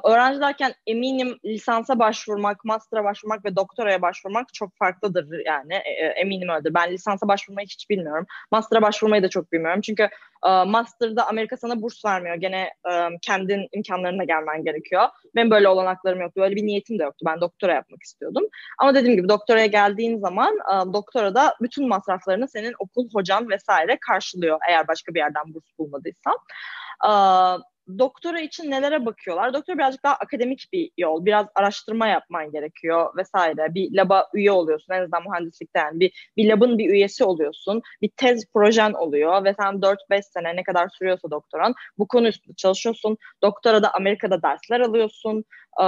Öğrenci 0.05 0.41
derken 0.41 0.75
eminim 0.87 1.39
lisansa 1.45 1.99
başvurmak, 1.99 2.65
master'a 2.65 3.05
başvurmak 3.05 3.45
ve 3.45 3.57
doktoraya 3.57 4.03
başvurmak 4.03 4.55
çok 4.55 4.77
farklıdır 4.77 5.47
yani. 5.47 5.75
E, 5.75 5.91
e, 5.91 6.07
eminim 6.07 6.49
öyledir. 6.49 6.75
Ben 6.75 6.93
lisansa 6.93 7.29
başvurmayı 7.29 7.67
hiç 7.67 7.91
bilmiyorum. 7.91 8.27
Master'a 8.51 8.83
başvurmayı 8.83 9.23
da 9.23 9.29
çok 9.29 9.53
bilmiyorum. 9.53 9.81
Çünkü 9.81 10.09
e, 10.47 10.65
master'da 10.65 11.29
Amerika 11.29 11.57
sana 11.57 11.83
burs 11.83 12.05
vermiyor. 12.05 12.37
Gene 12.37 12.71
kendin 13.23 13.69
imkanlarına 13.73 14.25
gelmen 14.25 14.65
gerekiyor. 14.65 15.09
Benim 15.35 15.51
böyle 15.51 15.69
olanaklarım 15.69 16.21
yoktu. 16.21 16.41
Böyle 16.41 16.57
bir 16.57 16.67
niyetim 16.67 16.99
de 16.99 17.03
yoktu. 17.03 17.27
Ben 17.27 17.41
doktora 17.41 17.75
yapmak 17.75 18.03
istiyordum. 18.03 18.45
Ama 18.79 18.95
dediğim 18.95 19.17
gibi 19.17 19.29
doktoraya 19.29 19.67
geldiğin 19.67 20.19
zaman 20.19 20.55
e, 20.55 20.93
doktora 20.93 21.35
da 21.35 21.55
bütün 21.61 21.89
masraflarını 21.89 22.49
senin 22.49 22.75
okul 22.79 23.09
hocan 23.13 23.51
vesaire 23.51 23.99
karşılıyor. 24.01 24.59
Eğer 24.69 24.89
başka 24.89 25.15
bir 25.15 25.19
yerden 25.19 25.55
burs 25.55 25.79
bulmadıysan. 25.79 26.39
Doktora 27.99 28.41
için 28.41 28.71
nelere 28.71 29.07
bakıyorlar? 29.07 29.55
Doktora 29.55 29.79
birazcık 29.79 30.05
daha 30.05 30.15
akademik 30.15 30.69
bir 30.73 30.91
yol. 30.99 31.25
Biraz 31.25 31.47
araştırma 31.55 32.07
yapman 32.07 32.53
gerekiyor 32.53 33.17
vesaire. 33.17 33.75
Bir 33.75 33.97
laba 33.97 34.29
üye 34.35 34.53
oluyorsun. 34.53 34.95
En 34.95 35.03
azından 35.03 35.23
mühendislikte 35.23 35.79
yani. 35.79 36.01
Bir, 36.01 36.31
bir 36.37 36.49
labın 36.49 36.79
bir 36.79 36.91
üyesi 36.91 37.25
oluyorsun. 37.25 37.83
Bir 38.03 38.11
tez 38.17 38.45
projen 38.55 38.93
oluyor 38.93 39.45
ve 39.45 39.55
sen 39.55 39.75
4-5 39.75 40.23
sene 40.23 40.57
ne 40.57 40.63
kadar 40.63 40.89
sürüyorsa 40.89 41.31
doktoran 41.31 41.75
bu 41.99 42.09
konu 42.09 42.29
üstünde 42.29 42.57
çalışıyorsun. 42.57 43.17
Doktora 43.43 43.83
da 43.83 43.95
Amerika'da 43.95 44.43
dersler 44.43 44.81
alıyorsun. 44.81 45.45
Ee, 45.81 45.85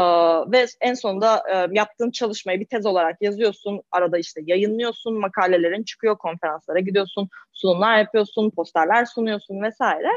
ve 0.52 0.66
en 0.80 0.94
sonunda 0.94 1.42
e, 1.52 1.68
yaptığın 1.72 2.10
çalışmayı 2.10 2.60
bir 2.60 2.66
tez 2.66 2.86
olarak 2.86 3.22
yazıyorsun. 3.22 3.82
Arada 3.92 4.18
işte 4.18 4.40
yayınlıyorsun. 4.46 5.20
Makalelerin 5.20 5.84
çıkıyor. 5.84 6.18
Konferanslara 6.18 6.80
gidiyorsun. 6.80 7.28
Sunumlar 7.52 7.98
yapıyorsun. 7.98 8.50
Posterler 8.50 9.04
sunuyorsun 9.04 9.62
vesaire 9.62 10.10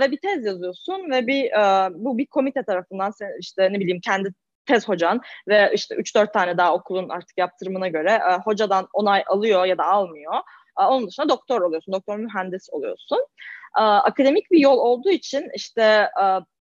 ve 0.00 0.10
bir 0.10 0.20
tez 0.20 0.44
yazıyorsun 0.44 1.10
ve 1.10 1.26
bir 1.26 1.50
bu 1.94 2.18
bir 2.18 2.26
komite 2.26 2.62
tarafından 2.62 3.12
işte 3.40 3.72
ne 3.72 3.80
bileyim 3.80 4.00
kendi 4.00 4.32
tez 4.66 4.88
hocan 4.88 5.20
ve 5.48 5.70
işte 5.74 5.94
3-4 5.94 6.32
tane 6.32 6.58
daha 6.58 6.74
okulun 6.74 7.08
artık 7.08 7.38
yaptırımına 7.38 7.88
göre 7.88 8.20
hocadan 8.44 8.88
onay 8.92 9.24
alıyor 9.26 9.64
ya 9.64 9.78
da 9.78 9.84
almıyor. 9.84 10.34
Onun 10.76 11.06
dışında 11.06 11.28
doktor 11.28 11.60
oluyorsun, 11.60 11.94
doktor 11.94 12.16
mühendis 12.18 12.68
oluyorsun. 12.70 13.26
Akademik 13.74 14.50
bir 14.50 14.58
yol 14.58 14.78
olduğu 14.78 15.10
için 15.10 15.50
işte 15.54 16.10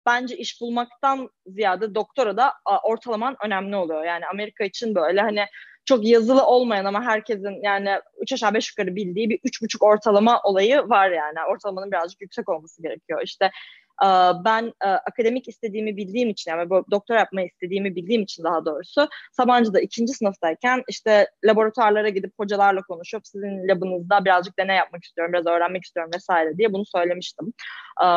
bence 0.05 0.37
iş 0.37 0.61
bulmaktan 0.61 1.29
ziyade 1.45 1.95
doktora 1.95 2.37
da 2.37 2.53
ortalaman 2.83 3.35
önemli 3.45 3.75
oluyor. 3.75 4.03
Yani 4.03 4.27
Amerika 4.27 4.63
için 4.63 4.95
böyle 4.95 5.21
hani 5.21 5.45
çok 5.85 6.05
yazılı 6.05 6.45
olmayan 6.45 6.85
ama 6.85 7.03
herkesin 7.03 7.63
yani 7.63 7.89
üç 8.21 8.33
aşağı 8.33 8.53
beş 8.53 8.69
yukarı 8.69 8.95
bildiği 8.95 9.29
bir 9.29 9.39
üç 9.43 9.61
buçuk 9.61 9.83
ortalama 9.83 10.41
olayı 10.43 10.77
var 10.89 11.11
yani. 11.11 11.37
Ortalamanın 11.51 11.91
birazcık 11.91 12.21
yüksek 12.21 12.49
olması 12.49 12.81
gerekiyor. 12.81 13.21
İşte 13.23 13.51
ben 14.45 14.73
akademik 14.81 15.47
istediğimi 15.47 15.97
bildiğim 15.97 16.29
için 16.29 16.51
yani 16.51 16.69
doktor 16.91 17.15
yapmayı 17.15 17.47
istediğimi 17.47 17.95
bildiğim 17.95 18.21
için 18.21 18.43
daha 18.43 18.65
doğrusu 18.65 19.07
Sabancı'da 19.31 19.81
ikinci 19.81 20.13
sınıftayken 20.13 20.83
işte 20.87 21.27
laboratuvarlara 21.45 22.09
gidip 22.09 22.33
hocalarla 22.39 22.81
konuşup 22.81 23.27
sizin 23.27 23.67
labınızda 23.67 24.25
birazcık 24.25 24.59
deney 24.59 24.75
yapmak 24.75 25.03
istiyorum, 25.03 25.33
biraz 25.33 25.45
öğrenmek 25.45 25.83
istiyorum 25.83 26.11
vesaire 26.15 26.57
diye 26.57 26.73
bunu 26.73 26.85
söylemiştim. 26.85 27.53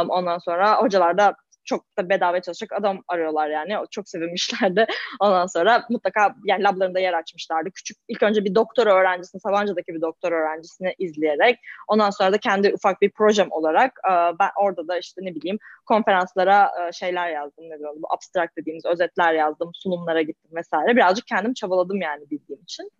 Ondan 0.08 0.38
sonra 0.38 0.82
hocalar 0.82 1.18
da 1.18 1.34
çok 1.64 1.96
da 1.98 2.08
bedava 2.08 2.40
çalışacak 2.40 2.80
adam 2.80 3.02
arıyorlar 3.08 3.48
yani. 3.48 3.86
Çok 3.90 4.08
sevinmişlerdi. 4.08 4.86
Ondan 5.20 5.46
sonra 5.46 5.84
mutlaka 5.90 6.34
yani 6.44 6.62
lablarında 6.62 7.00
yer 7.00 7.12
açmışlardı. 7.12 7.70
Küçük 7.70 7.96
ilk 8.08 8.22
önce 8.22 8.44
bir 8.44 8.54
doktor 8.54 8.86
öğrencisini, 8.86 9.40
Sabancı'daki 9.40 9.94
bir 9.94 10.00
doktor 10.00 10.32
öğrencisini 10.32 10.94
izleyerek 10.98 11.58
ondan 11.88 12.10
sonra 12.10 12.32
da 12.32 12.38
kendi 12.38 12.74
ufak 12.74 13.02
bir 13.02 13.10
projem 13.10 13.48
olarak 13.50 13.92
e, 14.10 14.12
ben 14.12 14.50
orada 14.56 14.88
da 14.88 14.98
işte 14.98 15.20
ne 15.24 15.34
bileyim 15.34 15.58
konferanslara 15.86 16.70
e, 16.88 16.92
şeyler 16.92 17.30
yazdım. 17.30 17.70
Ne 17.70 17.78
diyorum 17.78 18.02
bu 18.02 18.12
abstract 18.12 18.56
dediğimiz 18.56 18.86
özetler 18.86 19.34
yazdım. 19.34 19.70
Sunumlara 19.74 20.22
gittim 20.22 20.50
vesaire. 20.54 20.96
Birazcık 20.96 21.26
kendim 21.26 21.54
çabaladım 21.54 22.00
yani 22.00 22.30
bildiğim 22.30 22.62
için. 22.62 22.90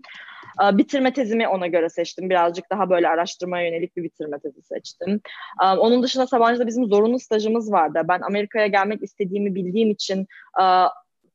Bitirme 0.72 1.12
tezimi 1.12 1.48
ona 1.48 1.66
göre 1.66 1.88
seçtim. 1.88 2.30
Birazcık 2.30 2.70
daha 2.70 2.90
böyle 2.90 3.08
araştırmaya 3.08 3.66
yönelik 3.66 3.96
bir 3.96 4.02
bitirme 4.02 4.38
tezi 4.38 4.62
seçtim. 4.62 5.20
Onun 5.60 6.02
dışında 6.02 6.26
Sabancı'da 6.26 6.66
bizim 6.66 6.86
zorunlu 6.86 7.18
stajımız 7.18 7.72
vardı. 7.72 8.02
Ben 8.08 8.20
Amerika 8.20 8.44
Amerika'ya 8.44 8.66
gelmek 8.66 9.02
istediğimi 9.02 9.54
bildiğim 9.54 9.90
için 9.90 10.26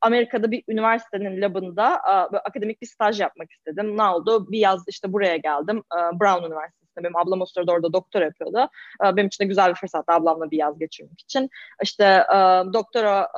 Amerika'da 0.02 0.52
bir 0.52 0.64
üniversitenin 0.68 1.42
labında 1.42 2.04
akademik 2.46 2.82
bir 2.82 2.88
staj 2.88 3.20
yapmak 3.20 3.52
istedim. 3.52 3.98
Ne 3.98 4.04
oldu? 4.04 4.52
Bir 4.52 4.60
yaz 4.60 4.84
işte 4.88 5.14
buraya 5.14 5.38
geldim. 5.38 5.84
Brown 5.94 6.46
Üniversitesi'nde. 6.46 7.04
Benim 7.04 7.16
ablam 7.16 7.42
o 7.42 7.46
sırada 7.46 7.72
orada 7.72 7.94
doktor 7.94 8.22
yapıyordu. 8.22 8.70
Benim 9.04 9.28
için 9.28 9.44
de 9.44 9.48
güzel 9.48 9.70
bir 9.70 9.76
fırsat 9.76 10.10
ablamla 10.10 10.52
bir 10.52 10.58
yaz 10.58 10.80
geçirmek 10.80 11.22
için. 11.22 11.50
İşte 11.84 12.26
doktora 12.74 13.30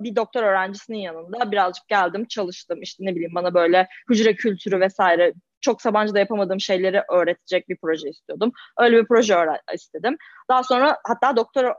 bir 0.00 0.16
doktor 0.16 0.42
öğrencisinin 0.42 0.98
yanında 0.98 1.50
birazcık 1.50 1.88
geldim 1.88 2.26
çalıştım 2.26 2.82
işte 2.82 3.04
ne 3.04 3.14
bileyim 3.14 3.34
bana 3.34 3.54
böyle 3.54 3.88
hücre 4.10 4.34
kültürü 4.34 4.80
vesaire 4.80 5.32
çok 5.60 5.82
Sabancı'da 5.82 6.18
yapamadığım 6.18 6.60
şeyleri 6.60 7.02
öğretecek 7.12 7.68
bir 7.68 7.76
proje 7.82 8.08
istiyordum. 8.08 8.52
Öyle 8.78 8.96
bir 8.96 9.06
proje 9.06 9.34
istedim. 9.74 10.16
Daha 10.50 10.62
sonra 10.62 10.98
hatta 11.04 11.36
doktor 11.36 11.74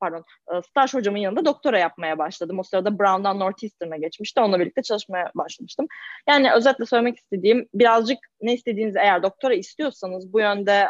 pardon 0.00 0.24
e, 0.52 0.62
staj 0.62 0.94
hocamın 0.94 1.18
yanında 1.18 1.44
doktora 1.44 1.78
yapmaya 1.78 2.18
başladım. 2.18 2.58
O 2.58 2.62
sırada 2.62 2.98
Brown'dan 2.98 3.40
Northeastern'a 3.40 3.96
geçmişti. 3.96 4.40
Onunla 4.40 4.60
birlikte 4.60 4.82
çalışmaya 4.82 5.30
başlamıştım. 5.34 5.86
Yani 6.28 6.52
özetle 6.52 6.86
söylemek 6.86 7.18
istediğim 7.18 7.68
birazcık 7.74 8.18
ne 8.40 8.54
istediğinizi 8.54 8.98
eğer 8.98 9.22
doktora 9.22 9.54
istiyorsanız 9.54 10.32
bu 10.32 10.40
yönde 10.40 10.88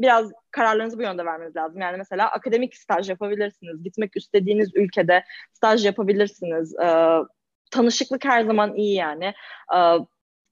biraz 0.00 0.32
kararlarınızı 0.50 0.98
bu 0.98 1.02
yönde 1.02 1.24
vermeniz 1.24 1.56
lazım. 1.56 1.80
Yani 1.80 1.96
mesela 1.96 2.30
akademik 2.30 2.76
staj 2.76 3.10
yapabilirsiniz. 3.10 3.82
Gitmek 3.82 4.16
istediğiniz 4.16 4.70
ülkede 4.74 5.24
staj 5.52 5.86
yapabilirsiniz. 5.86 6.74
E, 6.74 7.18
tanışıklık 7.70 8.24
her 8.24 8.44
zaman 8.44 8.74
iyi 8.74 8.94
yani 8.94 9.34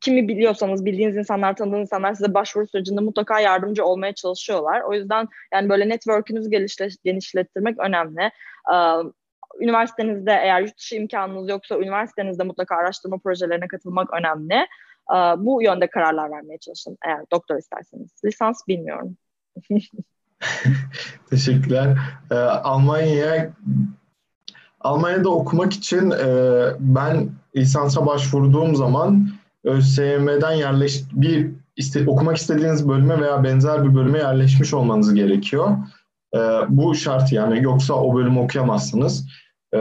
kimi 0.01 0.29
biliyorsanız 0.29 0.85
bildiğiniz 0.85 1.17
insanlar, 1.17 1.57
tanıdığınız 1.57 1.81
insanlar 1.81 2.15
size 2.15 2.35
başvuru 2.35 2.67
sürecinde 2.67 3.01
mutlaka 3.01 3.41
yardımcı 3.41 3.85
olmaya 3.85 4.15
çalışıyorlar. 4.15 4.81
O 4.81 4.95
yüzden 4.95 5.29
yani 5.53 5.69
böyle 5.69 5.89
network'ünüzü 5.89 6.51
genişle, 6.51 6.89
genişlettirmek 7.05 7.79
önemli. 7.79 8.31
Ee, 8.73 9.03
üniversitenizde 9.61 10.33
eğer 10.33 10.61
yurt 10.61 10.79
dışı 10.79 10.97
imkanınız 10.97 11.49
yoksa 11.49 11.79
üniversitenizde 11.79 12.45
mutlaka 12.45 12.77
araştırma 12.77 13.19
projelerine 13.19 13.69
katılmak 13.69 14.13
önemli. 14.13 14.67
Bu 15.37 15.63
yönde 15.63 15.87
kararlar 15.87 16.31
vermeye 16.31 16.59
çalışın 16.59 16.99
eğer 17.07 17.21
doktor 17.33 17.59
isterseniz. 17.59 18.11
Lisans 18.25 18.69
bilmiyorum. 18.69 19.17
Teşekkürler. 21.31 21.99
Ee, 22.31 22.35
Almanya'ya 22.35 23.51
Almanya'da 24.81 25.29
okumak 25.29 25.73
için 25.73 26.11
e, 26.11 26.27
ben 26.79 27.31
lisansa 27.57 28.07
başvurduğum 28.07 28.77
zaman 28.77 29.31
ÖSYM'den 29.65 30.53
yerleş 30.53 31.03
bir 31.13 31.51
iste, 31.77 32.07
okumak 32.07 32.37
istediğiniz 32.37 32.89
bölüme 32.89 33.21
veya 33.21 33.45
benzer 33.45 33.85
bir 33.85 33.95
bölüme 33.95 34.19
yerleşmiş 34.19 34.75
olmanız 34.75 35.15
gerekiyor. 35.15 35.77
E, 36.35 36.39
bu 36.69 36.95
şart 36.95 37.33
yani 37.33 37.63
yoksa 37.63 37.95
o 37.95 38.15
bölümü 38.15 38.39
okuyamazsınız. 38.39 39.27
E, 39.75 39.79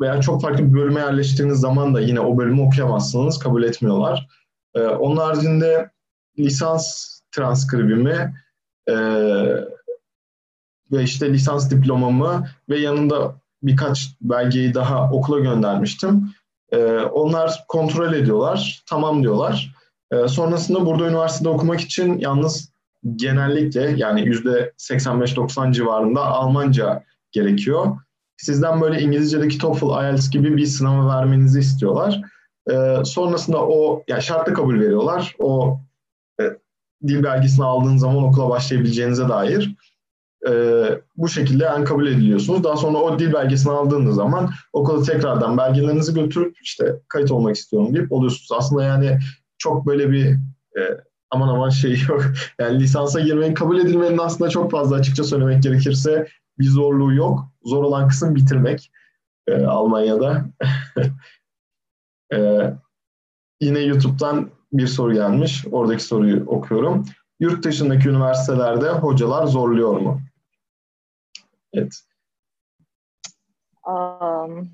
veya 0.00 0.20
çok 0.20 0.42
farklı 0.42 0.64
bir 0.64 0.74
bölüme 0.74 1.00
yerleştiğiniz 1.00 1.60
zaman 1.60 1.94
da 1.94 2.00
yine 2.00 2.20
o 2.20 2.38
bölümü 2.38 2.62
okuyamazsınız, 2.62 3.38
kabul 3.38 3.62
etmiyorlar. 3.62 4.28
E, 4.74 4.80
onun 4.80 5.16
haricinde 5.16 5.90
lisans 6.38 7.06
transkribimi 7.32 8.34
e, 8.88 8.94
ve 10.92 11.02
işte 11.02 11.32
lisans 11.32 11.70
diplomamı 11.70 12.46
ve 12.68 12.78
yanında 12.78 13.34
birkaç 13.62 14.16
belgeyi 14.20 14.74
daha 14.74 15.10
okula 15.10 15.40
göndermiştim. 15.40 16.30
E, 16.72 16.84
onlar 16.98 17.64
kontrol 17.68 18.12
ediyorlar, 18.12 18.82
tamam 18.86 19.22
diyorlar. 19.22 19.74
E, 20.12 20.28
sonrasında 20.28 20.86
burada 20.86 21.08
üniversitede 21.08 21.48
okumak 21.48 21.80
için 21.80 22.18
yalnız 22.18 22.72
genellikle 23.16 23.94
yani 23.96 24.26
yüzde 24.26 24.72
85-90 24.78 25.72
civarında 25.72 26.24
Almanca 26.24 27.04
gerekiyor. 27.32 27.96
Sizden 28.36 28.80
böyle 28.80 29.00
İngilizce'deki 29.00 29.58
TOEFL, 29.58 30.04
IELTS 30.04 30.30
gibi 30.30 30.56
bir 30.56 30.66
sınavı 30.66 31.08
vermenizi 31.08 31.60
istiyorlar. 31.60 32.20
E, 32.70 33.04
sonrasında 33.04 33.58
o 33.58 34.02
yani 34.08 34.22
şartlı 34.22 34.54
kabul 34.54 34.80
veriyorlar. 34.80 35.34
O 35.38 35.80
dil 37.08 37.22
belgesini 37.22 37.64
aldığın 37.64 37.96
zaman 37.96 38.24
okula 38.24 38.48
başlayabileceğinize 38.48 39.28
dair 39.28 39.76
e, 40.48 40.52
bu 41.16 41.28
şekilde 41.28 41.64
yani 41.64 41.84
kabul 41.84 42.06
ediliyorsunuz. 42.06 42.64
Daha 42.64 42.76
sonra 42.76 42.98
o 42.98 43.18
dil 43.18 43.32
belgesini 43.32 43.72
aldığınız 43.72 44.14
zaman 44.14 44.50
okula 44.72 45.02
tekrardan 45.02 45.58
belgelerinizi 45.58 46.14
götürüp 46.14 46.56
işte 46.62 46.96
kayıt 47.08 47.30
olmak 47.30 47.56
istiyorum 47.56 47.94
deyip 47.94 48.12
oluyorsunuz. 48.12 48.52
Aslında 48.52 48.84
yani 48.84 49.18
çok 49.58 49.86
böyle 49.86 50.10
bir 50.10 50.26
e, 50.78 50.80
aman 51.30 51.48
aman 51.48 51.68
şey 51.68 52.00
yok. 52.08 52.24
Yani 52.58 52.80
lisansa 52.80 53.20
girmenin 53.20 53.54
kabul 53.54 53.78
edilmenin 53.78 54.18
aslında 54.18 54.50
çok 54.50 54.70
fazla 54.70 54.96
açıkça 54.96 55.24
söylemek 55.24 55.62
gerekirse 55.62 56.28
bir 56.58 56.68
zorluğu 56.68 57.14
yok. 57.14 57.40
Zor 57.64 57.84
olan 57.84 58.08
kısım 58.08 58.34
bitirmek 58.34 58.90
e, 59.46 59.64
Almanya'da. 59.64 60.44
e, 62.32 62.70
yine 63.60 63.78
YouTube'dan 63.80 64.50
bir 64.72 64.86
soru 64.86 65.14
gelmiş. 65.14 65.64
Oradaki 65.72 66.04
soruyu 66.04 66.46
okuyorum. 66.46 67.06
Yurt 67.40 67.64
dışındaki 67.64 68.08
üniversitelerde 68.08 68.88
hocalar 68.90 69.46
zorluyor 69.46 70.00
mu? 70.00 70.20
Evet. 71.72 71.92
Um, 73.86 74.70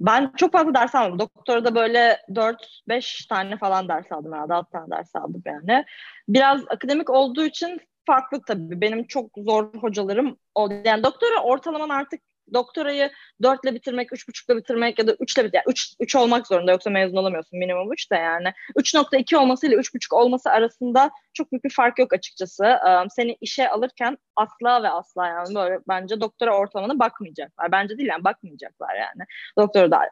ben 0.00 0.32
çok 0.36 0.52
fazla 0.52 0.74
ders 0.74 0.94
almadım. 0.94 1.18
Doktora 1.18 1.64
da 1.64 1.74
böyle 1.74 2.18
4-5 2.28 3.28
tane 3.28 3.56
falan 3.56 3.88
ders 3.88 4.12
aldım 4.12 4.32
herhalde. 4.32 4.54
6 4.54 4.70
tane 4.70 4.90
ders 4.90 5.16
aldım 5.16 5.42
yani. 5.46 5.84
Biraz 6.28 6.60
akademik 6.68 7.10
olduğu 7.10 7.44
için 7.44 7.80
farklı 8.06 8.42
tabii. 8.46 8.80
Benim 8.80 9.06
çok 9.06 9.30
zor 9.36 9.74
hocalarım 9.74 10.36
oldu. 10.54 10.74
Yani 10.84 11.02
doktora 11.04 11.42
ortalaman 11.42 11.88
artık 11.88 12.20
doktorayı 12.54 13.10
dörtle 13.42 13.74
bitirmek, 13.74 14.12
üç 14.12 14.28
buçukla 14.28 14.56
bitirmek 14.56 14.98
ya 14.98 15.06
da 15.06 15.14
üçle. 15.20 15.42
Yani 15.42 15.64
üç, 15.68 15.94
üç 16.00 16.16
olmak 16.16 16.46
zorunda 16.46 16.72
yoksa 16.72 16.90
mezun 16.90 17.16
olamıyorsun 17.16 17.58
minimum 17.58 17.92
üç 17.92 18.10
de 18.10 18.16
yani. 18.16 18.52
3.2 18.76 19.36
olması 19.36 19.66
ile 19.66 19.74
üç 19.74 19.94
buçuk 19.94 20.12
olması 20.12 20.50
arasında 20.50 21.10
çok 21.34 21.52
büyük 21.52 21.64
bir 21.64 21.70
fark 21.70 21.98
yok 21.98 22.12
açıkçası. 22.12 22.78
Seni 23.10 23.36
işe 23.40 23.68
alırken 23.68 24.18
asla 24.36 24.82
ve 24.82 24.88
asla 24.88 25.26
yani 25.26 25.54
böyle 25.54 25.78
bence 25.88 26.20
doktora 26.20 26.58
ortalamana 26.58 26.98
bakmayacaklar. 26.98 27.72
Bence 27.72 27.98
değil 27.98 28.08
yani 28.08 28.24
bakmayacaklar 28.24 28.94
yani. 28.94 29.26
Doktora 29.58 29.90
da 29.90 30.10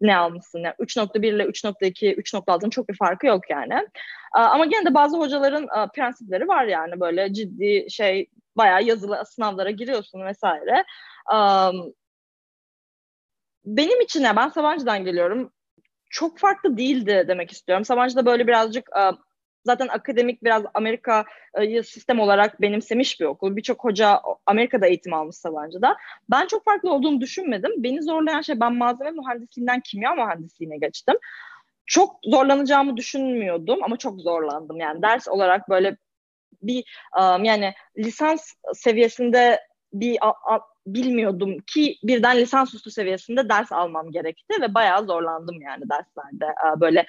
ne 0.00 0.16
almışsın 0.16 0.58
yani 0.58 0.74
3.1 0.78 1.26
ile 1.26 1.42
3.2, 1.44 2.14
3.6'nın 2.16 2.70
çok 2.70 2.88
bir 2.88 2.96
farkı 2.96 3.26
yok 3.26 3.50
yani. 3.50 3.88
Ama 4.32 4.66
gene 4.66 4.86
de 4.86 4.94
bazı 4.94 5.18
hocaların 5.18 5.90
prensipleri 5.94 6.48
var 6.48 6.64
yani 6.64 7.00
böyle 7.00 7.32
ciddi 7.32 7.90
şey 7.90 8.26
bayağı 8.56 8.82
yazılı 8.82 9.22
sınavlara 9.26 9.70
giriyorsun 9.70 10.24
vesaire. 10.24 10.84
Um, 11.32 11.92
benim 13.64 14.00
için 14.00 14.22
ne? 14.22 14.36
Ben 14.36 14.48
Sabancı'dan 14.48 15.04
geliyorum. 15.04 15.52
Çok 16.10 16.38
farklı 16.38 16.76
değildi 16.76 17.24
demek 17.28 17.52
istiyorum. 17.52 17.84
Sabancı'da 17.84 18.26
böyle 18.26 18.46
birazcık 18.46 18.88
uh, 18.96 19.16
zaten 19.64 19.88
akademik 19.88 20.44
biraz 20.44 20.62
Amerika'yı 20.74 21.84
sistem 21.84 22.20
olarak 22.20 22.60
benimsemiş 22.60 23.20
bir 23.20 23.24
okul. 23.24 23.56
Birçok 23.56 23.84
hoca 23.84 24.20
Amerika'da 24.46 24.86
eğitim 24.86 25.14
almış 25.14 25.36
Sabancı'da. 25.36 25.96
Ben 26.30 26.46
çok 26.46 26.64
farklı 26.64 26.92
olduğunu 26.92 27.20
düşünmedim. 27.20 27.72
Beni 27.76 28.02
zorlayan 28.02 28.40
şey 28.40 28.60
ben 28.60 28.74
malzeme 28.74 29.10
mühendisliğinden 29.10 29.80
kimya 29.80 30.14
mühendisliğine 30.14 30.78
geçtim. 30.78 31.14
Çok 31.86 32.20
zorlanacağımı 32.24 32.96
düşünmüyordum 32.96 33.82
ama 33.82 33.96
çok 33.96 34.20
zorlandım. 34.20 34.76
Yani 34.76 35.02
ders 35.02 35.28
olarak 35.28 35.68
böyle 35.68 35.96
bir 36.62 36.84
um, 37.18 37.44
yani 37.44 37.74
lisans 37.98 38.52
seviyesinde 38.74 39.60
bir 39.92 40.18
a, 40.20 40.28
a, 40.28 40.60
bilmiyordum 40.86 41.58
ki 41.58 41.98
birden 42.02 42.36
lisansüstü 42.36 42.90
seviyesinde 42.90 43.48
ders 43.48 43.72
almam 43.72 44.10
gerekti 44.10 44.62
ve 44.62 44.74
bayağı 44.74 45.06
zorlandım 45.06 45.60
yani 45.60 45.84
derslerde. 45.90 46.54
Böyle 46.80 47.06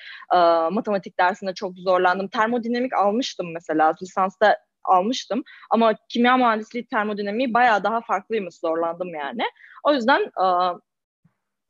matematik 0.72 1.20
dersinde 1.20 1.54
çok 1.54 1.78
zorlandım. 1.78 2.28
Termodinamik 2.28 2.94
almıştım 2.94 3.54
mesela 3.54 3.94
lisansta 4.02 4.58
almıştım. 4.84 5.44
Ama 5.70 5.94
kimya 6.10 6.38
mühendisliği 6.38 6.88
termodinamiği 6.88 7.54
bayağı 7.54 7.84
daha 7.84 8.02
farklıymış 8.02 8.56
zorlandım 8.56 9.16
yani. 9.16 9.44
O 9.84 9.94
yüzden 9.94 10.22
e, 10.22 10.46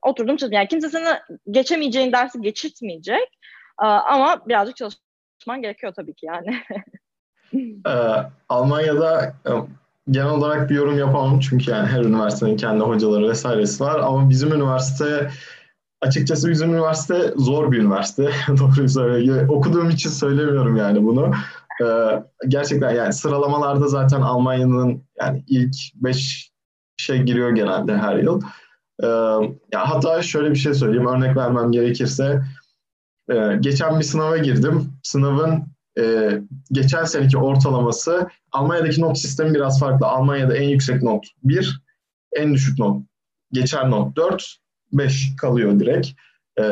oturdum 0.01 0.37
çalıştım. 0.37 0.51
Yani 0.51 0.67
kimse 0.67 0.89
sana 0.89 1.23
geçemeyeceğin 1.51 2.11
dersi 2.11 2.41
geçirtmeyecek. 2.41 3.39
E, 3.81 3.85
ama 3.85 4.47
birazcık 4.47 4.75
çalışman 4.75 5.61
gerekiyor 5.61 5.93
tabii 5.95 6.13
ki 6.13 6.25
yani. 6.25 6.63
ee, 7.87 8.31
Almanya'da 8.49 9.35
e, 9.45 9.51
genel 10.11 10.29
olarak 10.29 10.69
bir 10.69 10.75
yorum 10.75 10.97
yapamam 10.97 11.39
çünkü 11.39 11.71
yani 11.71 11.87
her 11.87 12.01
üniversitenin 12.01 12.57
kendi 12.57 12.83
hocaları 12.83 13.29
vesairesi 13.29 13.83
var 13.83 13.99
ama 13.99 14.29
bizim 14.29 14.53
üniversite 14.53 15.29
açıkçası 16.01 16.49
bizim 16.49 16.73
üniversite 16.73 17.33
zor 17.37 17.71
bir 17.71 17.77
üniversite. 17.77 18.31
Doğruyu 18.59 18.89
söyleyeyim. 18.89 19.49
Okuduğum 19.49 19.89
için 19.89 20.09
söylemiyorum 20.09 20.75
yani 20.75 21.03
bunu. 21.03 21.31
Ee, 21.81 22.23
gerçekten 22.47 22.91
yani 22.91 23.13
sıralamalarda 23.13 23.87
zaten 23.87 24.21
Almanya'nın 24.21 25.03
yani 25.21 25.43
ilk 25.47 25.75
5 25.95 26.51
şey 26.97 27.21
giriyor 27.21 27.49
genelde 27.49 27.97
her 27.97 28.15
yıl. 28.15 28.41
Ee, 29.03 29.07
ya 29.71 29.89
hatta 29.89 30.21
şöyle 30.21 30.51
bir 30.51 30.55
şey 30.55 30.73
söyleyeyim. 30.73 31.07
Örnek 31.07 31.37
vermem 31.37 31.71
gerekirse 31.71 32.41
e, 33.29 33.57
geçen 33.59 33.99
bir 33.99 34.03
sınava 34.03 34.37
girdim. 34.37 34.93
Sınavın 35.03 35.72
e, 35.99 36.31
geçen 36.71 37.03
seneki 37.03 37.37
ortalaması 37.37 38.27
Almanya'daki 38.51 39.01
not 39.01 39.17
sistemi 39.17 39.53
biraz 39.53 39.79
farklı. 39.79 40.07
Almanya'da 40.07 40.57
en 40.57 40.69
yüksek 40.69 41.03
not 41.03 41.25
1, 41.43 41.81
en 42.35 42.53
düşük 42.53 42.79
not 42.79 43.01
geçer 43.51 43.89
not 43.89 44.17
4, 44.17 44.57
5 44.93 45.35
kalıyor 45.37 45.79
direkt. 45.79 46.07
E, 46.59 46.63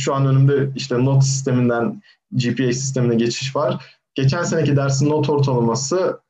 şu 0.00 0.14
an 0.14 0.26
önümde 0.26 0.70
işte 0.76 1.04
not 1.04 1.24
sisteminden 1.24 2.02
GPA 2.32 2.72
sistemine 2.72 3.14
geçiş 3.14 3.56
var. 3.56 3.84
Geçen 4.14 4.42
seneki 4.42 4.76
dersin 4.76 5.10
not 5.10 5.30
ortalaması 5.30 6.20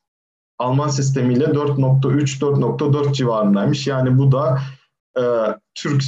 Alman 0.59 0.89
sistemiyle 0.89 1.45
4.3-4.4 1.45 3.13
civarındaymış. 3.13 3.87
Yani 3.87 4.19
bu 4.19 4.33
da 4.33 4.61
e, 5.19 5.23
Türk 5.75 6.03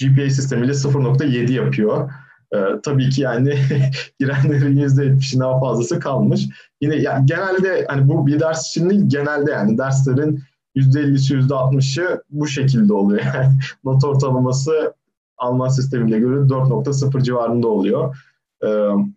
GPA 0.00 0.30
sistemiyle 0.30 0.72
0.7 0.72 1.52
yapıyor. 1.52 2.10
E, 2.54 2.58
tabii 2.82 3.10
ki 3.10 3.22
yani 3.22 3.58
girenlerin 4.20 4.76
%70'i 4.76 5.40
daha 5.40 5.60
fazlası 5.60 6.00
kalmış. 6.00 6.48
Yine 6.80 6.96
yani 6.96 7.26
genelde 7.26 7.86
hani 7.88 8.08
bu 8.08 8.26
bir 8.26 8.40
ders 8.40 8.68
için 8.68 8.90
değil 8.90 9.02
genelde 9.06 9.50
yani 9.50 9.78
derslerin 9.78 10.42
%50'si 10.76 11.48
%60'ı 11.48 12.22
bu 12.30 12.46
şekilde 12.46 12.92
oluyor. 12.92 13.22
Yani 13.34 13.58
not 13.84 14.04
ortalaması 14.04 14.94
Alman 15.38 15.68
sistemiyle 15.68 16.18
göre 16.18 16.36
4.0 16.36 17.22
civarında 17.22 17.68
oluyor. 17.68 18.16
Ee, 18.64 18.68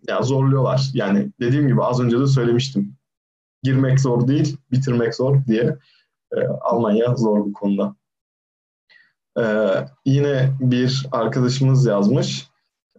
yani 0.08 0.24
zorluyorlar. 0.24 0.90
Yani 0.94 1.30
dediğim 1.40 1.68
gibi 1.68 1.82
az 1.82 2.00
önce 2.00 2.20
de 2.20 2.26
söylemiştim. 2.26 2.96
Girmek 3.62 4.00
zor 4.00 4.28
değil, 4.28 4.56
bitirmek 4.70 5.14
zor 5.14 5.46
diye. 5.46 5.76
Ee, 6.36 6.46
Almanya 6.60 7.14
zor 7.14 7.38
bu 7.38 7.52
konuda. 7.52 7.94
Ee, 9.38 9.44
yine 10.04 10.50
bir 10.60 11.06
arkadaşımız 11.12 11.86
yazmış 11.86 12.48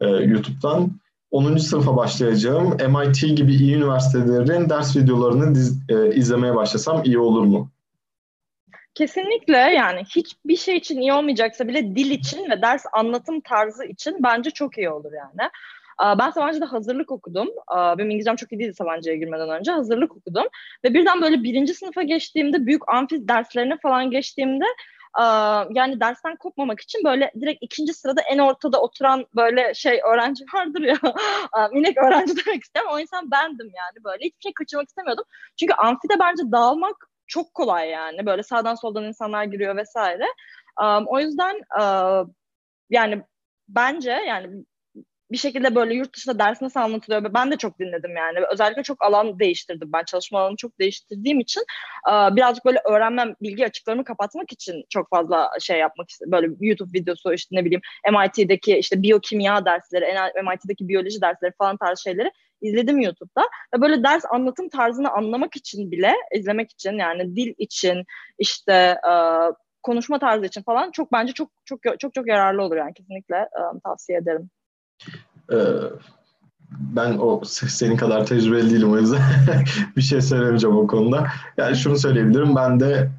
e, 0.02 0.08
YouTube'dan. 0.08 0.92
10. 1.32 1.58
sınıfa 1.58 1.96
başlayacağım. 1.96 2.70
MIT 2.70 3.38
gibi 3.38 3.56
iyi 3.56 3.76
üniversitelerin 3.76 4.70
ders 4.70 4.96
videolarını 4.96 5.56
diz, 5.56 5.90
e, 5.90 6.16
izlemeye 6.16 6.56
başlasam 6.56 7.02
iyi 7.04 7.20
olur 7.20 7.44
mu? 7.44 7.72
Kesinlikle 8.94 9.58
yani 9.58 10.02
hiçbir 10.16 10.56
şey 10.56 10.78
için 10.78 11.02
iyi 11.02 11.14
olmayacaksa 11.14 11.68
bile 11.68 11.96
dil 11.96 12.12
için 12.12 12.50
ve 12.50 12.62
ders 12.62 12.86
anlatım 12.94 13.42
tarzı 13.42 13.86
için 13.86 14.16
bence 14.24 14.52
çok 14.52 14.78
iyi 14.78 14.90
olur 14.90 15.12
yani. 15.14 15.50
Ben 16.20 16.30
Sabancı'da 16.30 16.72
hazırlık 16.72 17.12
okudum. 17.12 17.48
Benim 17.98 18.10
İngilizcem 18.10 18.36
çok 18.36 18.52
iyi 18.52 18.60
değildi 18.60 18.74
Sabancı'ya 18.74 19.16
girmeden 19.16 19.50
önce. 19.50 19.72
Hazırlık 19.72 20.18
okudum. 20.18 20.46
Ve 20.84 20.94
birden 20.94 21.22
böyle 21.22 21.44
birinci 21.44 21.74
sınıfa 21.74 22.04
geçtiğimde, 22.04 22.66
büyük 22.66 22.90
amfi 22.94 23.28
derslerine 23.28 23.78
falan 23.78 24.12
geçtiğimde 24.12 24.66
yani 25.70 26.00
dersten 26.00 26.36
kopmamak 26.36 26.82
için 26.82 27.04
böyle 27.04 27.32
direkt 27.42 27.64
ikinci 27.64 27.94
sırada 27.94 28.22
en 28.22 28.38
ortada 28.38 28.82
oturan 28.82 29.26
böyle 29.36 29.74
şey 29.74 30.02
öğrenci 30.14 30.46
vardır 30.54 30.82
ya. 30.82 30.98
Minik 31.72 31.98
öğrenci 31.98 32.46
demek 32.46 32.64
istedim 32.64 32.88
o 32.92 33.00
insan 33.00 33.32
bendim 33.32 33.72
yani 33.76 34.04
böyle. 34.04 34.26
Hiçbir 34.26 34.42
şey 34.42 34.54
kaçırmak 34.54 34.88
istemiyordum. 34.88 35.26
Çünkü 35.60 35.74
amfide 35.74 36.14
bence 36.20 36.44
dağılmak 36.52 37.10
çok 37.28 37.54
kolay 37.54 37.90
yani. 37.90 38.26
Böyle 38.26 38.44
sağdan 38.44 38.76
soldan 38.76 39.04
insanlar 39.04 39.44
giriyor 39.44 39.76
vesaire. 39.78 40.26
O 41.08 41.20
yüzden 41.20 41.62
yani 42.90 43.24
bence 43.68 44.12
yani 44.12 44.66
bir 45.32 45.38
şekilde 45.38 45.76
böyle 45.76 45.94
yurt 45.94 46.16
dışında 46.16 46.40
ders 46.40 46.62
nasıl 46.62 46.80
anlatılıyor 46.80 47.34
ben 47.34 47.52
de 47.52 47.58
çok 47.58 47.80
dinledim 47.80 48.16
yani. 48.18 48.40
Özellikle 48.52 48.84
çok 48.84 49.04
alan 49.04 49.40
değiştirdim 49.40 49.90
ben 49.94 50.04
çalışma 50.04 50.40
alanını 50.40 50.58
çok 50.58 50.80
değiştirdiğim 50.80 51.40
için 51.40 51.64
birazcık 52.08 52.66
böyle 52.66 52.82
öğrenmem 52.86 53.36
bilgi 53.42 53.66
açıklarımı 53.66 54.04
kapatmak 54.04 54.52
için 54.52 54.86
çok 54.90 55.10
fazla 55.10 55.50
şey 55.60 55.80
yapmak 55.80 56.10
istedim 56.10 56.32
böyle 56.32 56.48
YouTube 56.60 57.00
videosu 57.00 57.34
işte 57.34 57.56
ne 57.56 57.66
bileyim 57.66 57.82
MIT'deki 58.12 58.78
işte 58.78 59.02
biyokimya 59.02 59.66
dersleri 59.66 60.06
MIT'deki 60.44 60.88
biyoloji 60.88 61.22
dersleri 61.22 61.52
falan 61.58 61.78
tarz 61.78 62.00
şeyleri 62.00 62.32
izledim 62.62 63.00
YouTube'da. 63.00 63.42
Ve 63.76 63.82
böyle 63.82 64.04
ders 64.04 64.24
anlatım 64.30 64.70
tarzını 64.70 65.12
anlamak 65.12 65.56
için 65.56 65.92
bile 65.92 66.14
izlemek 66.36 66.72
için 66.72 66.94
yani 66.94 67.36
dil 67.36 67.54
için 67.58 68.04
işte 68.38 68.98
konuşma 69.84 70.20
tarzı 70.20 70.46
için 70.46 70.62
falan 70.62 70.92
çok 70.92 71.12
bence 71.12 71.34
çok 71.34 71.52
çok 71.66 71.80
çok 72.00 72.14
çok 72.14 72.28
yararlı 72.28 72.64
olur 72.64 72.78
yani. 72.78 72.94
Kesinlikle 72.94 73.50
tavsiye 73.84 74.18
ederim. 74.18 74.50
Ee, 75.52 75.56
ben 76.80 77.18
o 77.18 77.42
senin 77.46 77.98
kadar 77.98 78.26
tecrübeli 78.26 78.70
değilim 78.70 78.92
o 78.92 78.98
yüzden 78.98 79.22
bir 79.98 80.02
şey 80.02 80.22
söylemeyeceğim 80.22 80.78
o 80.78 80.88
konuda. 80.88 81.28
Yani 81.58 81.76
şunu 81.76 81.98
söyleyebilirim. 81.98 82.56
Ben 82.56 82.80
de 82.80 83.12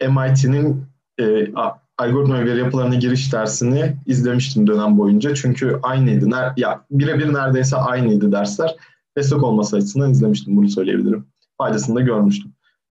e, 0.00 0.08
MIT'nin 0.08 0.86
e, 1.20 1.52
algoritma 1.98 2.44
veri 2.44 2.58
yapılarına 2.58 2.94
giriş 2.94 3.32
dersini 3.32 3.96
izlemiştim 4.06 4.66
dönem 4.66 4.98
boyunca. 4.98 5.34
Çünkü 5.34 5.78
aynıydı. 5.82 6.30
Ner 6.30 6.52
ya 6.56 6.84
birebir 6.90 7.34
neredeyse 7.34 7.76
aynıydı 7.76 8.32
dersler. 8.32 8.76
Destek 9.16 9.42
olması 9.42 9.76
açısından 9.76 10.10
izlemiştim. 10.10 10.56
Bunu 10.56 10.68
söyleyebilirim. 10.68 11.26
Faydasını 11.58 11.96
da 11.96 12.00
görmüştüm. 12.00 12.52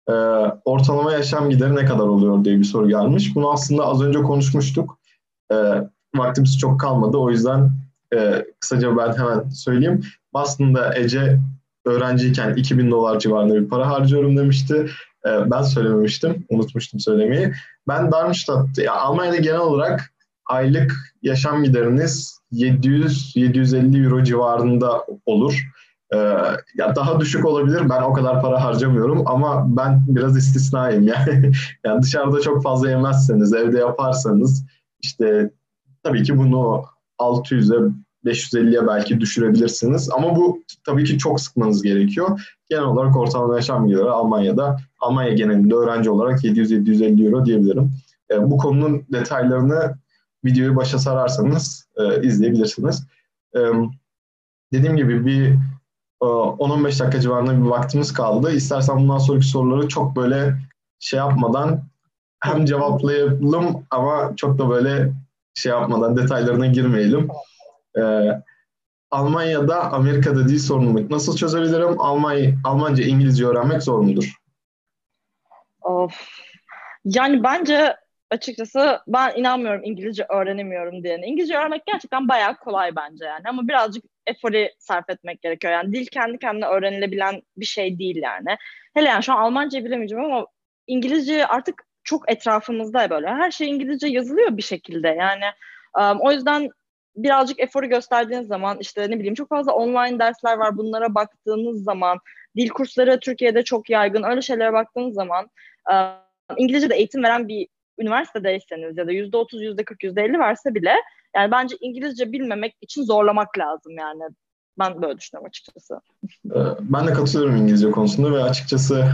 E, 0.08 0.12
ortalama 0.64 1.12
yaşam 1.12 1.50
gideri 1.50 1.76
ne 1.76 1.84
kadar 1.84 2.06
oluyor 2.06 2.44
diye 2.44 2.58
bir 2.58 2.64
soru 2.64 2.88
gelmiş. 2.88 3.34
Bunu 3.36 3.50
aslında 3.50 3.84
az 3.84 4.02
önce 4.02 4.22
konuşmuştuk. 4.22 4.98
E, 5.52 5.56
vaktimiz 6.14 6.58
çok 6.58 6.80
kalmadı. 6.80 7.16
O 7.16 7.30
yüzden 7.30 7.70
e, 8.14 8.44
kısaca 8.61 8.96
ben 8.96 9.12
hemen 9.12 9.48
söyleyeyim. 9.48 10.00
Boston'da 10.34 10.98
Ece 10.98 11.38
öğrenciyken 11.84 12.54
2000 12.54 12.90
dolar 12.90 13.18
civarında 13.18 13.54
bir 13.54 13.68
para 13.68 13.90
harcıyorum 13.90 14.36
demişti. 14.36 14.86
E, 15.26 15.50
ben 15.50 15.62
söylememiştim. 15.62 16.46
Unutmuştum 16.48 17.00
söylemeyi. 17.00 17.52
Ben 17.88 18.12
Darmstadt, 18.12 18.78
ya 18.78 18.94
Almanya'da 18.94 19.36
genel 19.36 19.61
olarak 19.61 20.12
aylık 20.46 20.92
yaşam 21.22 21.64
gideriniz 21.64 22.40
700-750 22.52 24.04
euro 24.04 24.22
civarında 24.24 25.06
olur. 25.26 25.70
Ee, 26.14 26.16
ya 26.76 26.96
daha 26.96 27.20
düşük 27.20 27.46
olabilir. 27.46 27.88
Ben 27.90 28.02
o 28.02 28.12
kadar 28.12 28.42
para 28.42 28.64
harcamıyorum 28.64 29.22
ama 29.26 29.76
ben 29.76 30.02
biraz 30.08 30.36
istisnayım 30.36 31.06
yani. 31.06 31.52
yani 31.84 32.02
dışarıda 32.02 32.40
çok 32.40 32.62
fazla 32.62 32.90
yemezseniz, 32.90 33.52
evde 33.52 33.78
yaparsanız 33.78 34.64
işte 35.00 35.50
tabii 36.03 36.22
ki 36.22 36.38
bunu 36.38 36.84
600'e 37.18 37.92
550'ye 38.24 38.86
belki 38.86 39.20
düşürebilirsiniz. 39.20 40.11
Ama 40.11 40.36
bu 40.36 40.62
tabii 40.86 41.05
ki 41.05 41.18
çok 41.18 41.40
sıkmanız 41.40 41.82
gerekiyor. 41.82 42.57
Genel 42.70 42.84
olarak 42.84 43.16
ortalama 43.16 43.57
yaşam 43.57 43.88
gideri 43.88 44.11
Almanya'da, 44.11 44.76
Almanya 45.01 45.32
genelinde 45.32 45.74
öğrenci 45.74 46.11
olarak 46.11 46.44
700-750 46.44 47.26
euro 47.26 47.44
diyebilirim. 47.44 47.92
E, 48.30 48.51
bu 48.51 48.57
konunun 48.57 49.03
detaylarını 49.12 49.94
videoyu 50.44 50.76
başa 50.76 50.98
sararsanız 50.98 51.88
e, 51.96 52.22
izleyebilirsiniz. 52.22 53.07
E, 53.57 53.61
dediğim 54.72 54.96
gibi 54.96 55.26
bir 55.26 55.46
e, 56.22 56.24
10-15 56.24 56.84
dakika 56.84 57.20
civarında 57.20 57.57
bir 57.57 57.68
vaktimiz 57.70 58.12
kaldı. 58.12 58.53
İstersen 58.53 58.96
bundan 58.96 59.18
sonraki 59.18 59.46
soruları 59.46 59.88
çok 59.88 60.16
böyle 60.16 60.57
şey 60.98 61.18
yapmadan 61.18 61.82
hem 62.40 62.64
cevaplayalım 62.64 63.84
ama 63.90 64.32
çok 64.36 64.59
da 64.59 64.68
böyle 64.68 65.12
şey 65.55 65.72
yapmadan 65.72 66.16
detaylarına 66.16 66.66
girmeyelim. 66.66 67.28
Ee, 67.98 68.30
Almanya'da 69.11 69.92
Amerika'da 69.92 70.48
dil 70.48 70.59
sorununu 70.59 71.11
nasıl 71.11 71.36
çözebilirim? 71.36 72.01
Almanya, 72.01 72.55
Almanca, 72.64 73.05
İngilizce 73.05 73.46
öğrenmek 73.46 73.82
zor 73.82 73.98
mudur? 73.98 74.34
Of. 75.82 76.28
Yani 77.05 77.42
bence 77.42 77.96
açıkçası 78.30 79.01
ben 79.07 79.32
inanmıyorum 79.36 79.84
İngilizce 79.84 80.26
öğrenemiyorum 80.28 81.03
diye. 81.03 81.20
İngilizce 81.24 81.57
öğrenmek 81.57 81.86
gerçekten 81.86 82.28
bayağı 82.28 82.57
kolay 82.57 82.96
bence 82.96 83.24
yani 83.24 83.42
ama 83.48 83.68
birazcık 83.68 84.05
efori 84.26 84.74
sarf 84.78 85.11
etmek 85.11 85.42
gerekiyor. 85.42 85.72
Yani 85.72 85.92
dil 85.92 86.07
kendi 86.07 86.38
kendine 86.38 86.66
öğrenilebilen 86.66 87.42
bir 87.57 87.64
şey 87.64 87.98
değil 87.98 88.16
yani. 88.16 88.57
Hele 88.94 89.09
yani 89.09 89.22
şu 89.22 89.32
an 89.32 89.42
Almanca 89.42 89.84
bilemeyeceğim 89.84 90.24
ama 90.24 90.46
İngilizce 90.86 91.46
artık 91.46 91.89
çok 92.05 92.32
etrafımızda 92.32 93.11
böyle. 93.11 93.28
Her 93.28 93.51
şey 93.51 93.70
İngilizce 93.70 94.07
yazılıyor 94.07 94.57
bir 94.57 94.62
şekilde. 94.62 95.09
Yani 95.09 95.44
um, 95.98 96.20
o 96.20 96.32
yüzden 96.32 96.70
birazcık 97.16 97.61
eforu 97.61 97.86
gösterdiğiniz 97.86 98.48
zaman 98.48 98.78
işte 98.80 99.11
ne 99.11 99.18
bileyim 99.18 99.34
çok 99.34 99.48
fazla 99.48 99.72
online 99.72 100.18
dersler 100.18 100.57
var. 100.57 100.76
Bunlara 100.76 101.14
baktığınız 101.14 101.84
zaman 101.84 102.18
Dil 102.57 102.68
kursları 102.68 103.20
Türkiye'de 103.20 103.62
çok 103.62 103.90
yaygın. 103.90 104.22
Öyle 104.22 104.42
şeylere 104.42 104.72
baktığınız 104.72 105.14
zaman 105.14 105.51
e, 105.92 105.94
İngilizce 106.57 106.90
de 106.90 106.94
eğitim 106.94 107.22
veren 107.22 107.48
bir 107.48 107.68
üniversitedeyseniz 107.98 108.98
ya 108.98 109.07
da 109.07 109.12
yüzde 109.12 109.36
otuz, 109.36 109.62
yüzde 109.62 109.84
kırk, 109.84 110.05
yüzde 110.05 110.22
elli 110.22 110.38
verse 110.38 110.74
bile 110.74 110.94
yani 111.36 111.51
bence 111.51 111.76
İngilizce 111.80 112.32
bilmemek 112.32 112.76
için 112.80 113.03
zorlamak 113.03 113.59
lazım 113.59 113.92
yani. 113.98 114.22
Ben 114.78 115.03
böyle 115.03 115.18
düşünüyorum 115.18 115.48
açıkçası. 115.48 116.01
Ben 116.80 117.07
de 117.07 117.12
katılıyorum 117.12 117.57
İngilizce 117.57 117.90
konusunda 117.90 118.32
ve 118.32 118.42
açıkçası 118.42 119.05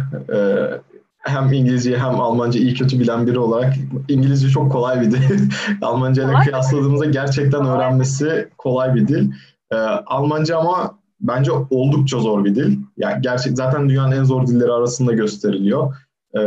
hem 1.28 1.52
İngilizce 1.52 1.98
hem 1.98 2.20
Almanca 2.20 2.60
iyi 2.60 2.74
kötü 2.74 3.00
bilen 3.00 3.26
biri 3.26 3.38
olarak 3.38 3.74
İngilizce 4.08 4.48
çok 4.48 4.72
kolay 4.72 5.00
bir 5.00 5.10
dil. 5.10 5.50
Almanca 5.82 6.24
ile 6.24 6.32
kıyasladığımızda 6.44 7.04
gerçekten 7.04 7.66
öğrenmesi 7.66 8.48
kolay 8.58 8.94
bir 8.94 9.08
dil. 9.08 9.32
Ee, 9.72 9.76
Almanca 10.06 10.58
ama 10.58 10.98
bence 11.20 11.50
oldukça 11.70 12.18
zor 12.18 12.44
bir 12.44 12.54
dil. 12.54 12.78
Yani 12.96 13.22
gerçek 13.22 13.56
zaten 13.56 13.88
dünyanın 13.88 14.12
en 14.12 14.24
zor 14.24 14.46
dilleri 14.46 14.72
arasında 14.72 15.12
gösteriliyor. 15.12 15.96
Ee, 16.36 16.40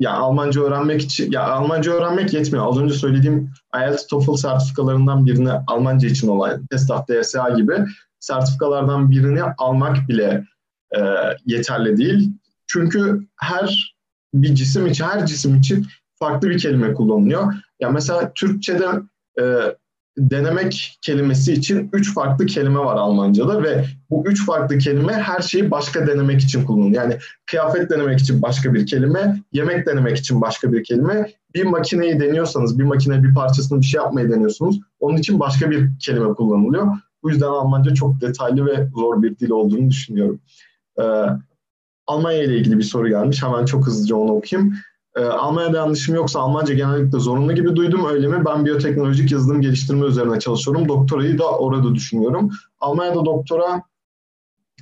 ya 0.00 0.12
Almanca 0.12 0.62
öğrenmek 0.62 1.02
için 1.02 1.32
ya 1.32 1.42
Almanca 1.42 1.92
öğrenmek 1.92 2.34
yetmiyor. 2.34 2.68
Az 2.68 2.78
önce 2.78 2.94
söylediğim 2.94 3.50
IELTS 3.76 4.06
TOEFL 4.06 4.34
sertifikalarından 4.34 5.26
birini 5.26 5.50
Almanca 5.66 6.08
için 6.08 6.28
olan 6.28 6.66
TESTAF 6.66 7.08
DSA 7.08 7.50
gibi 7.50 7.72
sertifikalardan 8.20 9.10
birini 9.10 9.42
almak 9.42 10.08
bile 10.08 10.44
e, 10.96 11.00
yeterli 11.46 11.96
değil. 11.96 12.32
Çünkü 12.72 13.26
her 13.36 13.94
bir 14.34 14.54
cisim 14.54 14.86
için, 14.86 15.04
her 15.04 15.26
cisim 15.26 15.56
için 15.56 15.86
farklı 16.18 16.50
bir 16.50 16.58
kelime 16.58 16.94
kullanılıyor. 16.94 17.54
Ya 17.80 17.90
mesela 17.90 18.32
Türkçe'de 18.34 18.86
e, 19.40 19.44
denemek 20.18 20.98
kelimesi 21.02 21.52
için 21.52 21.90
üç 21.92 22.14
farklı 22.14 22.46
kelime 22.46 22.78
var 22.78 22.96
Almanca'da 22.96 23.62
ve 23.62 23.84
bu 24.10 24.24
üç 24.26 24.46
farklı 24.46 24.78
kelime 24.78 25.12
her 25.12 25.40
şeyi 25.40 25.70
başka 25.70 26.06
denemek 26.06 26.40
için 26.40 26.64
kullanılıyor. 26.64 27.02
Yani 27.02 27.18
kıyafet 27.46 27.90
denemek 27.90 28.20
için 28.20 28.42
başka 28.42 28.74
bir 28.74 28.86
kelime, 28.86 29.42
yemek 29.52 29.86
denemek 29.86 30.16
için 30.16 30.40
başka 30.40 30.72
bir 30.72 30.84
kelime. 30.84 31.32
Bir 31.54 31.64
makineyi 31.64 32.20
deniyorsanız, 32.20 32.78
bir 32.78 32.84
makine 32.84 33.22
bir 33.22 33.34
parçasını 33.34 33.80
bir 33.80 33.86
şey 33.86 34.00
yapmayı 34.00 34.30
deniyorsunuz. 34.30 34.80
Onun 35.00 35.16
için 35.16 35.40
başka 35.40 35.70
bir 35.70 35.90
kelime 36.00 36.34
kullanılıyor. 36.34 36.86
Bu 37.22 37.30
yüzden 37.30 37.46
Almanca 37.46 37.94
çok 37.94 38.20
detaylı 38.20 38.66
ve 38.66 38.88
zor 38.94 39.22
bir 39.22 39.38
dil 39.38 39.50
olduğunu 39.50 39.90
düşünüyorum. 39.90 40.40
Ee, 41.00 41.02
Almanya 42.06 42.42
ile 42.42 42.58
ilgili 42.58 42.78
bir 42.78 42.82
soru 42.82 43.08
gelmiş. 43.08 43.42
Hemen 43.42 43.64
çok 43.64 43.86
hızlıca 43.86 44.16
onu 44.16 44.32
okuyayım. 44.32 44.74
Ee, 45.16 45.24
Almanya'da 45.24 45.76
yanlışım 45.76 46.14
yoksa 46.14 46.40
Almanca 46.40 46.74
genellikle 46.74 47.18
zorunlu 47.18 47.54
gibi 47.54 47.76
duydum 47.76 48.06
öyle 48.10 48.28
mi? 48.28 48.44
Ben 48.46 48.64
biyoteknolojik 48.64 49.32
yazılım 49.32 49.60
geliştirme 49.60 50.06
üzerine 50.06 50.40
çalışıyorum. 50.40 50.88
Doktorayı 50.88 51.38
da 51.38 51.50
orada 51.58 51.94
düşünüyorum. 51.94 52.50
Almanya'da 52.80 53.24
doktora 53.24 53.82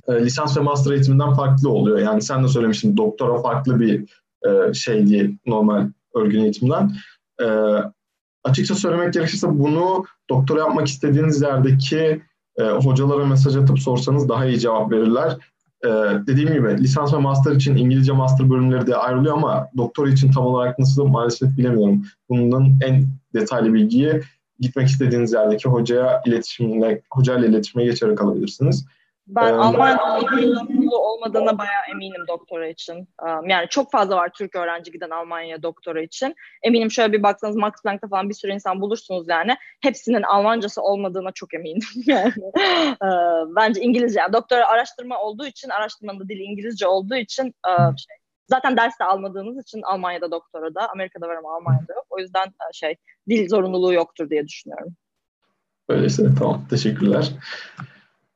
e, 0.07 0.25
lisans 0.25 0.57
ve 0.57 0.61
master 0.61 0.91
eğitiminden 0.91 1.33
farklı 1.33 1.69
oluyor. 1.69 1.99
Yani 1.99 2.21
sen 2.21 2.43
de 2.43 2.47
söylemiştin 2.47 2.97
doktora 2.97 3.41
farklı 3.41 3.79
bir 3.79 4.05
e, 4.47 4.73
şey 4.73 5.07
diye 5.07 5.31
normal 5.45 5.87
örgün 6.15 6.43
eğitimden. 6.43 6.91
E, 7.41 7.45
açıkça 8.43 8.75
söylemek 8.75 9.13
gerekirse 9.13 9.59
bunu 9.59 10.05
doktora 10.29 10.59
yapmak 10.59 10.87
istediğiniz 10.87 11.41
yerdeki 11.41 12.21
e, 12.57 12.63
hocalara 12.63 13.25
mesaj 13.25 13.55
atıp 13.55 13.79
sorsanız 13.79 14.29
daha 14.29 14.45
iyi 14.45 14.59
cevap 14.59 14.91
verirler. 14.91 15.37
Ee, 15.85 15.89
dediğim 16.27 16.53
gibi 16.53 16.83
lisans 16.83 17.13
ve 17.13 17.17
master 17.17 17.51
için 17.51 17.75
İngilizce 17.75 18.11
master 18.11 18.49
bölümleri 18.49 18.87
de 18.87 18.95
ayrılıyor 18.95 19.37
ama 19.37 19.67
doktor 19.77 20.07
için 20.07 20.31
tam 20.31 20.45
olarak 20.45 20.79
nasıl 20.79 21.07
maalesef 21.07 21.57
bilemiyorum. 21.57 22.05
Bunun 22.29 22.79
en 22.81 23.07
detaylı 23.33 23.73
bilgiyi 23.73 24.21
gitmek 24.59 24.87
istediğiniz 24.87 25.33
yerdeki 25.33 25.69
hocaya 25.69 26.21
iletişimle, 26.25 27.01
hocayla 27.11 27.47
iletişime 27.47 27.85
geçerek 27.85 28.21
alabilirsiniz. 28.21 28.85
Ben 29.27 29.53
ee, 29.53 29.57
Almanya'da 29.57 30.97
olmadığına 30.97 31.57
bayağı 31.57 31.83
eminim 31.91 32.27
doktora 32.27 32.67
için. 32.67 33.09
Yani 33.47 33.67
çok 33.69 33.91
fazla 33.91 34.15
var 34.15 34.29
Türk 34.33 34.55
öğrenci 34.55 34.91
giden 34.91 35.09
Almanya'ya 35.09 35.63
doktora 35.63 36.01
için. 36.01 36.35
Eminim 36.63 36.91
şöyle 36.91 37.13
bir 37.13 37.23
baksanız 37.23 37.55
Max 37.55 37.71
Planck'ta 37.83 38.07
falan 38.07 38.29
bir 38.29 38.33
sürü 38.33 38.51
insan 38.51 38.81
bulursunuz 38.81 39.27
yani. 39.29 39.55
Hepsinin 39.81 40.21
Almancası 40.21 40.81
olmadığına 40.81 41.31
çok 41.31 41.53
eminim. 41.53 41.81
yani. 42.05 42.33
Bence 43.55 43.81
İngilizce. 43.81 44.19
Yani 44.19 44.33
doktora 44.33 44.67
araştırma 44.67 45.19
olduğu 45.21 45.45
için, 45.45 45.69
araştırmanın 45.69 46.19
da 46.19 46.29
dili 46.29 46.43
İngilizce 46.43 46.87
olduğu 46.87 47.15
için 47.15 47.43
şey, 47.77 48.15
zaten 48.47 48.77
ders 48.77 48.99
de 48.99 49.03
almadığınız 49.03 49.63
için 49.63 49.81
Almanya'da 49.81 50.31
doktora 50.31 50.75
da, 50.75 50.89
Amerika'da 50.89 51.27
var 51.27 51.35
ama 51.35 51.55
Almanya'da 51.55 51.93
yok. 51.93 52.05
O 52.09 52.19
yüzden 52.19 52.53
şey 52.73 52.95
dil 53.29 53.49
zorunluluğu 53.49 53.93
yoktur 53.93 54.29
diye 54.29 54.47
düşünüyorum. 54.47 54.95
Öyleyse 55.89 56.23
tamam. 56.39 56.67
Teşekkürler. 56.69 57.31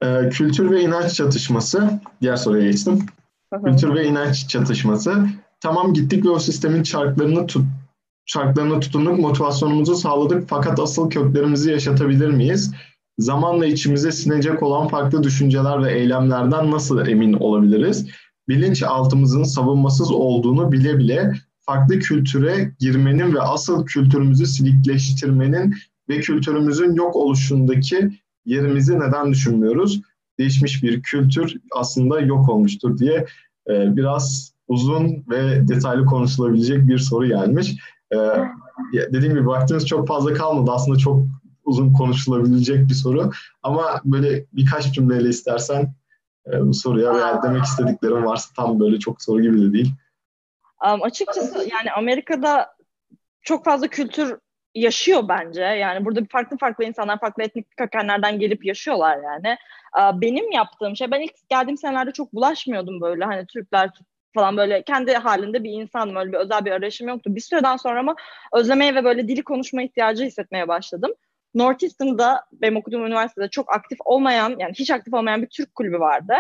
Ee, 0.03 0.29
kültür 0.29 0.71
ve 0.71 0.81
inanç 0.81 1.13
çatışması. 1.13 1.99
Diğer 2.21 2.35
soruya 2.35 2.71
geçtim. 2.71 3.05
Kültür 3.65 3.95
ve 3.95 4.07
inanç 4.07 4.49
çatışması. 4.49 5.27
Tamam 5.59 5.93
gittik 5.93 6.25
ve 6.25 6.29
o 6.29 6.39
sistemin 6.39 6.83
çarklarını 6.83 7.47
tut 7.47 7.65
çarklarına 8.25 8.79
tutunduk, 8.79 9.19
motivasyonumuzu 9.19 9.95
sağladık 9.95 10.49
fakat 10.49 10.79
asıl 10.79 11.09
köklerimizi 11.09 11.71
yaşatabilir 11.71 12.29
miyiz? 12.29 12.73
Zamanla 13.19 13.65
içimize 13.65 14.11
sinecek 14.11 14.63
olan 14.63 14.87
farklı 14.87 15.23
düşünceler 15.23 15.83
ve 15.83 15.93
eylemlerden 15.93 16.71
nasıl 16.71 17.07
emin 17.07 17.33
olabiliriz? 17.33 18.07
Bilinç 18.47 18.83
altımızın 18.83 19.43
savunmasız 19.43 20.11
olduğunu 20.11 20.71
bile 20.71 20.97
bile 20.97 21.33
farklı 21.59 21.99
kültüre 21.99 22.71
girmenin 22.79 23.33
ve 23.33 23.41
asıl 23.41 23.85
kültürümüzü 23.85 24.45
silikleştirmenin 24.45 25.75
ve 26.09 26.19
kültürümüzün 26.19 26.95
yok 26.95 27.15
oluşundaki 27.15 28.11
yerimizi 28.45 28.99
neden 28.99 29.31
düşünmüyoruz? 29.31 30.01
Değişmiş 30.39 30.83
bir 30.83 31.01
kültür 31.01 31.55
aslında 31.71 32.19
yok 32.19 32.49
olmuştur 32.49 32.97
diye 32.97 33.25
e, 33.69 33.95
biraz 33.95 34.53
uzun 34.67 35.25
ve 35.29 35.67
detaylı 35.67 36.05
konuşulabilecek 36.05 36.87
bir 36.87 36.97
soru 36.97 37.27
gelmiş. 37.27 37.75
E, 38.13 38.17
dediğim 38.93 39.35
gibi 39.35 39.47
vaktimiz 39.47 39.87
çok 39.87 40.07
fazla 40.07 40.33
kalmadı. 40.33 40.71
Aslında 40.71 40.97
çok 40.97 41.25
uzun 41.63 41.93
konuşulabilecek 41.93 42.87
bir 42.89 42.93
soru. 42.93 43.31
Ama 43.63 44.01
böyle 44.05 44.45
birkaç 44.53 44.93
cümleyle 44.93 45.29
istersen 45.29 45.95
e, 46.53 46.61
bu 46.61 46.73
soruya 46.73 47.15
veya 47.15 47.43
demek 47.43 47.63
istediklerim 47.63 48.25
varsa 48.25 48.53
tam 48.55 48.79
böyle 48.79 48.99
çok 48.99 49.21
soru 49.21 49.41
gibi 49.41 49.61
de 49.61 49.73
değil. 49.73 49.93
Um, 50.93 51.03
açıkçası 51.03 51.57
yani 51.57 51.91
Amerika'da 51.97 52.75
çok 53.41 53.65
fazla 53.65 53.87
kültür 53.87 54.37
yaşıyor 54.76 55.23
bence. 55.30 55.61
Yani 55.61 56.05
burada 56.05 56.21
farklı 56.32 56.57
farklı 56.57 56.84
insanlar, 56.84 57.19
farklı 57.19 57.43
etnik 57.43 57.78
kökenlerden 57.78 58.39
gelip 58.39 58.65
yaşıyorlar 58.65 59.19
yani. 59.23 59.57
Benim 60.21 60.51
yaptığım 60.51 60.95
şey, 60.95 61.11
ben 61.11 61.21
ilk 61.21 61.49
geldiğim 61.49 61.78
senelerde 61.78 62.11
çok 62.11 62.34
bulaşmıyordum 62.34 63.01
böyle 63.01 63.26
hani 63.26 63.45
Türkler 63.45 63.89
falan 64.34 64.57
böyle 64.57 64.82
kendi 64.82 65.13
halinde 65.13 65.63
bir 65.63 65.71
insanım. 65.71 66.15
Öyle 66.15 66.32
bir 66.32 66.38
özel 66.38 66.65
bir 66.65 66.71
arayışım 66.71 67.07
yoktu. 67.07 67.36
Bir 67.36 67.41
süreden 67.41 67.78
sonra 67.78 67.99
ama 67.99 68.15
özlemeye 68.53 68.95
ve 68.95 69.03
böyle 69.03 69.28
dili 69.28 69.43
konuşma 69.43 69.82
ihtiyacı 69.82 70.23
hissetmeye 70.23 70.67
başladım. 70.67 71.11
Northeastern'da 71.53 72.45
benim 72.51 72.78
okuduğum 72.78 73.05
üniversitede 73.05 73.49
çok 73.49 73.76
aktif 73.76 73.97
olmayan 74.05 74.55
yani 74.59 74.73
hiç 74.73 74.91
aktif 74.91 75.13
olmayan 75.13 75.41
bir 75.41 75.47
Türk 75.47 75.76
kulübü 75.76 75.99
vardı. 75.99 76.34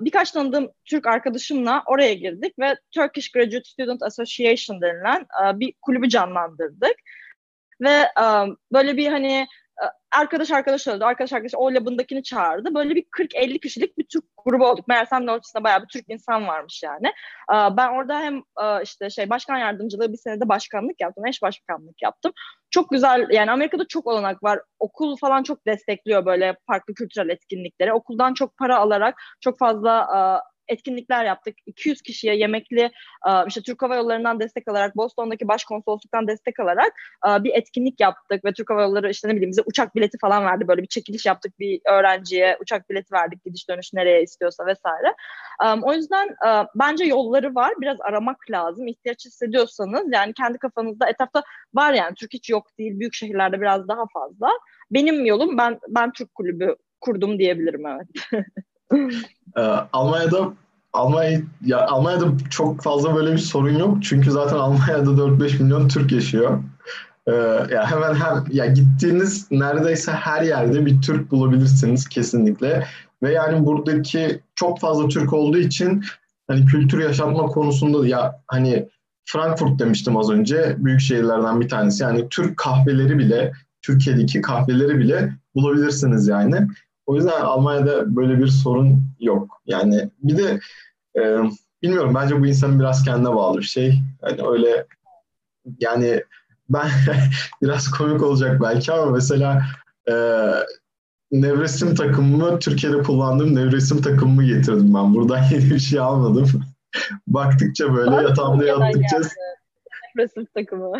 Birkaç 0.00 0.30
tanıdığım 0.30 0.70
Türk 0.84 1.06
arkadaşımla 1.06 1.82
oraya 1.86 2.14
girdik 2.14 2.58
ve 2.58 2.76
Turkish 2.94 3.32
Graduate 3.32 3.64
Student 3.64 4.02
Association 4.02 4.80
denilen 4.80 5.26
bir 5.60 5.74
kulübü 5.82 6.08
canlandırdık. 6.08 6.94
Ve 7.80 8.08
um, 8.22 8.56
böyle 8.72 8.96
bir 8.96 9.08
hani 9.08 9.46
arkadaş 10.12 10.50
arkadaş 10.50 10.88
oldu. 10.88 11.04
Arkadaş 11.04 11.32
arkadaş 11.32 11.52
o 11.56 11.74
labındakini 11.74 12.22
çağırdı. 12.22 12.74
Böyle 12.74 12.94
bir 12.94 13.04
40-50 13.04 13.60
kişilik 13.60 13.98
bir 13.98 14.04
Türk 14.12 14.24
grubu 14.44 14.66
olduk. 14.66 14.88
Meğersem 14.88 15.26
de 15.26 15.30
ortasında 15.30 15.64
bayağı 15.64 15.82
bir 15.82 15.86
Türk 15.86 16.04
insan 16.08 16.46
varmış 16.46 16.82
yani. 16.82 17.12
Ben 17.76 17.88
orada 17.88 18.20
hem 18.20 18.42
işte 18.82 19.10
şey 19.10 19.30
başkan 19.30 19.58
yardımcılığı 19.58 20.12
bir 20.12 20.18
senede 20.18 20.48
başkanlık 20.48 21.00
yaptım. 21.00 21.26
Eş 21.26 21.42
başkanlık 21.42 22.02
yaptım. 22.02 22.32
Çok 22.70 22.90
güzel 22.90 23.26
yani 23.30 23.50
Amerika'da 23.50 23.86
çok 23.88 24.06
olanak 24.06 24.42
var. 24.42 24.60
Okul 24.78 25.16
falan 25.16 25.42
çok 25.42 25.66
destekliyor 25.66 26.26
böyle 26.26 26.56
farklı 26.66 26.94
kültürel 26.94 27.28
etkinlikleri. 27.28 27.92
Okuldan 27.92 28.34
çok 28.34 28.56
para 28.56 28.78
alarak 28.78 29.14
çok 29.40 29.58
fazla 29.58 30.08
etkinlikler 30.68 31.24
yaptık. 31.24 31.56
200 31.66 32.02
kişiye 32.02 32.36
yemekli 32.36 32.80
e, 33.28 33.30
işte 33.48 33.62
Türk 33.62 33.82
Hava 33.82 33.96
Yolları'ndan 33.96 34.40
destek 34.40 34.68
alarak 34.68 34.96
Boston'daki 34.96 35.48
başkonsolosluktan 35.48 36.28
destek 36.28 36.60
alarak 36.60 36.92
e, 37.28 37.44
bir 37.44 37.54
etkinlik 37.54 38.00
yaptık 38.00 38.44
ve 38.44 38.52
Türk 38.52 38.70
Hava 38.70 38.82
Yolları 38.82 39.10
işte 39.10 39.28
ne 39.28 39.32
bileyim 39.32 39.50
bize 39.50 39.62
uçak 39.66 39.94
bileti 39.94 40.18
falan 40.20 40.44
verdi. 40.44 40.68
Böyle 40.68 40.82
bir 40.82 40.88
çekiliş 40.88 41.26
yaptık 41.26 41.58
bir 41.58 41.80
öğrenciye 41.84 42.56
uçak 42.60 42.90
bileti 42.90 43.14
verdik 43.14 43.44
gidiş 43.44 43.68
dönüş 43.68 43.92
nereye 43.92 44.22
istiyorsa 44.22 44.66
vesaire. 44.66 45.14
E, 45.64 45.66
o 45.82 45.92
yüzden 45.92 46.36
bence 46.74 47.04
yolları 47.04 47.54
var. 47.54 47.72
Biraz 47.80 48.00
aramak 48.00 48.50
lazım. 48.50 48.86
İhtiyaç 48.86 49.24
hissediyorsanız 49.24 50.06
yani 50.12 50.32
kendi 50.34 50.58
kafanızda 50.58 51.08
etrafta 51.08 51.42
var 51.74 51.92
yani 51.92 52.14
Türk 52.14 52.32
hiç 52.34 52.50
yok 52.50 52.78
değil. 52.78 52.98
Büyük 52.98 53.14
şehirlerde 53.14 53.60
biraz 53.60 53.88
daha 53.88 54.04
fazla. 54.12 54.48
Benim 54.90 55.24
yolum 55.24 55.58
ben 55.58 55.78
ben 55.88 56.12
Türk 56.12 56.34
kulübü 56.34 56.76
kurdum 57.00 57.38
diyebilirim 57.38 57.86
evet. 57.86 58.06
Ee, 59.56 59.60
Almanya'da 59.92 60.52
Almanya 60.92 61.40
ya 61.64 61.86
Almanya'da 61.86 62.26
çok 62.50 62.82
fazla 62.82 63.14
böyle 63.14 63.32
bir 63.32 63.38
sorun 63.38 63.78
yok. 63.78 64.02
Çünkü 64.02 64.30
zaten 64.30 64.56
Almanya'da 64.56 65.10
4-5 65.10 65.62
milyon 65.62 65.88
Türk 65.88 66.12
yaşıyor. 66.12 66.62
Ee, 67.26 67.32
ya 67.70 67.90
hemen 67.90 68.14
hem 68.14 68.44
ya 68.50 68.66
gittiğiniz 68.66 69.50
neredeyse 69.50 70.12
her 70.12 70.42
yerde 70.42 70.86
bir 70.86 71.02
Türk 71.02 71.30
bulabilirsiniz 71.30 72.08
kesinlikle. 72.08 72.86
Ve 73.22 73.32
yani 73.32 73.66
buradaki 73.66 74.40
çok 74.54 74.80
fazla 74.80 75.08
Türk 75.08 75.32
olduğu 75.32 75.58
için 75.58 76.04
hani 76.46 76.64
kültür 76.64 76.98
yaşatma 76.98 77.46
konusunda 77.46 78.06
ya 78.08 78.40
hani 78.46 78.88
Frankfurt 79.24 79.78
demiştim 79.78 80.16
az 80.16 80.30
önce 80.30 80.76
büyük 80.78 81.00
şehirlerden 81.00 81.60
bir 81.60 81.68
tanesi. 81.68 82.02
Yani 82.02 82.28
Türk 82.28 82.56
kahveleri 82.56 83.18
bile 83.18 83.52
Türkiye'deki 83.82 84.40
kahveleri 84.40 84.98
bile 84.98 85.32
bulabilirsiniz 85.54 86.28
yani. 86.28 86.68
O 87.08 87.16
yüzden 87.16 87.40
Almanya'da 87.40 88.16
böyle 88.16 88.38
bir 88.38 88.46
sorun 88.46 89.02
yok. 89.20 89.62
Yani 89.66 90.10
bir 90.22 90.36
de 90.36 90.60
e, 91.16 91.38
bilmiyorum 91.82 92.14
bence 92.14 92.40
bu 92.40 92.46
insanın 92.46 92.80
biraz 92.80 93.04
kendine 93.04 93.34
bağlı 93.34 93.58
bir 93.58 93.62
şey. 93.62 94.00
Yani 94.22 94.48
öyle 94.48 94.86
yani 95.80 96.22
ben 96.68 96.88
biraz 97.62 97.90
komik 97.90 98.22
olacak 98.22 98.62
belki 98.62 98.92
ama 98.92 99.10
mesela 99.10 99.62
e, 100.10 100.14
nevresim 101.32 101.94
takımımı 101.94 102.58
Türkiye'de 102.58 103.02
kullandığım 103.02 103.54
nevresim 103.54 104.02
takımımı 104.02 104.44
getirdim 104.44 104.94
ben. 104.94 105.14
Buradan 105.14 105.42
yeni 105.50 105.70
bir 105.70 105.78
şey 105.78 106.00
almadım. 106.00 106.48
Baktıkça 107.26 107.94
böyle 107.94 108.14
yatağımda 108.14 108.64
yattıkça 108.64 109.20
nevresim 110.16 110.46
takımı. 110.54 110.92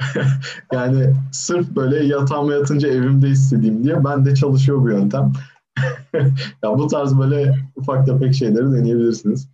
yani 0.72 1.14
sırf 1.32 1.68
böyle 1.68 2.04
yatağıma 2.04 2.52
yatınca 2.52 2.88
evimde 2.88 3.28
istediğim 3.28 3.84
diye 3.84 4.04
ben 4.04 4.24
de 4.24 4.34
çalışıyor 4.34 4.78
bu 4.82 4.90
yöntem. 4.90 5.32
Ya 6.62 6.78
bu 6.78 6.86
tarz 6.86 7.18
böyle 7.18 7.54
ufak 7.76 8.06
tefek 8.06 8.34
şeyleri 8.34 8.72
deneyebilirsiniz. 8.72 9.48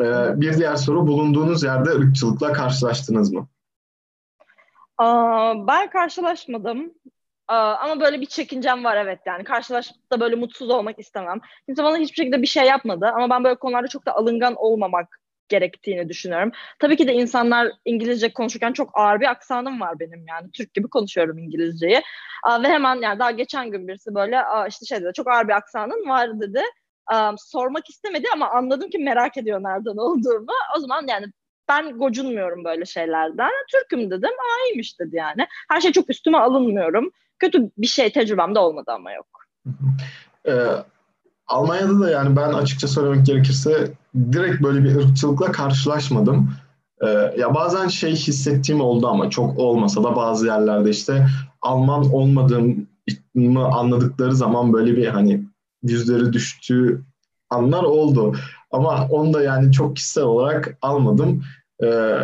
Ee, 0.00 0.40
bir 0.40 0.56
diğer 0.58 0.76
soru 0.76 1.06
bulunduğunuz 1.06 1.62
yerde 1.62 1.90
ırkçılıkla 1.90 2.52
karşılaştınız 2.52 3.32
mı? 3.32 3.48
Aa, 4.98 5.66
ben 5.66 5.90
karşılaşmadım. 5.90 6.94
Aa, 7.48 7.74
ama 7.74 8.00
böyle 8.00 8.20
bir 8.20 8.26
çekincem 8.26 8.84
var 8.84 8.96
evet 8.96 9.20
yani. 9.26 9.44
Karşılaşıp 9.44 9.96
da 10.12 10.20
böyle 10.20 10.34
mutsuz 10.36 10.70
olmak 10.70 10.98
istemem. 10.98 11.40
Kimse 11.66 11.84
bana 11.84 11.96
hiçbir 11.96 12.16
şekilde 12.16 12.42
bir 12.42 12.46
şey 12.46 12.64
yapmadı 12.64 13.06
ama 13.14 13.30
ben 13.30 13.44
böyle 13.44 13.54
konularda 13.54 13.88
çok 13.88 14.06
da 14.06 14.14
alıngan 14.14 14.54
olmamak 14.54 15.19
gerektiğini 15.50 16.08
düşünüyorum. 16.08 16.52
Tabii 16.78 16.96
ki 16.96 17.08
de 17.08 17.12
insanlar 17.12 17.72
İngilizce 17.84 18.32
konuşurken 18.32 18.72
çok 18.72 18.90
ağır 18.94 19.20
bir 19.20 19.30
aksanım 19.30 19.80
var 19.80 20.00
benim 20.00 20.26
yani. 20.28 20.50
Türk 20.50 20.74
gibi 20.74 20.88
konuşuyorum 20.88 21.38
İngilizceyi. 21.38 22.02
Ve 22.62 22.68
hemen 22.68 23.02
yani 23.02 23.18
daha 23.18 23.30
geçen 23.30 23.70
gün 23.70 23.88
birisi 23.88 24.14
böyle 24.14 24.42
işte 24.68 24.86
şey 24.86 25.00
dedi 25.00 25.12
çok 25.14 25.28
ağır 25.28 25.48
bir 25.48 25.52
aksanın 25.52 26.08
var 26.08 26.40
dedi. 26.40 26.62
Sormak 27.36 27.90
istemedi 27.90 28.26
ama 28.34 28.50
anladım 28.50 28.90
ki 28.90 28.98
merak 28.98 29.36
ediyor 29.36 29.62
nereden 29.62 29.96
olduğumu. 29.96 30.52
O 30.76 30.80
zaman 30.80 31.06
yani 31.08 31.26
ben 31.68 31.98
gocunmuyorum 31.98 32.64
böyle 32.64 32.84
şeylerden. 32.84 33.50
Türk'üm 33.72 34.10
dedim. 34.10 34.30
Aa 34.30 34.66
iyiymiş 34.66 35.00
dedi 35.00 35.16
yani. 35.16 35.46
Her 35.70 35.80
şey 35.80 35.92
çok 35.92 36.10
üstüme 36.10 36.38
alınmıyorum. 36.38 37.10
Kötü 37.38 37.70
bir 37.78 37.86
şey 37.86 38.12
tecrübem 38.12 38.54
de 38.54 38.58
olmadı 38.58 38.92
ama 38.92 39.12
yok. 39.12 39.26
Ee, 40.48 40.52
Almanya'da 41.50 42.00
da 42.00 42.10
yani 42.10 42.36
ben 42.36 42.52
açıkça 42.52 42.88
söylemek 42.88 43.26
gerekirse 43.26 43.92
direkt 44.32 44.62
böyle 44.62 44.84
bir 44.84 44.96
ırkçılıkla 44.96 45.52
karşılaşmadım. 45.52 46.52
Ee, 47.02 47.06
ya 47.38 47.54
bazen 47.54 47.88
şey 47.88 48.12
hissettiğim 48.12 48.80
oldu 48.80 49.08
ama 49.08 49.30
çok 49.30 49.58
olmasa 49.58 50.04
da 50.04 50.16
bazı 50.16 50.46
yerlerde 50.46 50.90
işte 50.90 51.26
Alman 51.62 52.12
olmadığımı 52.12 53.64
anladıkları 53.64 54.34
zaman 54.34 54.72
böyle 54.72 54.96
bir 54.96 55.06
hani 55.06 55.44
yüzleri 55.82 56.32
düştüğü 56.32 57.02
anlar 57.50 57.82
oldu. 57.82 58.34
Ama 58.70 59.06
onu 59.10 59.34
da 59.34 59.42
yani 59.42 59.72
çok 59.72 59.96
kişisel 59.96 60.24
olarak 60.24 60.78
almadım. 60.82 61.44
Ee, 61.82 62.18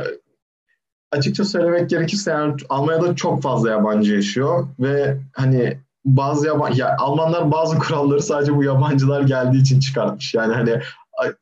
açıkça 1.12 1.44
söylemek 1.44 1.90
gerekirse 1.90 2.30
yani 2.30 2.54
Almanya'da 2.68 3.16
çok 3.16 3.42
fazla 3.42 3.70
yabancı 3.70 4.14
yaşıyor 4.14 4.66
ve 4.80 5.16
hani 5.32 5.78
bazı 6.06 6.46
yabancı, 6.46 6.80
ya 6.80 6.96
Almanlar 6.98 7.50
bazı 7.50 7.78
kuralları 7.78 8.22
sadece 8.22 8.56
bu 8.56 8.64
yabancılar 8.64 9.22
geldiği 9.22 9.60
için 9.60 9.80
çıkartmış. 9.80 10.34
Yani 10.34 10.54
hani 10.54 10.80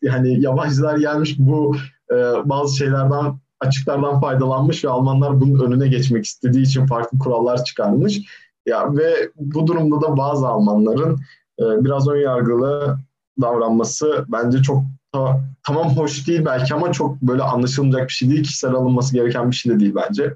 hani 0.09 0.41
yabancılar 0.41 0.99
gelmiş 0.99 1.37
bu 1.39 1.77
e, 2.11 2.15
bazı 2.45 2.77
şeylerden 2.77 3.39
açıklardan 3.61 4.21
faydalanmış 4.21 4.85
ve 4.85 4.89
Almanlar 4.89 5.41
bunun 5.41 5.67
önüne 5.67 5.89
geçmek 5.89 6.25
istediği 6.25 6.63
için 6.63 6.87
farklı 6.87 7.19
kurallar 7.19 7.65
çıkarmış. 7.65 8.21
Ya 8.67 8.97
ve 8.97 9.31
bu 9.37 9.67
durumda 9.67 10.01
da 10.01 10.17
bazı 10.17 10.49
Almanların 10.49 11.21
e, 11.61 11.85
biraz 11.85 12.09
ön 12.09 12.21
yargılı 12.21 12.99
davranması 13.41 14.25
bence 14.29 14.63
çok 14.63 14.83
ta, 15.13 15.41
tamam 15.67 15.97
hoş 15.97 16.29
değil 16.29 16.45
belki 16.45 16.75
ama 16.75 16.93
çok 16.93 17.23
böyle 17.23 17.43
anlaşılmayacak 17.43 18.09
bir 18.09 18.13
şey 18.13 18.31
değil. 18.31 18.43
Kişisel 18.43 18.75
alınması 18.75 19.15
gereken 19.15 19.51
bir 19.51 19.57
şey 19.57 19.75
de 19.75 19.81
değil 19.81 19.95
bence. 20.09 20.35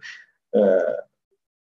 E, 0.55 0.61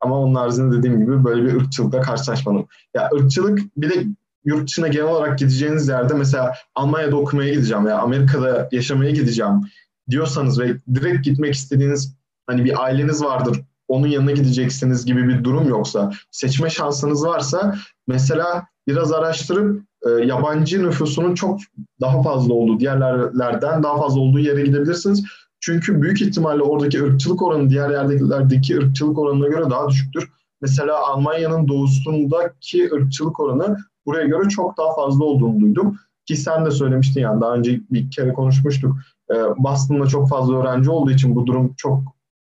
ama 0.06 0.20
onun 0.20 0.36
haricinde 0.36 0.78
dediğim 0.78 1.00
gibi 1.00 1.24
böyle 1.24 1.44
bir 1.44 1.54
ırkçılıkla 1.54 2.02
karşılaşmadım. 2.02 2.68
Ya 2.94 3.10
ırkçılık 3.14 3.60
bir 3.78 3.90
de 3.90 4.06
yurt 4.46 4.68
dışına 4.68 4.88
genel 4.88 5.08
olarak 5.08 5.40
gideceğiniz 5.40 5.88
yerde 5.88 6.14
mesela 6.14 6.54
Almanya'da 6.76 7.16
okumaya 7.16 7.54
gideceğim 7.54 7.86
veya 7.86 7.98
Amerika'da 7.98 8.70
yaşamaya 8.72 9.12
gideceğim 9.12 9.62
diyorsanız 10.10 10.60
ve 10.60 10.78
direkt 10.96 11.26
gitmek 11.26 11.54
istediğiniz 11.54 12.16
hani 12.48 12.66
bir 12.66 12.84
aileniz 12.84 13.24
vardır 13.24 13.62
onun 13.88 14.08
yanına 14.08 14.32
gideceksiniz 14.32 15.06
gibi 15.06 15.28
bir 15.28 15.44
durum 15.44 15.70
yoksa 15.70 16.12
seçme 16.32 16.70
şansınız 16.70 17.26
varsa 17.26 17.76
mesela 18.08 18.68
biraz 18.88 19.12
araştırıp 19.12 19.82
e, 20.06 20.10
yabancı 20.10 20.84
nüfusunun 20.84 21.36
çok 21.36 21.60
daha 22.02 22.24
fazla 22.24 22.54
olduğu 22.54 22.80
diğerlerden 22.80 23.84
daha 23.84 23.98
fazla 23.98 24.20
olduğu 24.20 24.40
yere 24.40 24.62
gidebilirsiniz. 24.62 25.26
Çünkü 25.66 26.02
büyük 26.02 26.22
ihtimalle 26.22 26.62
oradaki 26.62 27.04
ırkçılık 27.04 27.42
oranı 27.42 27.70
diğer 27.70 27.90
yerlerdeki 27.90 28.78
ırkçılık 28.78 29.20
oranına 29.20 29.48
göre 29.48 29.70
daha 29.70 29.90
düşüktür. 29.90 30.30
Mesela 30.62 31.08
Almanya'nın 31.08 31.68
doğusundaki 31.68 32.90
ırkçılık 32.94 33.40
oranı 33.40 33.78
buraya 34.06 34.26
göre 34.26 34.50
çok 34.50 34.78
daha 34.78 34.96
fazla 34.96 35.24
olduğunu 35.24 35.60
duydum. 35.60 36.00
Ki 36.26 36.36
sen 36.38 36.66
de 36.66 36.72
söylemiştin 36.72 37.22
yani 37.22 37.42
daha 37.42 37.56
önce 37.56 37.80
bir 37.92 38.12
kere 38.12 38.34
konuşmuştuk. 38.34 38.96
Ee, 39.32 39.36
Boston'da 39.58 40.08
çok 40.08 40.30
fazla 40.30 40.60
öğrenci 40.60 40.90
olduğu 40.90 41.12
için 41.12 41.36
bu 41.36 41.46
durum 41.46 41.74
çok 41.78 42.04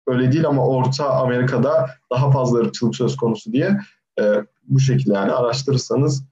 öyle 0.06 0.32
değil 0.32 0.46
ama 0.46 0.66
Orta 0.66 1.10
Amerika'da 1.10 1.90
daha 2.12 2.30
fazla 2.30 2.58
ırkçılık 2.58 2.96
söz 2.96 3.16
konusu 3.16 3.52
diye 3.52 3.80
e, 4.20 4.22
bu 4.68 4.80
şekilde 4.80 5.14
yani 5.14 5.32
araştırırsanız 5.32 6.24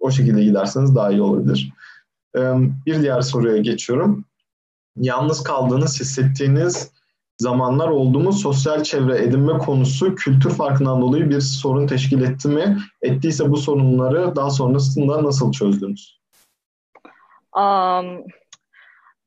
o 0.00 0.10
şekilde 0.10 0.44
giderseniz 0.44 0.94
daha 0.94 1.10
iyi 1.10 1.22
olabilir. 1.22 1.72
E, 2.36 2.40
bir 2.86 3.02
diğer 3.02 3.20
soruya 3.20 3.56
geçiyorum. 3.56 4.24
Yalnız 4.96 5.42
kaldığınız, 5.42 6.00
hissettiğiniz 6.00 6.90
zamanlar 7.38 7.88
oldu 7.88 8.20
mu 8.20 8.32
sosyal 8.32 8.82
çevre 8.82 9.22
edinme 9.22 9.58
konusu 9.58 10.14
kültür 10.14 10.50
farkından 10.50 11.02
dolayı 11.02 11.30
bir 11.30 11.40
sorun 11.40 11.86
teşkil 11.86 12.22
etti 12.22 12.48
mi? 12.48 12.78
Ettiyse 13.02 13.50
bu 13.50 13.56
sorunları 13.56 14.36
daha 14.36 14.50
sonrasında 14.50 15.24
nasıl 15.24 15.52
çözdünüz? 15.52 16.20
Um, 17.56 18.24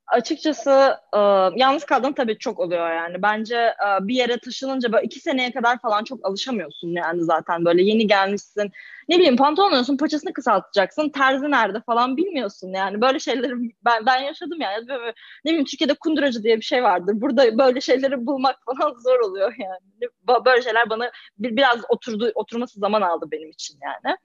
açıkçası 0.10 0.97
e, 1.14 1.20
yalnız 1.55 1.86
kaldığım 1.86 2.14
tabii 2.14 2.38
çok 2.38 2.60
oluyor 2.60 2.93
yani. 2.93 3.22
Bence 3.22 3.55
e, 3.55 4.07
bir 4.07 4.16
yere 4.16 4.39
taşınınca 4.39 4.91
böyle 4.91 5.05
iki 5.05 5.20
seneye 5.20 5.51
kadar 5.51 5.80
falan 5.80 6.03
çok 6.03 6.26
alışamıyorsun 6.28 6.88
yani 6.88 7.24
zaten 7.24 7.66
böyle 7.66 7.84
yeni 7.84 8.07
gelmişsin. 8.07 8.72
Ne 9.10 9.16
bileyim 9.18 9.38
pantolon 9.38 9.70
alıyorsun 9.70 9.97
paçasını 9.97 10.34
kısaltacaksın. 10.34 11.10
Terzi 11.10 11.51
nerede 11.51 11.82
falan 11.82 12.18
bilmiyorsun 12.18 12.74
yani. 12.74 13.01
Böyle 13.01 13.20
şeyleri 13.20 13.53
ben, 13.86 14.05
ben 14.05 14.18
yaşadım 14.18 14.62
yani. 14.62 14.88
Böyle, 14.88 15.14
ne 15.45 15.51
bileyim 15.51 15.66
Türkiye'de 15.66 15.93
kunduracı 15.93 16.43
diye 16.43 16.57
bir 16.57 16.66
şey 16.66 16.84
vardır. 16.84 17.14
Burada 17.16 17.57
böyle 17.57 17.82
şeyleri 17.82 18.26
bulmak 18.26 18.55
falan 18.66 18.93
zor 18.93 19.20
oluyor 19.20 19.55
yani. 19.60 20.12
Böyle 20.45 20.62
şeyler 20.62 20.89
bana 20.89 21.12
bir, 21.38 21.55
biraz 21.55 21.80
oturdu, 21.89 22.32
oturması 22.36 22.80
zaman 22.80 23.01
aldı 23.01 23.26
benim 23.32 23.49
için 23.49 23.80
yani. 23.84 24.18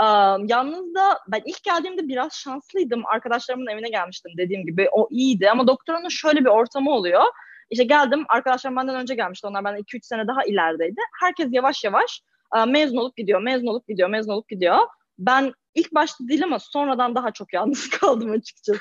Um, 0.00 0.46
yalnız 0.48 0.94
da 0.94 1.18
ben 1.28 1.42
ilk 1.44 1.62
geldiğimde 1.62 2.08
biraz 2.08 2.32
şanslıydım. 2.32 3.06
Arkadaşlarımın 3.06 3.66
evine 3.66 3.88
gelmiştim 3.88 4.32
dediğim 4.38 4.66
gibi. 4.66 4.88
O 4.92 5.08
iyiydi 5.10 5.50
ama 5.50 5.66
doktoranın 5.66 6.08
şöyle 6.08 6.40
bir 6.40 6.50
ortamı 6.50 6.90
oluyor. 6.90 7.22
İşte 7.70 7.84
geldim 7.84 8.24
arkadaşlarım 8.28 8.76
benden 8.76 8.96
önce 8.96 9.14
gelmişti. 9.14 9.46
Onlar 9.46 9.64
benden 9.64 9.80
2-3 9.80 10.02
sene 10.02 10.26
daha 10.26 10.44
ilerideydi. 10.44 11.00
Herkes 11.20 11.48
yavaş 11.50 11.84
yavaş 11.84 12.22
uh, 12.56 12.66
mezun 12.66 12.96
olup 12.96 13.16
gidiyor, 13.16 13.42
mezun 13.42 13.66
olup 13.66 13.88
gidiyor, 13.88 14.08
mezun 14.08 14.32
olup 14.32 14.48
gidiyor. 14.48 14.78
Ben 15.18 15.52
ilk 15.74 15.94
başta 15.94 16.28
değil 16.28 16.44
ama 16.44 16.58
sonradan 16.58 17.14
daha 17.14 17.30
çok 17.30 17.52
yalnız 17.52 17.90
kaldım 18.00 18.30
açıkçası. 18.30 18.80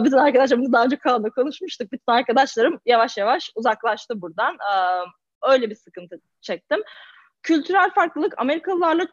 Bütün 0.00 0.16
arkadaşlarımız 0.16 0.72
daha 0.72 0.84
önce 0.84 0.96
kanalda 0.96 1.30
konuşmuştuk. 1.30 1.92
Bütün 1.92 2.12
arkadaşlarım 2.12 2.80
yavaş 2.86 3.16
yavaş 3.16 3.50
uzaklaştı 3.54 4.20
buradan. 4.20 4.56
Öyle 5.42 5.70
bir 5.70 5.74
sıkıntı 5.74 6.20
çektim. 6.40 6.82
Kültürel 7.42 7.90
farklılık 7.90 8.34
Amerikalılarla 8.38 9.06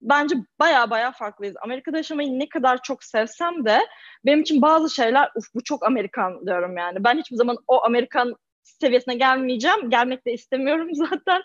bence 0.00 0.36
baya 0.60 0.90
baya 0.90 1.12
farklıyız. 1.12 1.56
Amerika'da 1.62 1.96
yaşamayı 1.96 2.38
ne 2.38 2.48
kadar 2.48 2.82
çok 2.82 3.04
sevsem 3.04 3.64
de 3.64 3.86
benim 4.26 4.40
için 4.40 4.62
bazı 4.62 4.94
şeyler 4.94 5.30
uf 5.36 5.44
bu 5.54 5.64
çok 5.64 5.86
Amerikan 5.86 6.46
diyorum 6.46 6.76
yani. 6.76 7.04
Ben 7.04 7.18
hiçbir 7.18 7.36
zaman 7.36 7.58
o 7.66 7.84
Amerikan 7.84 8.36
seviyesine 8.62 9.14
gelmeyeceğim. 9.14 9.90
Gelmek 9.90 10.26
de 10.26 10.32
istemiyorum 10.32 10.88
zaten. 10.92 11.42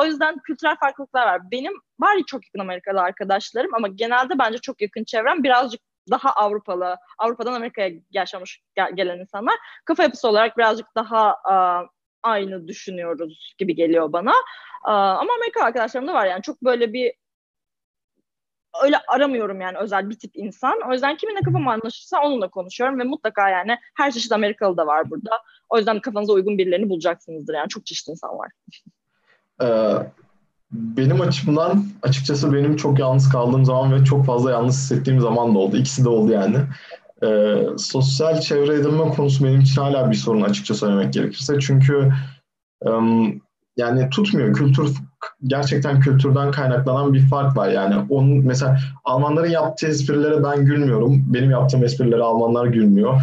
o 0.00 0.04
yüzden 0.04 0.38
kültürel 0.38 0.76
farklılıklar 0.76 1.26
var. 1.26 1.50
Benim 1.50 1.72
var 2.00 2.16
ya 2.16 2.22
çok 2.26 2.46
yakın 2.46 2.58
Amerikalı 2.58 3.00
arkadaşlarım 3.00 3.74
ama 3.74 3.88
genelde 3.88 4.38
bence 4.38 4.58
çok 4.58 4.80
yakın 4.82 5.04
çevrem 5.04 5.42
birazcık 5.42 5.80
daha 6.10 6.32
Avrupalı, 6.32 6.96
Avrupa'dan 7.18 7.52
Amerika'ya 7.52 7.90
yaşamış 8.10 8.60
gelen 8.94 9.18
insanlar. 9.18 9.54
Kafa 9.84 10.02
yapısı 10.02 10.28
olarak 10.28 10.58
birazcık 10.58 10.86
daha 10.96 11.36
aynı 12.22 12.68
düşünüyoruz 12.68 13.54
gibi 13.58 13.74
geliyor 13.74 14.12
bana. 14.12 14.32
Ama 14.84 15.32
Amerika 15.34 15.64
arkadaşlarım 15.64 16.08
da 16.08 16.14
var 16.14 16.26
yani 16.26 16.42
çok 16.42 16.62
böyle 16.62 16.92
bir 16.92 17.12
öyle 18.84 18.96
aramıyorum 19.08 19.60
yani 19.60 19.78
özel 19.78 20.10
bir 20.10 20.18
tip 20.18 20.30
insan. 20.34 20.78
O 20.88 20.92
yüzden 20.92 21.16
kiminle 21.16 21.40
kafam 21.40 21.68
anlaşırsa 21.68 22.22
onunla 22.22 22.48
konuşuyorum 22.48 22.98
ve 22.98 23.04
mutlaka 23.04 23.48
yani 23.48 23.78
her 23.94 24.10
çeşit 24.10 24.32
Amerikalı 24.32 24.76
da 24.76 24.86
var 24.86 25.10
burada. 25.10 25.30
O 25.68 25.78
yüzden 25.78 26.00
kafanıza 26.00 26.32
uygun 26.32 26.58
birilerini 26.58 26.88
bulacaksınızdır 26.88 27.54
yani 27.54 27.68
çok 27.68 27.86
çeşitli 27.86 28.10
insan 28.10 28.38
var. 28.38 28.50
Ee, 29.62 29.94
benim 30.72 31.20
açımdan 31.20 31.84
açıkçası 32.02 32.52
benim 32.52 32.76
çok 32.76 32.98
yalnız 32.98 33.28
kaldığım 33.28 33.64
zaman 33.64 33.92
ve 33.92 34.04
çok 34.04 34.26
fazla 34.26 34.50
yalnız 34.50 34.74
hissettiğim 34.74 35.20
zaman 35.20 35.54
da 35.54 35.58
oldu. 35.58 35.76
İkisi 35.76 36.04
de 36.04 36.08
oldu 36.08 36.32
yani. 36.32 36.56
Ee, 37.24 37.66
sosyal 37.78 38.40
çevre 38.40 38.74
edinme 38.74 39.08
konusu 39.08 39.44
benim 39.44 39.60
için 39.60 39.80
hala 39.80 40.10
bir 40.10 40.16
sorun 40.16 40.42
açıkça 40.42 40.74
söylemek 40.74 41.12
gerekirse. 41.12 41.60
Çünkü 41.60 42.12
um, 42.80 43.42
yani 43.76 44.10
tutmuyor. 44.10 44.54
Kültür 44.54 44.96
gerçekten 45.44 46.00
kültürden 46.00 46.50
kaynaklanan 46.50 47.14
bir 47.14 47.28
fark 47.28 47.56
var 47.56 47.68
yani. 47.68 48.06
Onun 48.10 48.46
mesela 48.46 48.78
Almanların 49.04 49.50
yaptığı 49.50 49.86
esprilere 49.86 50.44
ben 50.44 50.64
gülmüyorum. 50.64 51.24
Benim 51.26 51.50
yaptığım 51.50 51.84
esprilere 51.84 52.22
Almanlar 52.22 52.66
gülmüyor. 52.66 53.20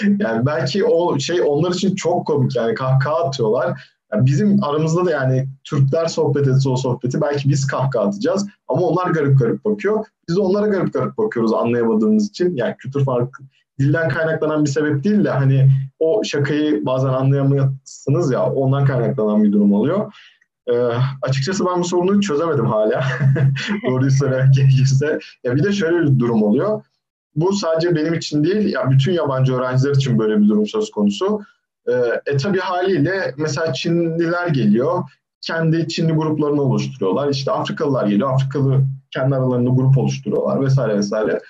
yani 0.18 0.46
belki 0.46 0.84
o 0.84 1.18
şey 1.18 1.42
onlar 1.42 1.70
için 1.70 1.94
çok 1.94 2.26
komik 2.26 2.56
yani 2.56 2.74
kahkaha 2.74 3.24
atıyorlar. 3.24 3.92
Yani 4.12 4.26
bizim 4.26 4.64
aramızda 4.64 5.04
da 5.04 5.10
yani 5.10 5.48
Türkler 5.64 6.06
sohbet 6.06 6.48
etse 6.48 6.68
o 6.68 6.76
sohbeti 6.76 7.20
belki 7.20 7.48
biz 7.48 7.66
kahkaha 7.66 8.04
atacağız 8.04 8.46
ama 8.68 8.82
onlar 8.82 9.10
garip 9.10 9.38
garip 9.38 9.64
bakıyor. 9.64 10.04
Biz 10.28 10.36
de 10.36 10.40
onlara 10.40 10.66
garip 10.66 10.92
garip 10.92 11.18
bakıyoruz 11.18 11.52
anlayamadığımız 11.52 12.28
için. 12.28 12.56
Yani 12.56 12.76
kültür 12.76 13.04
farkı 13.04 13.42
dilden 13.78 14.08
kaynaklanan 14.08 14.64
bir 14.64 14.70
sebep 14.70 15.04
değil 15.04 15.24
de 15.24 15.30
hani 15.30 15.70
o 15.98 16.24
şakayı 16.24 16.86
bazen 16.86 17.08
anlayamıyorsunuz 17.08 18.32
ya 18.32 18.50
ondan 18.50 18.84
kaynaklanan 18.84 19.44
bir 19.44 19.52
durum 19.52 19.72
oluyor. 19.72 20.12
Ee, 20.66 20.90
açıkçası 21.22 21.66
ben 21.66 21.80
bu 21.80 21.84
sorunu 21.84 22.20
çözemedim 22.20 22.66
hala. 22.66 23.04
Doğruyu 23.86 24.10
söylemek 24.10 24.54
gerekirse. 24.54 25.18
Ya 25.44 25.56
bir 25.56 25.64
de 25.64 25.72
şöyle 25.72 26.02
bir 26.02 26.18
durum 26.18 26.42
oluyor. 26.42 26.82
Bu 27.36 27.52
sadece 27.52 27.94
benim 27.94 28.14
için 28.14 28.44
değil, 28.44 28.72
ya 28.72 28.90
bütün 28.90 29.12
yabancı 29.12 29.54
öğrenciler 29.54 29.94
için 29.94 30.18
böyle 30.18 30.40
bir 30.40 30.48
durum 30.48 30.66
söz 30.66 30.90
konusu. 30.90 31.40
Ee, 31.88 31.92
e 32.26 32.36
tabi 32.36 32.58
haliyle 32.58 33.34
mesela 33.36 33.72
Çinliler 33.72 34.48
geliyor, 34.48 35.02
kendi 35.40 35.88
Çinli 35.88 36.12
gruplarını 36.12 36.62
oluşturuyorlar. 36.62 37.28
İşte 37.28 37.52
Afrikalılar 37.52 38.06
geliyor, 38.06 38.32
Afrikalı 38.32 38.84
kendi 39.10 39.34
aralarında 39.34 39.70
grup 39.70 39.98
oluşturuyorlar 39.98 40.60
vesaire 40.60 40.96
vesaire. 40.96 41.40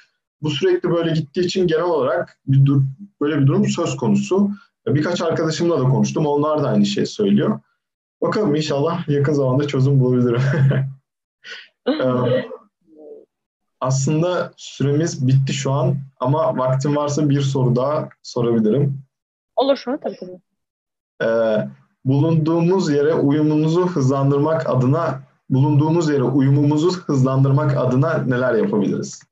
Bu 0.43 0.51
sürekli 0.51 0.91
böyle 0.91 1.13
gittiği 1.13 1.41
için 1.41 1.67
genel 1.67 1.83
olarak 1.83 2.39
bir 2.47 2.67
dur 2.67 2.83
böyle 3.21 3.41
bir 3.41 3.47
durum 3.47 3.69
söz 3.69 3.97
konusu. 3.97 4.51
Birkaç 4.87 5.23
arkadaşımla 5.23 5.81
da 5.81 5.85
konuştum. 5.85 6.27
Onlar 6.27 6.63
da 6.63 6.69
aynı 6.69 6.87
şeyi 6.87 7.07
söylüyor. 7.07 7.61
Bakalım 8.23 8.55
inşallah 8.55 9.09
yakın 9.09 9.33
zamanda 9.33 9.67
çözüm 9.67 10.01
bulabilirim. 10.01 10.43
Ee, 11.89 12.49
aslında 13.81 14.53
süremiz 14.57 15.27
bitti 15.27 15.53
şu 15.53 15.73
an 15.73 15.97
ama 16.21 16.59
vaktim 16.59 16.97
varsa 16.97 17.29
bir 17.29 17.41
soru 17.41 17.77
daha 17.77 18.09
sorabilirim. 18.23 19.03
Olur 19.57 19.83
tabii 19.87 20.17
tabii. 20.21 20.41
Ee, 21.23 21.69
bulunduğumuz 22.05 22.91
yere 22.91 23.15
uyumumuzu 23.15 23.87
hızlandırmak 23.87 24.71
adına 24.71 25.23
bulunduğumuz 25.51 26.11
yere 26.11 26.23
uyumumuzu 26.23 26.93
hızlandırmak 26.93 27.77
adına 27.77 28.19
neler 28.19 28.55
yapabiliriz? 28.55 29.23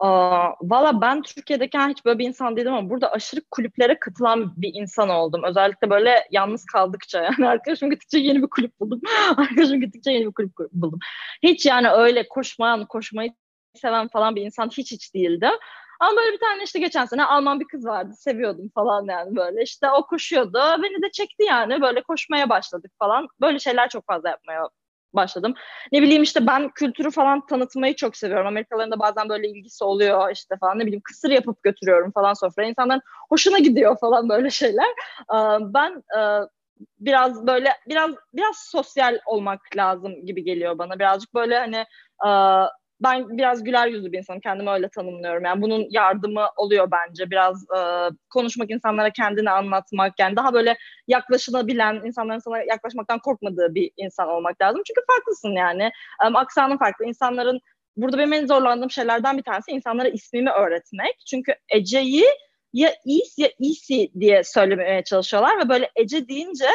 Valla 0.00 1.00
ben 1.00 1.22
Türkiye'deyken 1.22 1.88
hiç 1.90 2.04
böyle 2.04 2.18
bir 2.18 2.28
insan 2.28 2.56
değildim 2.56 2.74
ama 2.74 2.90
burada 2.90 3.12
aşırı 3.12 3.40
kulüplere 3.50 3.98
katılan 3.98 4.52
bir 4.56 4.74
insan 4.74 5.08
oldum. 5.08 5.42
Özellikle 5.44 5.90
böyle 5.90 6.26
yalnız 6.30 6.64
kaldıkça 6.64 7.22
yani 7.38 7.48
arkadaşım 7.48 7.90
gittikçe 7.90 8.18
yeni 8.18 8.42
bir 8.42 8.48
kulüp 8.50 8.80
buldum. 8.80 9.00
arkadaşım 9.36 9.80
gittikçe 9.80 10.10
yeni 10.10 10.26
bir 10.26 10.32
kulüp 10.32 10.52
buldum. 10.72 10.98
Hiç 11.42 11.66
yani 11.66 11.88
öyle 11.90 12.28
koşmayan, 12.28 12.86
koşmayı 12.86 13.32
seven 13.74 14.08
falan 14.08 14.36
bir 14.36 14.42
insan 14.42 14.68
hiç 14.68 14.92
hiç 14.92 15.14
değildi. 15.14 15.50
Ama 16.00 16.16
böyle 16.16 16.32
bir 16.32 16.40
tane 16.40 16.62
işte 16.62 16.78
geçen 16.78 17.04
sene 17.04 17.24
Alman 17.24 17.60
bir 17.60 17.66
kız 17.68 17.86
vardı. 17.86 18.12
Seviyordum 18.16 18.70
falan 18.74 19.04
yani 19.04 19.36
böyle. 19.36 19.62
İşte 19.62 19.90
o 19.90 20.06
koşuyordu. 20.06 20.82
Beni 20.82 21.02
de 21.02 21.10
çekti 21.12 21.44
yani. 21.44 21.80
Böyle 21.82 22.02
koşmaya 22.02 22.48
başladık 22.48 22.92
falan. 22.98 23.28
Böyle 23.40 23.58
şeyler 23.58 23.88
çok 23.88 24.06
fazla 24.06 24.28
yapmaya 24.28 24.68
başladım. 25.14 25.54
Ne 25.92 26.02
bileyim 26.02 26.22
işte 26.22 26.46
ben 26.46 26.68
kültürü 26.68 27.10
falan 27.10 27.46
tanıtmayı 27.46 27.96
çok 27.96 28.16
seviyorum. 28.16 28.46
Amerikalıların 28.46 28.90
da 28.90 28.98
bazen 28.98 29.28
böyle 29.28 29.48
ilgisi 29.48 29.84
oluyor 29.84 30.30
işte 30.32 30.56
falan 30.60 30.78
ne 30.78 30.82
bileyim 30.82 31.02
kısır 31.04 31.30
yapıp 31.30 31.62
götürüyorum 31.62 32.12
falan 32.12 32.34
sofraya. 32.34 32.68
İnsanların 32.68 33.02
hoşuna 33.28 33.58
gidiyor 33.58 33.96
falan 34.00 34.28
böyle 34.28 34.50
şeyler. 34.50 34.88
Ben 35.60 36.02
biraz 37.00 37.46
böyle 37.46 37.70
biraz 37.88 38.10
biraz 38.34 38.56
sosyal 38.56 39.18
olmak 39.26 39.60
lazım 39.76 40.26
gibi 40.26 40.44
geliyor 40.44 40.78
bana. 40.78 40.98
Birazcık 40.98 41.34
böyle 41.34 41.58
hani 41.58 41.84
ben 43.02 43.38
biraz 43.38 43.64
güler 43.64 43.86
yüzlü 43.86 44.12
bir 44.12 44.18
insanım. 44.18 44.40
Kendimi 44.40 44.70
öyle 44.70 44.88
tanımlıyorum. 44.88 45.44
Yani 45.44 45.62
bunun 45.62 45.86
yardımı 45.90 46.46
oluyor 46.56 46.88
bence. 46.90 47.30
Biraz 47.30 47.64
e, 47.64 47.80
konuşmak, 48.30 48.70
insanlara 48.70 49.10
kendini 49.10 49.50
anlatmak. 49.50 50.18
Yani 50.18 50.36
daha 50.36 50.54
böyle 50.54 50.76
yaklaşılabilen, 51.08 52.00
insanların 52.04 52.38
sana 52.38 52.58
yaklaşmaktan 52.58 53.18
korkmadığı 53.18 53.74
bir 53.74 53.90
insan 53.96 54.28
olmak 54.28 54.62
lazım. 54.62 54.82
Çünkü 54.86 55.00
farklısın 55.06 55.50
yani. 55.50 55.82
E, 56.22 56.26
aksanın 56.34 56.78
farklı. 56.78 57.04
İnsanların 57.04 57.60
burada 57.96 58.18
benim 58.18 58.32
en 58.32 58.46
zorlandığım 58.46 58.90
şeylerden 58.90 59.38
bir 59.38 59.42
tanesi 59.42 59.70
insanlara 59.70 60.08
ismimi 60.08 60.50
öğretmek. 60.50 61.14
Çünkü 61.26 61.54
Ece'yi 61.68 62.24
ya 62.72 62.94
is 63.04 63.38
ya 63.38 63.48
isi 63.58 64.10
diye 64.20 64.44
söylemeye 64.44 65.04
çalışıyorlar 65.04 65.64
ve 65.64 65.68
böyle 65.68 65.90
Ece 65.96 66.28
deyince 66.28 66.68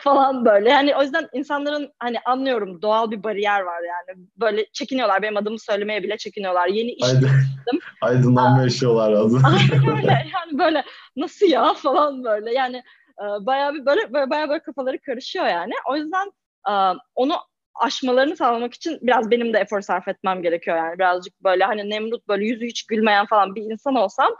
falan 0.00 0.44
böyle. 0.44 0.70
Yani 0.70 0.96
o 0.96 1.02
yüzden 1.02 1.28
insanların 1.32 1.92
hani 1.98 2.16
anlıyorum 2.24 2.82
doğal 2.82 3.10
bir 3.10 3.22
bariyer 3.22 3.60
var 3.60 3.80
yani. 3.82 4.26
Böyle 4.36 4.66
çekiniyorlar. 4.72 5.22
Benim 5.22 5.36
adımı 5.36 5.58
söylemeye 5.58 6.02
bile 6.02 6.16
çekiniyorlar. 6.16 6.68
Yeni 6.68 6.90
iş 6.90 7.04
Aydın, 7.04 7.30
Aydınlanma 8.02 8.62
yaşıyorlar 8.62 9.12
adı. 9.12 9.36
öyle 9.96 10.12
yani 10.12 10.58
böyle 10.58 10.84
nasıl 11.16 11.46
ya 11.46 11.74
falan 11.74 12.24
böyle. 12.24 12.52
Yani 12.52 12.76
e, 13.18 13.46
bayağı 13.46 13.74
bir 13.74 13.86
böyle, 13.86 14.12
böyle 14.12 14.30
bayağı 14.30 14.48
böyle 14.48 14.62
kafaları 14.62 14.98
karışıyor 14.98 15.46
yani. 15.46 15.72
O 15.88 15.96
yüzden 15.96 16.32
e, 16.68 16.72
onu 17.14 17.34
aşmalarını 17.74 18.36
sağlamak 18.36 18.74
için 18.74 18.98
biraz 19.02 19.30
benim 19.30 19.52
de 19.52 19.58
efor 19.58 19.80
sarf 19.80 20.08
etmem 20.08 20.42
gerekiyor 20.42 20.76
yani. 20.76 20.98
Birazcık 20.98 21.44
böyle 21.44 21.64
hani 21.64 21.90
Nemrut 21.90 22.28
böyle 22.28 22.44
yüzü 22.44 22.66
hiç 22.66 22.86
gülmeyen 22.86 23.26
falan 23.26 23.54
bir 23.54 23.62
insan 23.62 23.94
olsam 23.94 24.30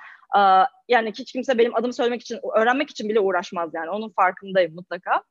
yani 0.89 1.13
hiç 1.19 1.33
kimse 1.33 1.59
benim 1.59 1.75
adımı 1.75 1.93
söylemek 1.93 2.21
için, 2.21 2.41
öğrenmek 2.57 2.91
için 2.91 3.09
bile 3.09 3.21
uğraşmaz 3.21 3.71
yani. 3.75 3.91
Onun 3.91 4.13
farkındayım 4.17 4.75
mutlaka. 4.75 5.23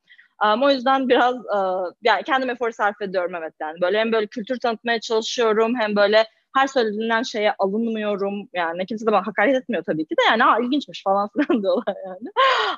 Um, 0.44 0.62
o 0.62 0.70
yüzden 0.70 1.08
biraz 1.08 1.36
uh, 1.36 1.92
yani 2.02 2.22
kendim 2.22 2.50
efor 2.50 2.70
sarf 2.70 3.02
ediyorum 3.02 3.34
evet 3.34 3.54
yani. 3.60 3.80
Böyle 3.80 3.98
hem 3.98 4.12
böyle 4.12 4.26
kültür 4.26 4.60
tanıtmaya 4.60 5.00
çalışıyorum 5.00 5.74
hem 5.80 5.96
böyle 5.96 6.26
her 6.54 6.66
söylediğinden 6.66 7.22
şeye 7.22 7.54
alınmıyorum. 7.58 8.48
Yani 8.52 8.86
kimse 8.86 9.06
de 9.06 9.12
bana 9.12 9.26
hakaret 9.26 9.56
etmiyor 9.56 9.84
tabii 9.84 10.06
ki 10.06 10.16
de 10.16 10.22
yani 10.30 10.42
ha 10.42 10.58
ilginçmiş 10.60 11.02
falan 11.02 11.28
filan 11.46 11.62
diyorlar 11.62 11.96
yani. 12.06 12.28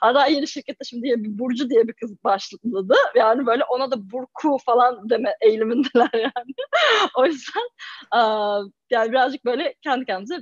Hatta 0.00 0.26
yeni 0.26 0.48
şirkette 0.48 0.84
şimdi 0.84 1.02
bir 1.02 1.38
Burcu 1.38 1.70
diye 1.70 1.88
bir 1.88 1.92
kız 1.92 2.24
başladı. 2.24 2.94
Yani 3.14 3.46
böyle 3.46 3.64
ona 3.64 3.90
da 3.90 4.10
Burku 4.10 4.58
falan 4.66 5.10
deme 5.10 5.36
eğilimindeler 5.40 6.10
yani. 6.14 6.54
o 7.16 7.26
yüzden 7.26 7.62
uh, 8.14 8.70
yani 8.90 9.12
birazcık 9.12 9.44
böyle 9.44 9.74
kendi 9.82 10.04
kendimize 10.04 10.38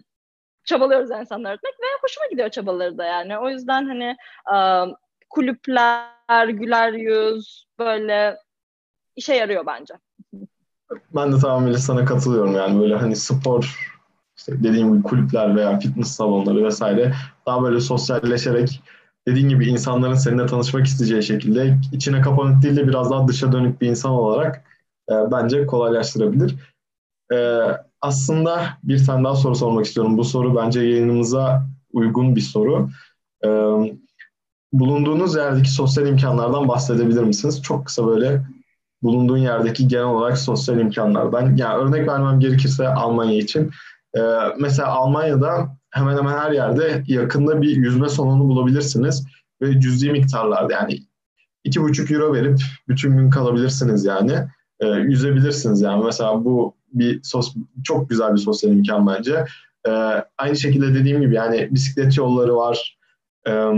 çabalıyoruz 0.64 1.10
insanlar 1.10 1.50
öğretmek 1.50 1.74
ve 1.74 1.86
hoşuma 2.02 2.26
gidiyor 2.26 2.48
çabaları 2.48 2.98
da 2.98 3.04
yani. 3.04 3.38
O 3.38 3.48
yüzden 3.50 3.86
hani 3.86 4.16
uh, 4.52 4.94
kulüpler, 5.32 6.48
güler 6.48 6.92
yüz 6.92 7.66
böyle 7.78 8.38
işe 9.16 9.34
yarıyor 9.34 9.66
bence. 9.66 9.94
Ben 11.14 11.32
de 11.32 11.38
tamamıyla 11.38 11.78
sana 11.78 12.04
katılıyorum 12.04 12.54
yani 12.54 12.80
böyle 12.80 12.96
hani 12.96 13.16
spor 13.16 13.92
işte 14.36 14.62
dediğim 14.62 14.92
gibi 14.92 15.02
kulüpler 15.02 15.56
veya 15.56 15.78
fitness 15.78 16.08
salonları 16.08 16.64
vesaire 16.64 17.14
daha 17.46 17.62
böyle 17.62 17.80
sosyalleşerek 17.80 18.82
dediğin 19.28 19.48
gibi 19.48 19.66
insanların 19.66 20.14
seninle 20.14 20.46
tanışmak 20.46 20.86
isteyeceği 20.86 21.22
şekilde 21.22 21.78
içine 21.92 22.20
kapanık 22.20 22.62
değil 22.62 22.76
de 22.76 22.88
biraz 22.88 23.10
daha 23.10 23.28
dışa 23.28 23.52
dönük 23.52 23.80
bir 23.80 23.88
insan 23.88 24.12
olarak 24.12 24.64
e, 25.10 25.14
bence 25.32 25.66
kolaylaştırabilir. 25.66 26.54
E, 27.32 27.36
aslında 28.00 28.64
bir 28.82 29.06
tane 29.06 29.24
daha 29.24 29.36
soru 29.36 29.54
sormak 29.54 29.84
istiyorum. 29.84 30.18
Bu 30.18 30.24
soru 30.24 30.56
bence 30.56 30.80
yayınımıza 30.80 31.66
uygun 31.92 32.36
bir 32.36 32.40
soru. 32.40 32.90
E, 33.44 33.48
bulunduğunuz 34.72 35.36
yerdeki 35.36 35.70
sosyal 35.70 36.06
imkanlardan 36.06 36.68
bahsedebilir 36.68 37.22
misiniz? 37.22 37.62
Çok 37.62 37.86
kısa 37.86 38.06
böyle 38.06 38.42
bulunduğun 39.02 39.38
yerdeki 39.38 39.88
genel 39.88 40.04
olarak 40.04 40.38
sosyal 40.38 40.78
imkanlardan. 40.78 41.56
Yani 41.56 41.74
örnek 41.74 42.08
vermem 42.08 42.40
gerekirse 42.40 42.88
Almanya 42.88 43.38
için. 43.38 43.70
Ee, 44.16 44.20
mesela 44.58 44.88
Almanya'da 44.88 45.76
hemen 45.90 46.16
hemen 46.16 46.38
her 46.38 46.50
yerde 46.52 47.04
yakında 47.06 47.62
bir 47.62 47.76
yüzme 47.76 48.08
salonu 48.08 48.48
bulabilirsiniz 48.48 49.26
ve 49.62 49.80
cüzi 49.80 50.10
miktarlarda 50.10 50.72
yani 50.72 50.98
iki 51.64 51.82
buçuk 51.82 52.10
euro 52.10 52.34
verip 52.34 52.60
bütün 52.88 53.16
gün 53.16 53.30
kalabilirsiniz 53.30 54.04
yani. 54.04 54.32
Ee, 54.80 54.86
yüzebilirsiniz 54.86 55.80
yani. 55.80 56.04
Mesela 56.04 56.44
bu 56.44 56.74
bir 56.92 57.22
sos, 57.22 57.54
çok 57.84 58.10
güzel 58.10 58.32
bir 58.32 58.38
sosyal 58.38 58.72
imkan 58.72 59.06
bence. 59.06 59.44
Ee, 59.88 59.90
aynı 60.38 60.56
şekilde 60.56 60.94
dediğim 60.94 61.20
gibi 61.20 61.34
yani 61.34 61.68
bisiklet 61.70 62.16
yolları 62.16 62.56
var. 62.56 62.98
Ee, 63.48 63.72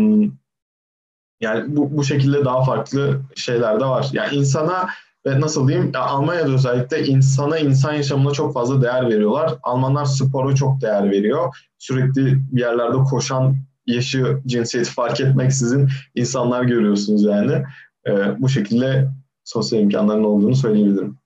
Yani 1.45 1.77
bu, 1.77 1.97
bu 1.97 2.05
şekilde 2.05 2.45
daha 2.45 2.65
farklı 2.65 3.21
şeyler 3.37 3.81
de 3.81 3.85
var. 3.85 4.09
Yani 4.13 4.37
insana 4.37 4.89
ve 5.27 5.41
nasıl 5.41 5.69
diyeyim 5.69 5.91
ya 5.95 6.01
Almanya'da 6.01 6.51
özellikle 6.51 7.07
insana 7.07 7.59
insan 7.59 7.93
yaşamına 7.93 8.33
çok 8.33 8.55
fazla 8.55 8.83
değer 8.83 9.09
veriyorlar. 9.09 9.55
Almanlar 9.63 10.05
spora 10.05 10.55
çok 10.55 10.81
değer 10.81 11.11
veriyor. 11.11 11.57
Sürekli 11.79 12.37
bir 12.53 12.61
yerlerde 12.61 12.97
koşan 12.97 13.57
yaşı, 13.87 14.39
cinsiyeti 14.47 14.91
fark 14.91 15.21
etmeksizin 15.21 15.89
insanlar 16.15 16.63
görüyorsunuz 16.63 17.23
yani. 17.25 17.63
Ee, 18.07 18.13
bu 18.39 18.49
şekilde 18.49 19.09
sosyal 19.45 19.83
imkanların 19.83 20.25
olduğunu 20.25 20.57
söyleyebilirim. 20.57 21.19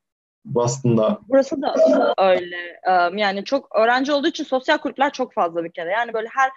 Boston'da. 0.44 1.18
Burası 1.28 1.62
da 1.62 1.74
öyle. 2.18 2.56
Yani 3.20 3.44
çok 3.44 3.76
öğrenci 3.76 4.12
olduğu 4.12 4.28
için 4.28 4.44
sosyal 4.44 4.78
kulüpler 4.78 5.12
çok 5.12 5.32
fazla 5.32 5.64
bir 5.64 5.72
kere. 5.72 5.90
Yani 5.90 6.12
böyle 6.12 6.28
her 6.30 6.50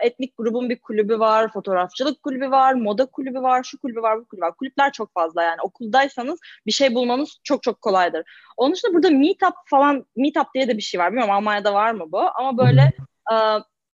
etnik 0.00 0.36
grubun 0.38 0.70
bir 0.70 0.78
kulübü 0.78 1.18
var, 1.18 1.52
fotoğrafçılık 1.52 2.22
kulübü 2.22 2.50
var, 2.50 2.74
moda 2.74 3.06
kulübü 3.06 3.42
var, 3.42 3.62
şu 3.62 3.78
kulübü 3.78 4.02
var, 4.02 4.20
bu 4.20 4.24
kulübü 4.24 4.44
var. 4.44 4.54
Kulüpler 4.56 4.92
çok 4.92 5.14
fazla 5.14 5.42
yani. 5.42 5.60
Okuldaysanız 5.62 6.38
bir 6.66 6.72
şey 6.72 6.94
bulmanız 6.94 7.40
çok 7.44 7.62
çok 7.62 7.82
kolaydır. 7.82 8.22
Onun 8.56 8.74
dışında 8.74 8.94
burada 8.94 9.10
meetup 9.10 9.54
falan, 9.70 10.06
meetup 10.16 10.54
diye 10.54 10.68
de 10.68 10.76
bir 10.76 10.82
şey 10.82 11.00
var. 11.00 11.10
Bilmiyorum 11.10 11.34
Almanya'da 11.34 11.74
var 11.74 11.92
mı 11.92 12.04
bu? 12.12 12.20
Ama 12.34 12.58
böyle 12.58 12.92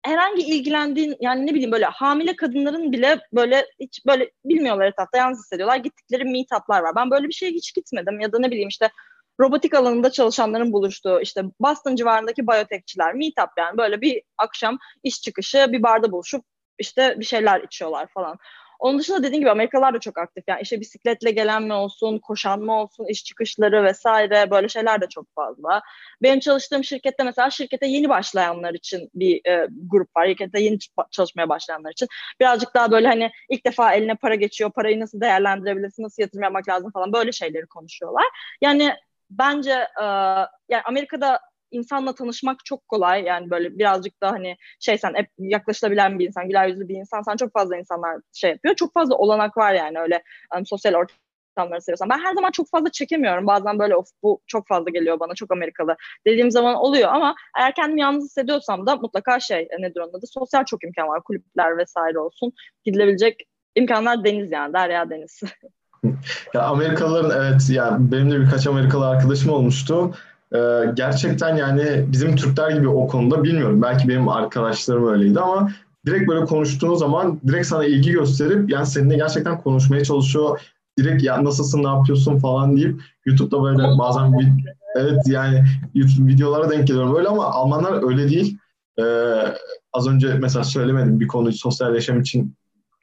herhangi 0.05 0.43
ilgilendiğin 0.43 1.17
yani 1.21 1.47
ne 1.47 1.55
bileyim 1.55 1.73
böyle 1.73 1.85
hamile 1.85 2.37
kadınların 2.37 2.93
bile 2.93 3.21
böyle 3.33 3.67
hiç 3.81 4.07
böyle 4.07 4.31
bilmiyorlar 4.45 4.87
etrafta 4.87 5.19
yalnız 5.19 5.39
hissediyorlar. 5.39 5.77
Gittikleri 5.77 6.25
meetup'lar 6.25 6.83
var. 6.83 6.93
Ben 6.97 7.11
böyle 7.11 7.29
bir 7.29 7.33
şeye 7.33 7.53
hiç 7.53 7.75
gitmedim 7.75 8.21
ya 8.21 8.33
da 8.33 8.39
ne 8.39 8.51
bileyim 8.51 8.69
işte 8.69 8.91
robotik 9.41 9.75
alanında 9.75 10.11
çalışanların 10.11 10.73
buluştuğu 10.73 11.21
işte 11.21 11.43
Boston 11.61 11.97
civarındaki 11.97 12.47
biyotekçiler 12.47 13.15
meetup 13.15 13.51
yani 13.59 13.79
böyle 13.79 14.01
bir 14.01 14.23
akşam 14.39 14.79
iş 15.03 15.23
çıkışı 15.23 15.67
bir 15.73 15.83
barda 15.83 16.13
buluşup 16.13 16.45
işte 16.79 17.17
bir 17.19 17.25
şeyler 17.25 17.61
içiyorlar 17.61 18.07
falan. 18.07 18.39
Onun 18.79 18.99
dışında 18.99 19.23
dediğim 19.23 19.41
gibi 19.41 19.51
Amerikalılar 19.51 19.95
da 19.95 19.99
çok 19.99 20.19
aktif. 20.19 20.45
Yani 20.49 20.61
işe 20.63 20.81
bisikletle 20.81 21.31
gelen 21.31 21.63
mi 21.63 21.73
olsun, 21.73 22.19
koşan 22.19 22.61
mı 22.61 22.81
olsun, 22.81 23.07
iş 23.07 23.25
çıkışları 23.25 23.85
vesaire 23.85 24.51
böyle 24.51 24.69
şeyler 24.69 25.01
de 25.01 25.07
çok 25.09 25.35
fazla. 25.35 25.83
Benim 26.23 26.41
çalıştığım 26.41 26.85
şirkette 26.85 27.25
mesela 27.25 27.51
şirkete 27.51 27.87
yeni 27.87 28.09
başlayanlar 28.09 28.75
için 28.75 29.11
bir 29.15 29.47
e, 29.47 29.67
grup 29.91 30.17
var. 30.17 30.27
Şirkette 30.27 30.61
yeni 30.61 30.79
çalışmaya 31.11 31.49
başlayanlar 31.49 31.91
için. 31.91 32.09
Birazcık 32.41 32.75
daha 32.75 32.91
böyle 32.91 33.09
hani 33.09 33.31
ilk 33.49 33.67
defa 33.67 33.93
eline 33.93 34.15
para 34.15 34.35
geçiyor, 34.35 34.71
parayı 34.73 35.01
nasıl 35.01 35.21
değerlendirebilirsin, 35.21 36.03
nasıl 36.03 36.23
yatırım 36.23 36.43
yapmak 36.43 36.69
lazım 36.69 36.91
falan 36.91 37.13
böyle 37.13 37.33
şeyleri 37.33 37.67
konuşuyorlar. 37.67 38.25
Yani 38.61 38.95
bence 39.31 39.73
e, 39.73 40.05
yani 40.69 40.83
Amerika'da 40.85 41.41
insanla 41.71 42.15
tanışmak 42.15 42.65
çok 42.65 42.89
kolay. 42.89 43.25
Yani 43.25 43.51
böyle 43.51 43.79
birazcık 43.79 44.23
da 44.23 44.33
hani 44.33 44.57
şey 44.81 44.99
sen 44.99 45.15
hep 45.15 45.31
yaklaşılabilen 45.39 46.19
bir 46.19 46.27
insan, 46.27 46.49
güler 46.49 46.69
yüzlü 46.69 46.89
bir 46.89 46.95
insan. 46.95 47.23
Sen 47.23 47.37
çok 47.37 47.53
fazla 47.53 47.77
insanlar 47.77 48.21
şey 48.33 48.51
yapıyor. 48.51 48.75
Çok 48.75 48.93
fazla 48.95 49.15
olanak 49.15 49.57
var 49.57 49.75
yani 49.75 49.99
öyle 50.01 50.23
um, 50.57 50.67
sosyal 50.67 50.95
ortamları 50.95 51.83
seviyorsan. 51.83 52.09
Ben 52.11 52.19
her 52.19 52.35
zaman 52.35 52.51
çok 52.51 52.71
fazla 52.71 52.91
çekemiyorum. 52.91 53.47
Bazen 53.47 53.79
böyle 53.79 53.97
of 53.97 54.07
bu 54.23 54.41
çok 54.47 54.69
fazla 54.69 54.91
geliyor 54.91 55.21
bana 55.21 55.35
çok 55.35 55.53
Amerikalı 55.53 55.97
dediğim 56.27 56.51
zaman 56.51 56.75
oluyor 56.75 57.09
ama 57.09 57.35
eğer 57.59 57.75
kendimi 57.75 58.01
yalnız 58.01 58.25
hissediyorsam 58.25 58.87
da 58.87 58.97
mutlaka 58.97 59.41
şey 59.41 59.69
nedir 59.79 60.01
onun 60.01 60.19
adı 60.19 60.27
sosyal 60.27 60.65
çok 60.65 60.85
imkan 60.85 61.09
var. 61.09 61.23
Kulüpler 61.25 61.79
vesaire 61.79 62.19
olsun. 62.19 62.53
Gidilebilecek 62.85 63.43
imkanlar 63.75 64.25
deniz 64.25 64.53
yani 64.53 64.73
derya 64.73 65.11
deniz. 65.11 65.41
ya 66.55 66.63
Amerikalıların 66.63 67.43
evet 67.43 67.71
yani 67.71 68.13
benim 68.13 68.31
de 68.31 68.41
birkaç 68.41 68.67
Amerikalı 68.67 69.07
arkadaşım 69.07 69.53
olmuştu. 69.53 70.15
Ee, 70.55 70.59
gerçekten 70.95 71.57
yani 71.57 72.05
bizim 72.07 72.37
Türkler 72.37 72.71
gibi 72.71 72.89
o 72.89 73.07
konuda 73.07 73.45
bilmiyorum. 73.45 73.83
Belki 73.83 74.09
benim 74.09 74.29
arkadaşlarım 74.29 75.09
öyleydi 75.09 75.41
ama 75.41 75.71
direkt 76.07 76.29
böyle 76.29 76.45
konuştuğun 76.45 76.95
zaman 76.95 77.41
direkt 77.47 77.67
sana 77.67 77.85
ilgi 77.85 78.11
gösterip 78.13 78.71
yani 78.71 78.87
seninle 78.87 79.17
gerçekten 79.17 79.61
konuşmaya 79.61 80.05
çalışıyor. 80.05 80.61
Direkt 80.99 81.23
ya 81.23 81.45
nasılsın, 81.45 81.85
ne 81.85 81.89
yapıyorsun 81.89 82.39
falan 82.39 82.77
deyip 82.77 83.01
YouTube'da 83.27 83.63
böyle 83.63 83.83
bazen 83.99 84.55
evet 84.97 85.23
yani 85.27 85.65
YouTube 85.95 86.33
videolara 86.33 86.71
denk 86.71 86.87
geliyorum 86.87 87.15
böyle 87.15 87.29
ama 87.29 87.45
Almanlar 87.45 88.09
öyle 88.09 88.29
değil. 88.29 88.59
Ee, 88.99 89.03
az 89.93 90.09
önce 90.09 90.35
mesela 90.35 90.65
söylemedim 90.65 91.21
bir 91.21 91.29
konu 91.29 91.53
sosyal 91.53 91.97
için 91.97 92.55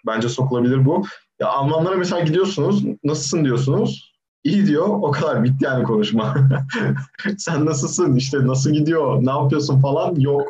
bence 0.07 0.29
sokulabilir 0.29 0.85
bu. 0.85 1.05
Ya 1.39 1.47
Almanlara 1.47 1.95
mesela 1.95 2.21
gidiyorsunuz, 2.21 2.83
nasılsın 3.03 3.45
diyorsunuz. 3.45 4.15
İyi 4.43 4.67
diyor, 4.67 4.87
o 4.87 5.11
kadar 5.11 5.43
bitti 5.43 5.65
yani 5.65 5.83
konuşma. 5.83 6.35
Sen 7.37 7.65
nasılsın, 7.65 8.15
işte 8.15 8.47
nasıl 8.47 8.71
gidiyor, 8.71 9.25
ne 9.25 9.29
yapıyorsun 9.29 9.79
falan 9.79 10.15
yok. 10.15 10.47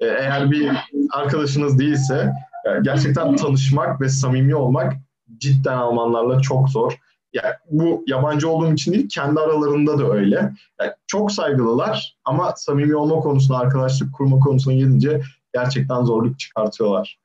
E, 0.00 0.06
eğer 0.06 0.50
bir 0.50 0.70
arkadaşınız 1.12 1.78
değilse 1.78 2.32
e, 2.64 2.80
gerçekten 2.82 3.36
tanışmak 3.36 4.00
ve 4.00 4.08
samimi 4.08 4.54
olmak 4.54 4.92
cidden 5.38 5.76
Almanlarla 5.76 6.40
çok 6.40 6.68
zor. 6.68 6.98
Yani 7.32 7.54
bu 7.70 8.04
yabancı 8.06 8.48
olduğum 8.48 8.72
için 8.72 8.92
değil, 8.92 9.08
kendi 9.08 9.40
aralarında 9.40 9.98
da 9.98 10.12
öyle. 10.12 10.52
Yani 10.80 10.92
çok 11.06 11.32
saygılılar 11.32 12.16
ama 12.24 12.52
samimi 12.56 12.96
olma 12.96 13.20
konusunda, 13.20 13.58
arkadaşlık 13.58 14.14
kurma 14.14 14.38
konusuna 14.38 14.74
gelince 14.74 15.20
gerçekten 15.54 16.04
zorluk 16.04 16.38
çıkartıyorlar. 16.38 17.18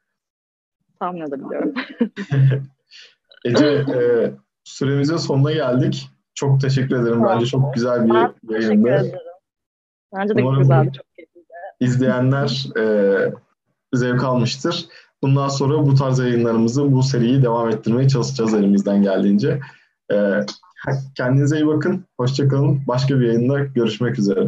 Tahmin 0.99 1.21
edebiliyorum. 1.21 1.73
Ece 3.45 3.65
e, 3.95 4.31
süremizin 4.63 5.17
sonuna 5.17 5.51
geldik. 5.51 6.09
Çok 6.35 6.61
teşekkür 6.61 6.95
ederim. 6.95 7.23
Bence 7.23 7.45
çok 7.45 7.73
güzel 7.73 8.05
bir 8.05 8.09
ben 8.09 8.33
yayındı. 8.49 8.87
Teşekkür 8.87 9.19
Bence 10.15 10.35
de 10.35 10.41
Umarım 10.41 10.59
güzeldi. 10.59 10.91
Çok 10.97 11.15
keyifliydi. 11.15 11.47
İzleyenler 11.79 12.67
e, 12.77 13.33
zevk 13.93 14.23
almıştır. 14.23 14.85
Bundan 15.21 15.47
sonra 15.47 15.85
bu 15.85 15.95
tarz 15.95 16.19
yayınlarımızı, 16.19 16.91
bu 16.91 17.03
seriyi 17.03 17.43
devam 17.43 17.69
ettirmeye 17.69 18.09
çalışacağız 18.09 18.53
elimizden 18.53 19.01
geldiğince. 19.01 19.59
E, 20.11 20.39
kendinize 21.15 21.57
iyi 21.57 21.67
bakın. 21.67 22.05
Hoşçakalın. 22.19 22.81
Başka 22.87 23.19
bir 23.19 23.27
yayında 23.27 23.59
görüşmek 23.59 24.19
üzere. 24.19 24.47